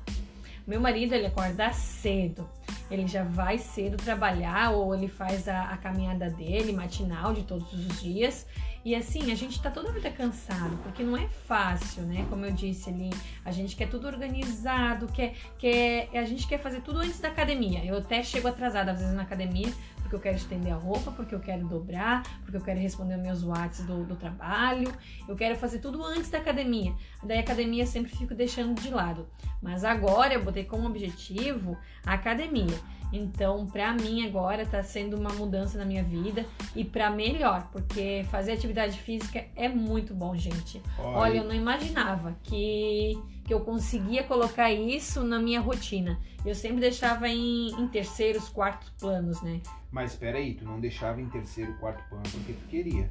Meu 0.67 0.81
marido, 0.81 1.15
ele 1.15 1.27
acorda 1.27 1.73
cedo. 1.73 2.49
Ele 2.91 3.07
já 3.07 3.23
vai 3.23 3.59
cedo 3.59 3.97
trabalhar 3.97 4.71
ou 4.71 4.95
ele 4.95 5.09
faz 5.09 5.49
a, 5.49 5.65
a 5.65 5.77
caminhada 5.77 6.29
dele 6.29 6.73
matinal 6.73 7.33
de 7.33 7.43
todos 7.43 7.73
os 7.73 8.01
dias. 8.01 8.47
E 8.83 8.95
assim, 8.95 9.31
a 9.31 9.35
gente 9.35 9.61
tá 9.61 9.71
toda 9.71 9.93
vida 9.93 10.11
cansado, 10.11 10.77
porque 10.83 11.03
não 11.03 11.15
é 11.15 11.29
fácil, 11.29 12.03
né? 12.05 12.27
Como 12.31 12.47
eu 12.47 12.51
disse 12.51 12.89
ali, 12.89 13.11
a 13.45 13.53
gente 13.53 13.77
quer 13.77 13.89
tudo 13.89 14.07
organizado, 14.07 15.07
quer, 15.09 15.35
quer, 15.59 16.09
a 16.15 16.25
gente 16.25 16.47
quer 16.47 16.59
fazer 16.59 16.81
tudo 16.81 17.01
antes 17.01 17.21
da 17.21 17.29
academia. 17.29 17.85
Eu 17.85 17.99
até 17.99 18.23
chego 18.23 18.49
atrasada 18.49 18.93
às 18.93 18.99
vezes 18.99 19.15
na 19.15 19.23
academia, 19.23 19.71
porque 20.11 20.17
eu 20.17 20.21
quero 20.21 20.37
estender 20.37 20.73
a 20.73 20.77
roupa, 20.77 21.13
porque 21.13 21.33
eu 21.33 21.39
quero 21.39 21.65
dobrar, 21.69 22.25
porque 22.43 22.57
eu 22.57 22.61
quero 22.61 22.81
responder 22.81 23.17
meus 23.17 23.45
WhatsApp 23.45 23.87
do, 23.87 24.05
do 24.05 24.17
trabalho. 24.17 24.93
Eu 25.29 25.37
quero 25.37 25.55
fazer 25.55 25.79
tudo 25.79 26.05
antes 26.05 26.29
da 26.29 26.39
academia. 26.39 26.93
Daí 27.23 27.39
a 27.39 27.41
academia 27.41 27.87
sempre 27.87 28.11
fico 28.17 28.35
deixando 28.35 28.81
de 28.81 28.91
lado. 28.91 29.29
Mas 29.63 29.85
agora 29.85 30.35
eu 30.35 30.43
botei 30.43 30.65
como 30.65 30.89
objetivo 30.89 31.79
a 32.05 32.15
academia. 32.15 32.77
Então, 33.13 33.67
para 33.67 33.93
mim 33.93 34.27
agora 34.27 34.65
tá 34.65 34.83
sendo 34.83 35.17
uma 35.17 35.31
mudança 35.31 35.79
na 35.79 35.85
minha 35.85 36.03
vida 36.03 36.47
e 36.75 36.85
para 36.85 37.11
melhor, 37.11 37.69
porque 37.73 38.25
fazer 38.31 38.53
atividade 38.53 38.99
física 38.99 39.45
é 39.57 39.69
muito 39.69 40.15
bom, 40.15 40.37
gente. 40.37 40.81
Olha, 40.99 41.19
Olha 41.19 41.37
eu 41.39 41.45
não 41.45 41.55
imaginava 41.55 42.37
que 42.43 43.19
que 43.51 43.55
eu 43.55 43.61
conseguia 43.63 44.23
colocar 44.23 44.71
isso 44.71 45.25
na 45.25 45.41
minha 45.41 45.61
rotina. 45.61 46.21
Eu 46.47 46.55
sempre 46.55 46.79
deixava 46.79 47.29
em, 47.29 47.71
em 47.71 47.89
terceiros, 47.89 48.49
quartos 48.49 48.91
planos, 48.91 49.43
né? 49.43 49.61
Mas 49.91 50.13
espera 50.13 50.39
aí, 50.39 50.55
tu 50.55 50.65
não 50.65 50.79
deixava 50.79 51.21
em 51.21 51.29
terceiro, 51.29 51.75
quarto 51.81 52.09
plano 52.09 52.23
porque 52.31 52.53
tu 52.53 52.69
queria. 52.69 53.11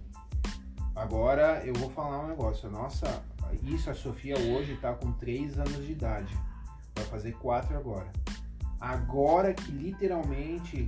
Agora 0.96 1.62
eu 1.66 1.74
vou 1.74 1.90
falar 1.90 2.24
um 2.24 2.28
negócio. 2.30 2.70
Nossa, 2.70 3.22
isso 3.64 3.90
a 3.90 3.94
Sofia 3.94 4.40
hoje 4.40 4.78
tá 4.78 4.94
com 4.94 5.12
3 5.12 5.60
anos 5.60 5.86
de 5.86 5.92
idade. 5.92 6.34
Vai 6.96 7.04
fazer 7.08 7.34
4 7.34 7.78
agora. 7.78 8.10
Agora 8.80 9.54
que 9.54 9.72
literalmente 9.72 10.86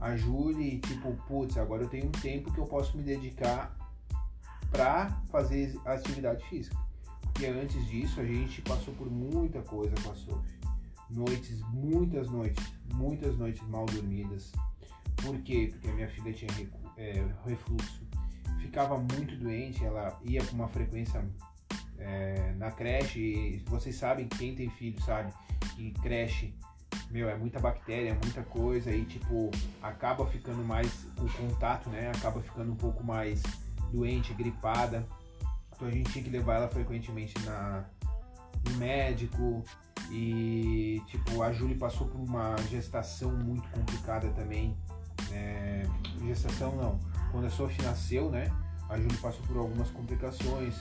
a 0.00 0.16
Julie, 0.16 0.80
tipo, 0.80 1.12
putz, 1.26 1.56
agora 1.56 1.82
eu 1.82 1.88
tenho 1.88 2.06
um 2.06 2.12
tempo 2.12 2.52
que 2.52 2.58
eu 2.58 2.66
posso 2.66 2.96
me 2.96 3.02
dedicar 3.02 3.76
pra 4.70 5.10
fazer 5.30 5.78
atividade 5.84 6.44
física. 6.48 6.76
Porque 7.20 7.46
antes 7.46 7.86
disso 7.86 8.20
a 8.20 8.24
gente 8.24 8.62
passou 8.62 8.94
por 8.94 9.10
muita 9.10 9.60
coisa 9.62 9.94
com 10.02 10.10
a 10.10 10.14
Sofia. 10.14 10.58
Noites, 11.10 11.60
muitas 11.70 12.28
noites, 12.30 12.64
muitas 12.92 13.36
noites 13.36 13.62
mal 13.68 13.86
dormidas 13.86 14.52
por 15.24 15.40
quê? 15.40 15.68
Porque 15.72 15.88
a 15.88 15.92
minha 15.92 16.08
filha 16.08 16.32
tinha 16.32 16.70
é, 16.96 17.24
refluxo, 17.46 18.02
ficava 18.60 18.98
muito 18.98 19.36
doente, 19.36 19.84
ela 19.84 20.18
ia 20.22 20.44
com 20.44 20.54
uma 20.54 20.68
frequência 20.68 21.24
é, 21.98 22.52
na 22.56 22.70
creche. 22.70 23.62
vocês 23.66 23.96
sabem, 23.96 24.28
quem 24.28 24.54
tem 24.54 24.68
filho 24.70 25.00
sabe 25.00 25.32
que 25.76 25.92
creche, 26.02 26.54
meu, 27.14 27.30
é 27.30 27.36
muita 27.36 27.60
bactéria, 27.60 28.10
é 28.10 28.12
muita 28.12 28.42
coisa 28.42 28.90
e 28.90 29.04
tipo 29.04 29.48
acaba 29.80 30.26
ficando 30.26 30.64
mais 30.64 31.06
o 31.16 31.32
contato, 31.38 31.88
né? 31.88 32.10
Acaba 32.10 32.42
ficando 32.42 32.72
um 32.72 32.76
pouco 32.76 33.04
mais 33.04 33.40
doente, 33.92 34.34
gripada. 34.34 35.06
Então 35.74 35.86
a 35.86 35.90
gente 35.92 36.10
tinha 36.10 36.24
que 36.24 36.30
levar 36.30 36.56
ela 36.56 36.68
frequentemente 36.68 37.38
na, 37.44 37.84
no 38.68 38.76
médico. 38.78 39.62
E 40.10 41.00
tipo, 41.06 41.40
a 41.40 41.52
Júlia 41.52 41.78
passou 41.78 42.08
por 42.08 42.20
uma 42.20 42.56
gestação 42.68 43.30
muito 43.30 43.68
complicada 43.70 44.28
também 44.30 44.76
é, 45.32 45.84
gestação 46.26 46.74
não. 46.76 46.98
Quando 47.30 47.46
a 47.46 47.50
Sophie 47.50 47.82
nasceu, 47.84 48.28
né? 48.28 48.50
A 48.88 48.98
Júlia 48.98 49.18
passou 49.20 49.42
por 49.46 49.56
algumas 49.56 49.90
complicações 49.90 50.76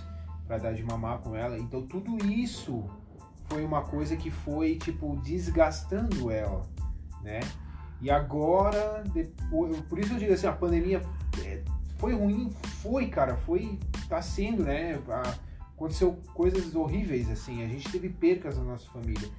para 0.47 0.57
dar 0.57 0.73
de 0.73 0.83
mamar 0.83 1.19
com 1.19 1.35
ela. 1.35 1.57
Então 1.57 1.85
tudo 1.85 2.25
isso 2.25 2.89
foi 3.53 3.63
uma 3.63 3.83
coisa 3.83 4.17
que 4.17 4.31
foi 4.31 4.77
tipo 4.77 5.15
desgastando 5.17 6.31
ela, 6.31 6.67
né? 7.21 7.39
E 8.01 8.09
agora, 8.09 9.03
depois, 9.13 9.79
por 9.81 9.99
isso 9.99 10.13
eu 10.13 10.17
digo 10.17 10.33
assim, 10.33 10.47
a 10.47 10.51
pandemia 10.51 11.03
é, 11.45 11.61
foi 11.99 12.15
ruim, 12.15 12.49
foi, 12.81 13.07
cara, 13.07 13.37
foi, 13.37 13.77
tá 14.09 14.23
sendo, 14.23 14.63
né? 14.63 14.99
Aconteceu 15.75 16.19
coisas 16.33 16.73
horríveis 16.75 17.29
assim, 17.29 17.63
a 17.63 17.67
gente 17.67 17.91
teve 17.91 18.09
percas 18.09 18.57
na 18.57 18.63
nossa 18.63 18.89
família, 18.89 19.29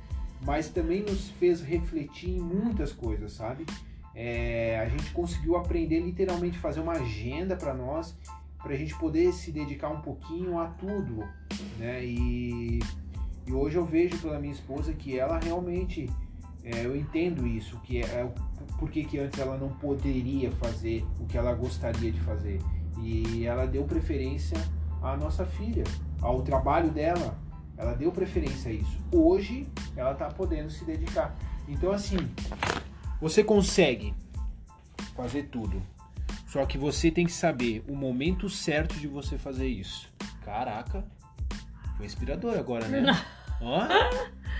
mas 0.46 0.68
também 0.68 1.02
nos 1.02 1.30
fez 1.30 1.60
refletir 1.60 2.30
em 2.30 2.40
muitas 2.40 2.92
coisas, 2.92 3.32
sabe? 3.32 3.66
É, 4.14 4.78
a 4.78 4.88
gente 4.88 5.10
conseguiu 5.10 5.56
aprender 5.56 5.98
literalmente 5.98 6.56
fazer 6.58 6.78
uma 6.78 6.92
agenda 6.92 7.56
para 7.56 7.74
nós, 7.74 8.16
para 8.62 8.74
a 8.74 8.76
gente 8.76 8.96
poder 8.96 9.32
se 9.32 9.50
dedicar 9.50 9.88
um 9.88 10.00
pouquinho 10.00 10.56
a 10.60 10.68
tudo, 10.68 11.28
né? 11.78 12.04
E, 12.04 12.78
e 13.46 13.52
hoje 13.52 13.76
eu 13.76 13.84
vejo 13.84 14.18
pela 14.18 14.38
minha 14.38 14.52
esposa 14.52 14.92
que 14.92 15.18
ela 15.18 15.38
realmente, 15.38 16.08
é, 16.62 16.84
eu 16.84 16.96
entendo 16.96 17.46
isso, 17.46 17.78
que 17.80 18.00
é, 18.00 18.04
é 18.04 18.32
por 18.78 18.90
que, 18.90 19.18
antes 19.18 19.38
ela 19.38 19.56
não 19.58 19.68
poderia 19.68 20.50
fazer 20.52 21.04
o 21.20 21.26
que 21.26 21.36
ela 21.36 21.52
gostaria 21.54 22.10
de 22.10 22.20
fazer. 22.20 22.60
E 23.00 23.44
ela 23.44 23.66
deu 23.66 23.84
preferência 23.84 24.56
à 25.02 25.16
nossa 25.16 25.44
filha, 25.44 25.84
ao 26.20 26.42
trabalho 26.42 26.90
dela. 26.90 27.38
Ela 27.76 27.94
deu 27.94 28.10
preferência 28.12 28.70
a 28.70 28.74
isso. 28.74 28.98
Hoje 29.12 29.68
ela 29.96 30.12
está 30.12 30.28
podendo 30.28 30.70
se 30.70 30.84
dedicar. 30.84 31.36
Então 31.68 31.92
assim, 31.92 32.16
você 33.20 33.44
consegue 33.44 34.14
fazer 35.14 35.44
tudo. 35.44 35.82
Só 36.46 36.64
que 36.64 36.78
você 36.78 37.10
tem 37.10 37.26
que 37.26 37.32
saber 37.32 37.84
o 37.88 37.96
momento 37.96 38.48
certo 38.48 38.94
de 38.94 39.08
você 39.08 39.36
fazer 39.36 39.66
isso. 39.66 40.08
Caraca, 40.44 41.04
foi 41.96 42.06
inspirador 42.06 42.56
agora, 42.58 42.86
né? 42.88 43.04
Ó, 43.60 43.86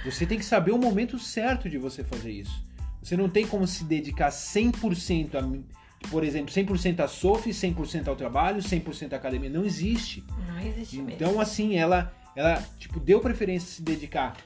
você 0.05 0.25
tem 0.25 0.39
que 0.39 0.45
saber 0.45 0.71
o 0.71 0.79
momento 0.79 1.19
certo 1.19 1.69
de 1.69 1.79
você 1.79 2.03
fazer 2.03 2.31
isso. 2.31 2.65
Você 3.03 3.17
não 3.17 3.29
tem 3.29 3.47
como 3.47 3.67
se 3.67 3.85
dedicar 3.85 4.31
100% 4.31 5.35
a, 5.35 6.09
por 6.09 6.25
exemplo, 6.25 6.55
100% 6.55 7.01
a 7.01 7.09
Sophie, 7.09 7.53
100% 7.53 8.09
ao 8.09 8.17
trabalho, 8.17 8.63
100% 8.63 9.13
à 9.13 9.17
academia. 9.17 9.51
Não 9.51 9.65
existe. 9.65 10.25
Não 10.49 10.59
existe 10.59 10.97
mesmo. 10.97 11.11
Então, 11.11 11.39
assim, 11.39 11.77
ela, 11.77 12.15
ela 12.35 12.63
tipo, 12.79 12.99
deu 12.99 13.21
preferência 13.21 13.69
se 13.69 13.83
dedicar 13.83 14.37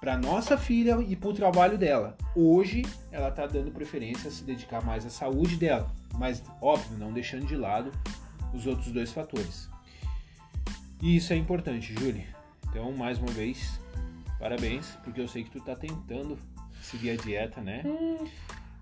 para 0.00 0.16
nossa 0.16 0.56
filha 0.56 0.98
e 1.06 1.14
para 1.14 1.28
o 1.28 1.32
trabalho 1.32 1.78
dela. 1.78 2.16
Hoje, 2.34 2.84
ela 3.12 3.30
tá 3.30 3.46
dando 3.46 3.70
preferência 3.70 4.28
a 4.28 4.32
se 4.32 4.42
dedicar 4.42 4.84
mais 4.84 5.06
à 5.06 5.10
saúde 5.10 5.56
dela. 5.56 5.92
Mas, 6.14 6.42
óbvio, 6.60 6.98
não 6.98 7.12
deixando 7.12 7.46
de 7.46 7.54
lado 7.54 7.92
os 8.52 8.66
outros 8.66 8.90
dois 8.90 9.12
fatores. 9.12 9.69
E 11.02 11.16
isso 11.16 11.32
é 11.32 11.36
importante, 11.36 11.94
Júlia. 11.94 12.26
Então, 12.68 12.92
mais 12.92 13.18
uma 13.18 13.30
vez, 13.32 13.80
parabéns, 14.38 14.96
porque 15.02 15.20
eu 15.20 15.26
sei 15.26 15.44
que 15.44 15.50
tu 15.50 15.60
tá 15.60 15.74
tentando 15.74 16.38
seguir 16.82 17.10
a 17.10 17.16
dieta, 17.16 17.60
né? 17.60 17.82
Hum. 17.84 18.26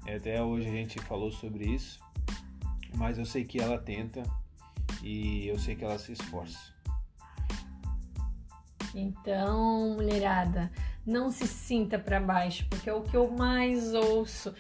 Até 0.03 0.43
hoje 0.43 0.69
a 0.69 0.73
gente 0.73 0.99
falou 1.01 1.31
sobre 1.31 1.67
isso, 1.67 2.01
mas 2.95 3.19
eu 3.19 3.25
sei 3.25 3.45
que 3.45 3.61
ela 3.61 3.79
tenta 3.79 4.23
e 5.03 5.47
eu 5.47 5.59
sei 5.59 5.77
que 5.77 5.85
ela 5.85 5.99
se 5.99 6.13
esforça. 6.13 6.75
Então, 8.95 9.95
mulherada, 9.95 10.73
não 11.07 11.31
se 11.31 11.47
sinta 11.47 11.99
para 11.99 12.19
baixo, 12.19 12.67
porque 12.69 12.89
é 12.89 12.95
o 12.95 13.03
que 13.03 13.17
eu 13.17 13.31
mais 13.31 13.95
ouço. 13.95 14.55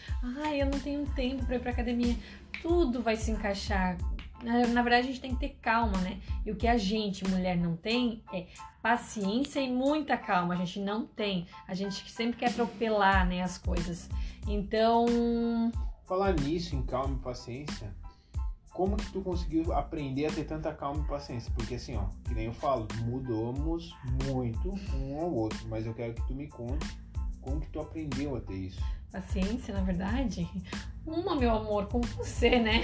Ai, 0.45 0.63
eu 0.63 0.67
não 0.67 0.79
tenho 0.79 1.05
tempo 1.07 1.45
para 1.45 1.57
ir 1.57 1.61
pra 1.61 1.73
academia. 1.73 2.17
Tudo 2.63 3.03
vai 3.03 3.17
se 3.17 3.31
encaixar. 3.31 3.97
Na, 4.43 4.82
verdade, 4.82 5.09
a 5.09 5.11
gente 5.11 5.20
tem 5.20 5.34
que 5.34 5.41
ter 5.41 5.59
calma, 5.61 5.99
né? 5.99 6.20
E 6.47 6.51
o 6.51 6.57
que 6.57 6.66
a 6.66 6.76
gente, 6.76 7.26
mulher, 7.28 7.57
não 7.57 7.76
tem 7.76 8.22
é 8.32 8.47
paciência 8.80 9.61
e 9.61 9.70
muita 9.70 10.16
calma. 10.16 10.55
A 10.55 10.57
gente 10.57 10.80
não 10.80 11.07
tem. 11.07 11.47
A 11.66 11.74
gente 11.74 12.11
sempre 12.11 12.39
quer 12.39 12.51
atropelar, 12.51 13.26
né, 13.26 13.43
as 13.43 13.59
coisas. 13.59 14.09
Então, 14.47 15.07
Falar 16.07 16.32
nisso, 16.32 16.74
em 16.74 16.82
calma 16.82 17.16
e 17.16 17.18
paciência, 17.18 17.95
como 18.72 18.97
que 18.97 19.12
tu 19.12 19.20
conseguiu 19.20 19.74
aprender 19.74 20.26
a 20.26 20.32
ter 20.32 20.45
tanta 20.45 20.72
calma 20.72 21.05
e 21.05 21.09
paciência? 21.09 21.53
Porque 21.55 21.74
assim, 21.74 21.97
ó, 21.97 22.07
que 22.24 22.32
nem 22.32 22.47
eu 22.47 22.55
falo, 22.55 22.89
mudamos 23.03 23.95
muito 24.24 24.74
um 24.95 25.20
ao 25.20 25.34
outro, 25.34 25.59
mas 25.68 25.84
eu 25.84 25.93
quero 25.93 26.14
que 26.14 26.26
tu 26.26 26.34
me 26.34 26.47
conte 26.47 26.86
como 27.43 27.61
que 27.61 27.68
tu 27.68 27.80
aprendeu 27.80 28.36
a 28.36 28.41
ter 28.41 28.55
isso. 28.55 28.80
Paciência, 29.11 29.75
na 29.75 29.81
verdade, 29.81 30.49
uma, 31.07 31.35
meu 31.35 31.51
amor, 31.51 31.87
com 31.87 32.01
você, 32.01 32.59
né? 32.59 32.83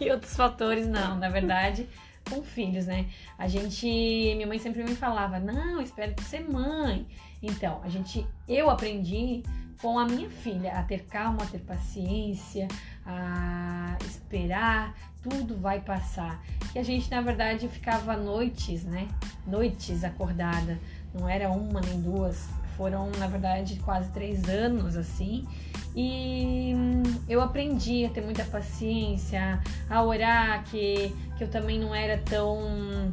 e 0.00 0.10
outros 0.10 0.36
fatores, 0.36 0.86
não, 0.86 1.16
na 1.16 1.28
verdade, 1.28 1.88
com 2.28 2.42
filhos, 2.42 2.86
né? 2.86 3.06
A 3.38 3.48
gente, 3.48 3.86
minha 3.86 4.46
mãe 4.46 4.58
sempre 4.58 4.84
me 4.84 4.94
falava, 4.94 5.38
não, 5.38 5.80
espere 5.80 6.12
pra 6.12 6.24
ser 6.24 6.40
mãe. 6.48 7.06
Então, 7.42 7.80
a 7.82 7.88
gente, 7.88 8.26
eu 8.46 8.68
aprendi 8.68 9.42
com 9.80 9.98
a 9.98 10.06
minha 10.06 10.28
filha 10.28 10.72
a 10.72 10.82
ter 10.82 11.06
calma, 11.06 11.42
a 11.42 11.46
ter 11.46 11.60
paciência, 11.60 12.68
a 13.04 13.96
esperar, 14.04 14.94
tudo 15.22 15.56
vai 15.56 15.80
passar. 15.80 16.42
E 16.74 16.78
a 16.78 16.82
gente, 16.82 17.10
na 17.10 17.20
verdade, 17.20 17.66
ficava 17.68 18.16
noites, 18.16 18.84
né? 18.84 19.08
Noites 19.46 20.04
acordada, 20.04 20.78
não 21.14 21.28
era 21.28 21.50
uma 21.50 21.80
nem 21.80 22.00
duas, 22.00 22.48
foram, 22.80 23.10
na 23.18 23.26
verdade, 23.26 23.78
quase 23.84 24.10
três 24.10 24.48
anos 24.48 24.96
assim. 24.96 25.46
E 25.94 26.72
hum, 26.74 27.02
eu 27.28 27.42
aprendi 27.42 28.06
a 28.06 28.08
ter 28.08 28.22
muita 28.22 28.42
paciência, 28.42 29.60
a 29.90 30.02
orar, 30.02 30.64
que, 30.64 31.14
que 31.36 31.44
eu 31.44 31.48
também 31.50 31.78
não 31.78 31.94
era 31.94 32.16
tão, 32.16 33.12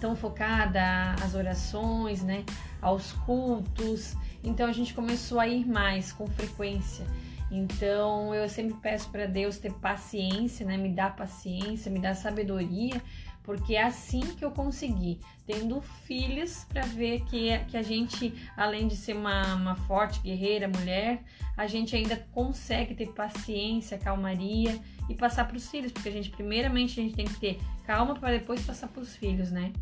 tão 0.00 0.14
focada 0.14 1.16
às 1.24 1.34
orações, 1.34 2.22
né? 2.22 2.44
Aos 2.80 3.10
cultos. 3.12 4.14
Então 4.44 4.68
a 4.68 4.72
gente 4.72 4.94
começou 4.94 5.40
a 5.40 5.48
ir 5.48 5.66
mais 5.66 6.12
com 6.12 6.28
frequência. 6.28 7.04
Então 7.50 8.32
eu 8.32 8.48
sempre 8.48 8.74
peço 8.74 9.10
para 9.10 9.26
Deus 9.26 9.58
ter 9.58 9.72
paciência, 9.72 10.64
né? 10.64 10.76
Me 10.76 10.90
dá 10.90 11.10
paciência, 11.10 11.90
me 11.90 11.98
dá 11.98 12.14
sabedoria, 12.14 13.02
porque 13.50 13.74
é 13.74 13.82
assim 13.82 14.20
que 14.20 14.44
eu 14.44 14.52
consegui, 14.52 15.18
tendo 15.44 15.82
filhos 15.82 16.62
para 16.68 16.82
ver 16.82 17.24
que, 17.24 17.58
que 17.64 17.76
a 17.76 17.82
gente, 17.82 18.32
além 18.56 18.86
de 18.86 18.96
ser 18.96 19.16
uma, 19.16 19.56
uma 19.56 19.74
forte 19.74 20.20
guerreira 20.20 20.68
mulher, 20.68 21.24
a 21.56 21.66
gente 21.66 21.96
ainda 21.96 22.16
consegue 22.30 22.94
ter 22.94 23.08
paciência, 23.08 23.98
calmaria 23.98 24.80
e 25.08 25.16
passar 25.16 25.48
para 25.48 25.56
os 25.56 25.68
filhos, 25.68 25.90
porque 25.90 26.08
a 26.08 26.12
gente 26.12 26.30
primeiramente 26.30 27.00
a 27.00 27.02
gente 27.02 27.16
tem 27.16 27.26
que 27.26 27.40
ter 27.40 27.60
calma 27.84 28.14
para 28.14 28.38
depois 28.38 28.64
passar 28.64 28.86
para 28.86 29.02
os 29.02 29.16
filhos, 29.16 29.50
né? 29.50 29.72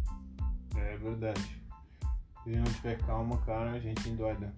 É 0.75 0.97
verdade. 0.97 1.61
Se 2.45 2.49
não 2.49 2.65
tiver 2.65 2.97
calma, 3.03 3.37
cara, 3.45 3.73
a 3.73 3.79
gente 3.79 4.09
endoida. 4.09 4.51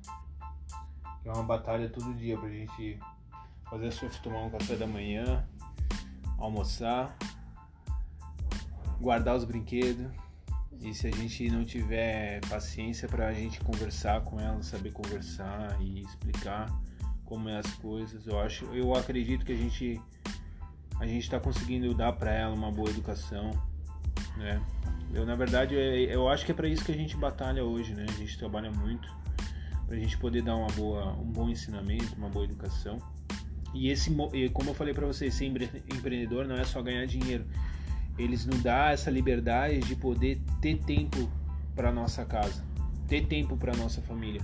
É 1.24 1.32
uma 1.32 1.42
batalha 1.42 1.88
todo 1.88 2.14
dia 2.14 2.38
pra 2.38 2.48
gente 2.48 2.96
fazer 3.68 3.90
Sophie 3.90 4.22
tomar 4.22 4.42
um 4.42 4.50
café 4.50 4.76
da 4.76 4.86
manhã, 4.86 5.44
almoçar, 6.38 7.18
guardar 9.00 9.36
os 9.36 9.44
brinquedos. 9.44 10.06
E 10.82 10.94
se 10.94 11.06
a 11.06 11.10
gente 11.10 11.50
não 11.50 11.64
tiver 11.64 12.40
paciência 12.48 13.06
pra 13.08 13.32
gente 13.32 13.60
conversar 13.60 14.22
com 14.22 14.40
ela, 14.40 14.62
saber 14.62 14.92
conversar 14.92 15.76
e 15.80 16.02
explicar 16.02 16.70
como 17.24 17.48
é 17.48 17.58
as 17.58 17.70
coisas, 17.74 18.26
eu 18.26 18.40
acho, 18.40 18.64
eu 18.66 18.94
acredito 18.94 19.44
que 19.44 19.52
a 19.52 19.56
gente 19.56 20.00
a 20.98 21.06
gente 21.06 21.22
está 21.22 21.40
conseguindo 21.40 21.94
dar 21.94 22.12
para 22.12 22.32
ela 22.32 22.54
uma 22.54 22.70
boa 22.70 22.90
educação, 22.90 23.50
né? 24.36 24.60
Eu 25.12 25.24
na 25.26 25.34
verdade 25.34 25.74
eu 25.74 26.28
acho 26.28 26.44
que 26.44 26.52
é 26.52 26.54
para 26.54 26.68
isso 26.68 26.84
que 26.84 26.92
a 26.92 26.96
gente 26.96 27.16
batalha 27.16 27.64
hoje, 27.64 27.94
né? 27.94 28.06
A 28.08 28.12
gente 28.12 28.38
trabalha 28.38 28.70
muito 28.70 29.08
para 29.86 29.96
a 29.96 29.98
gente 29.98 30.16
poder 30.18 30.42
dar 30.42 30.56
uma 30.56 30.68
boa, 30.68 31.12
um 31.14 31.30
bom 31.30 31.48
ensinamento, 31.48 32.14
uma 32.16 32.28
boa 32.28 32.44
educação. 32.44 32.98
E 33.74 33.88
esse, 33.88 34.10
como 34.52 34.70
eu 34.70 34.74
falei 34.74 34.94
para 34.94 35.06
vocês, 35.06 35.34
ser 35.34 35.46
empreendedor 35.46 36.46
não 36.46 36.56
é 36.56 36.64
só 36.64 36.82
ganhar 36.82 37.04
dinheiro. 37.06 37.44
Eles 38.20 38.46
nos 38.46 38.62
dá 38.62 38.92
essa 38.92 39.10
liberdade 39.10 39.80
de 39.80 39.96
poder 39.96 40.40
ter 40.60 40.78
tempo 40.78 41.30
para 41.74 41.92
nossa 41.92 42.24
casa, 42.24 42.64
ter 43.08 43.26
tempo 43.26 43.56
para 43.56 43.74
nossa 43.76 44.00
família. 44.02 44.42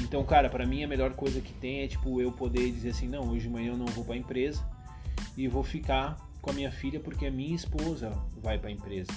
Então, 0.00 0.24
cara, 0.24 0.48
para 0.48 0.66
mim 0.66 0.82
a 0.82 0.88
melhor 0.88 1.12
coisa 1.14 1.40
que 1.40 1.52
tem 1.52 1.82
é 1.82 1.88
tipo 1.88 2.20
eu 2.20 2.32
poder 2.32 2.70
dizer 2.70 2.90
assim, 2.90 3.08
não, 3.08 3.28
hoje 3.28 3.42
de 3.42 3.50
manhã 3.50 3.72
eu 3.72 3.76
não 3.76 3.86
vou 3.86 4.04
para 4.04 4.14
a 4.14 4.18
empresa 4.18 4.64
e 5.36 5.46
vou 5.48 5.62
ficar 5.62 6.16
com 6.40 6.50
a 6.50 6.52
minha 6.52 6.70
filha 6.70 6.98
porque 6.98 7.26
a 7.26 7.30
minha 7.30 7.54
esposa 7.54 8.10
vai 8.40 8.58
para 8.58 8.68
a 8.68 8.72
empresa 8.72 9.12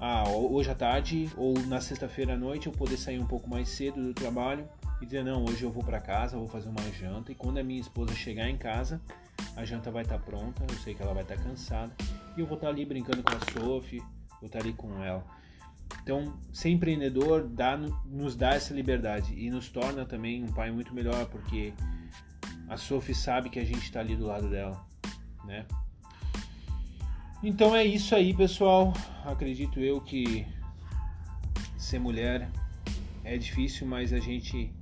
ah, 0.00 0.28
hoje 0.28 0.70
à 0.70 0.74
tarde 0.76 1.28
ou 1.36 1.58
na 1.66 1.80
sexta-feira 1.80 2.34
à 2.34 2.36
noite 2.36 2.68
eu 2.68 2.72
poder 2.72 2.96
sair 2.96 3.18
um 3.18 3.26
pouco 3.26 3.50
mais 3.50 3.68
cedo 3.68 4.00
do 4.00 4.14
trabalho 4.14 4.64
e 5.00 5.04
dizer 5.04 5.24
não, 5.24 5.44
hoje 5.44 5.64
eu 5.64 5.72
vou 5.72 5.82
para 5.82 6.00
casa, 6.00 6.36
vou 6.36 6.46
fazer 6.46 6.68
uma 6.68 6.82
janta 6.92 7.32
e 7.32 7.34
quando 7.34 7.58
a 7.58 7.64
minha 7.64 7.80
esposa 7.80 8.14
chegar 8.14 8.48
em 8.48 8.56
casa, 8.56 9.00
a 9.56 9.64
janta 9.64 9.90
vai 9.90 10.02
estar 10.02 10.18
tá 10.18 10.24
pronta, 10.24 10.64
eu 10.68 10.78
sei 10.78 10.94
que 10.94 11.02
ela 11.02 11.12
vai 11.12 11.22
estar 11.22 11.36
tá 11.36 11.42
cansada 11.42 11.92
e 12.36 12.40
eu 12.40 12.46
vou 12.46 12.56
estar 12.56 12.68
tá 12.68 12.72
ali 12.72 12.84
brincando 12.84 13.22
com 13.22 13.30
a 13.30 13.52
Sophie, 13.52 14.00
vou 14.40 14.46
estar 14.46 14.60
ali 14.60 14.72
com 14.72 15.02
ela. 15.02 15.24
Então, 16.02 16.38
ser 16.52 16.70
empreendedor 16.70 17.48
dá, 17.48 17.76
nos 17.76 18.36
dá 18.36 18.50
essa 18.50 18.72
liberdade 18.74 19.34
e 19.34 19.50
nos 19.50 19.68
torna 19.68 20.04
também 20.04 20.44
um 20.44 20.52
pai 20.52 20.70
muito 20.70 20.94
melhor 20.94 21.26
porque 21.26 21.72
a 22.68 22.76
Sophie 22.76 23.14
sabe 23.14 23.50
que 23.50 23.58
a 23.58 23.64
gente 23.64 23.82
está 23.82 24.00
ali 24.00 24.14
do 24.14 24.26
lado 24.26 24.48
dela, 24.48 24.86
né? 25.44 25.66
Então 27.42 27.74
é 27.74 27.84
isso 27.84 28.14
aí, 28.14 28.34
pessoal. 28.34 28.92
Acredito 29.24 29.80
eu 29.80 30.00
que 30.00 30.46
ser 31.76 31.98
mulher 31.98 32.50
é 33.24 33.36
difícil, 33.38 33.86
mas 33.86 34.12
a 34.12 34.18
gente 34.18 34.72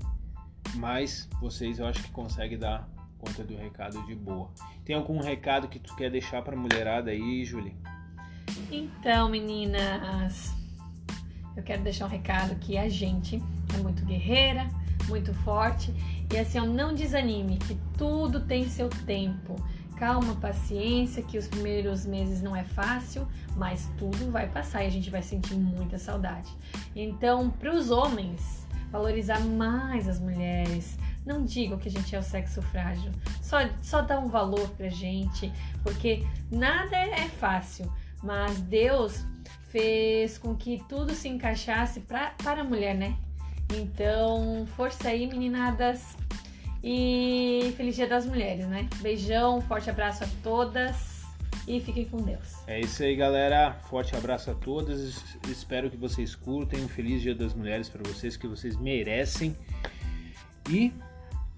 mais 0.74 1.28
vocês 1.40 1.78
eu 1.78 1.86
acho 1.86 2.02
que 2.02 2.11
consegue 2.11 2.57
dar 2.57 2.88
conta 3.27 3.45
do 3.45 3.57
recado 3.57 4.03
de 4.07 4.14
boa. 4.14 4.51
Tem 4.85 4.95
algum 4.95 5.20
recado 5.20 5.68
que 5.68 5.79
tu 5.79 5.95
quer 5.97 6.11
deixar 6.11 6.43
para 6.43 6.57
mulherada 6.57 7.11
aí, 7.11 7.45
Julie? 7.45 7.74
Então, 8.70 9.29
meninas, 9.29 10.55
eu 11.57 11.62
quero 11.62 11.83
deixar 11.83 12.07
um 12.07 12.09
recado 12.09 12.55
que 12.57 12.79
a 12.79 12.89
gente 12.89 13.43
é 13.74 13.79
muito 13.79 14.05
guerreira, 14.05 14.68
muito 15.09 15.35
forte 15.35 15.93
e 16.33 16.39
assim, 16.39 16.59
não 16.61 16.95
desanime, 16.95 17.59
que 17.59 17.77
tudo 17.97 18.41
tem 18.41 18.68
seu 18.68 18.89
tempo 18.89 19.57
calma, 19.97 20.35
paciência, 20.37 21.22
que 21.22 21.39
os 21.39 21.49
primeiros 21.49 22.05
meses 22.05 22.43
não 22.43 22.55
é 22.55 22.62
fácil, 22.62 23.27
mas 23.57 23.91
tudo 23.97 24.31
vai 24.31 24.47
passar 24.47 24.85
e 24.85 24.87
a 24.87 24.91
gente 24.91 25.09
vai 25.09 25.22
sentir 25.22 25.55
muita 25.55 25.99
saudade. 25.99 26.49
Então, 26.95 27.49
para 27.49 27.74
os 27.74 27.91
homens, 27.91 28.66
valorizar 28.91 29.41
mais 29.41 30.09
as 30.09 30.20
mulheres. 30.20 30.99
Não 31.27 31.45
digam 31.45 31.77
que 31.77 31.89
a 31.89 31.91
gente 31.91 32.14
é 32.14 32.18
o 32.18 32.22
sexo 32.22 32.62
frágil. 32.62 33.11
Só, 33.43 33.59
só 33.83 34.01
dá 34.01 34.18
um 34.18 34.29
valor 34.29 34.68
pra 34.70 34.89
gente, 34.89 35.53
porque 35.83 36.24
nada 36.51 36.97
é 36.97 37.29
fácil, 37.29 37.93
mas 38.22 38.61
Deus 38.61 39.24
fez 39.68 40.39
com 40.39 40.55
que 40.55 40.83
tudo 40.89 41.12
se 41.12 41.29
encaixasse 41.29 42.01
pra, 42.01 42.31
para 42.43 42.61
a 42.61 42.64
mulher, 42.64 42.95
né? 42.95 43.16
Então, 43.74 44.64
força 44.77 45.09
aí, 45.09 45.27
meninadas. 45.27 46.16
E 46.83 47.74
feliz 47.77 47.97
Dia 47.97 48.07
das 48.07 48.24
Mulheres, 48.24 48.66
né? 48.68 48.89
Beijão, 49.01 49.61
forte 49.62 49.91
abraço 49.91 50.22
a 50.22 50.29
todas. 50.43 51.24
e 51.66 51.81
fiquem 51.81 52.05
com 52.05 52.18
Deus. 52.18 52.55
É 52.68 52.79
isso 52.79 53.03
aí, 53.03 53.16
galera. 53.16 53.72
Forte 53.91 54.14
abraço 54.14 54.53
a 54.53 54.55
todas. 54.55 55.24
Espero 55.49 55.91
que 55.91 55.97
vocês 55.97 56.37
curtem. 56.37 56.85
Um 56.85 56.89
feliz 56.89 57.20
Dia 57.22 57.35
das 57.35 57.55
Mulheres 57.55 57.89
para 57.89 58.09
vocês, 58.09 58.37
que 58.37 58.47
vocês 58.47 58.77
merecem. 58.77 59.57
E 60.70 60.93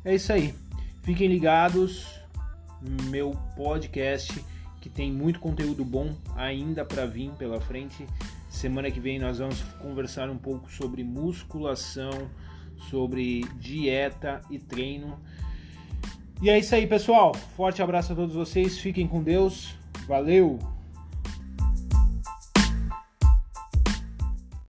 é 0.08 0.14
isso 0.14 0.32
aí. 0.32 0.54
Fiquem 1.02 1.28
ligados 1.28 2.18
meu 3.10 3.32
podcast, 3.56 4.44
que 4.80 4.88
tem 4.88 5.12
muito 5.12 5.40
conteúdo 5.40 5.84
bom 5.84 6.14
ainda 6.36 6.84
para 6.84 7.06
vir 7.06 7.30
pela 7.32 7.60
frente. 7.60 8.06
Semana 8.48 8.90
que 8.90 9.00
vem 9.00 9.18
nós 9.18 9.38
vamos 9.38 9.60
conversar 9.80 10.30
um 10.30 10.38
pouco 10.38 10.70
sobre 10.70 11.04
musculação, 11.04 12.28
sobre 12.88 13.42
dieta 13.58 14.40
e 14.50 14.58
treino. 14.58 15.18
E 16.40 16.48
é 16.48 16.58
isso 16.58 16.74
aí, 16.74 16.86
pessoal. 16.86 17.34
Forte 17.34 17.82
abraço 17.82 18.12
a 18.12 18.16
todos 18.16 18.34
vocês. 18.34 18.78
Fiquem 18.78 19.06
com 19.06 19.22
Deus. 19.22 19.74
Valeu! 20.06 20.77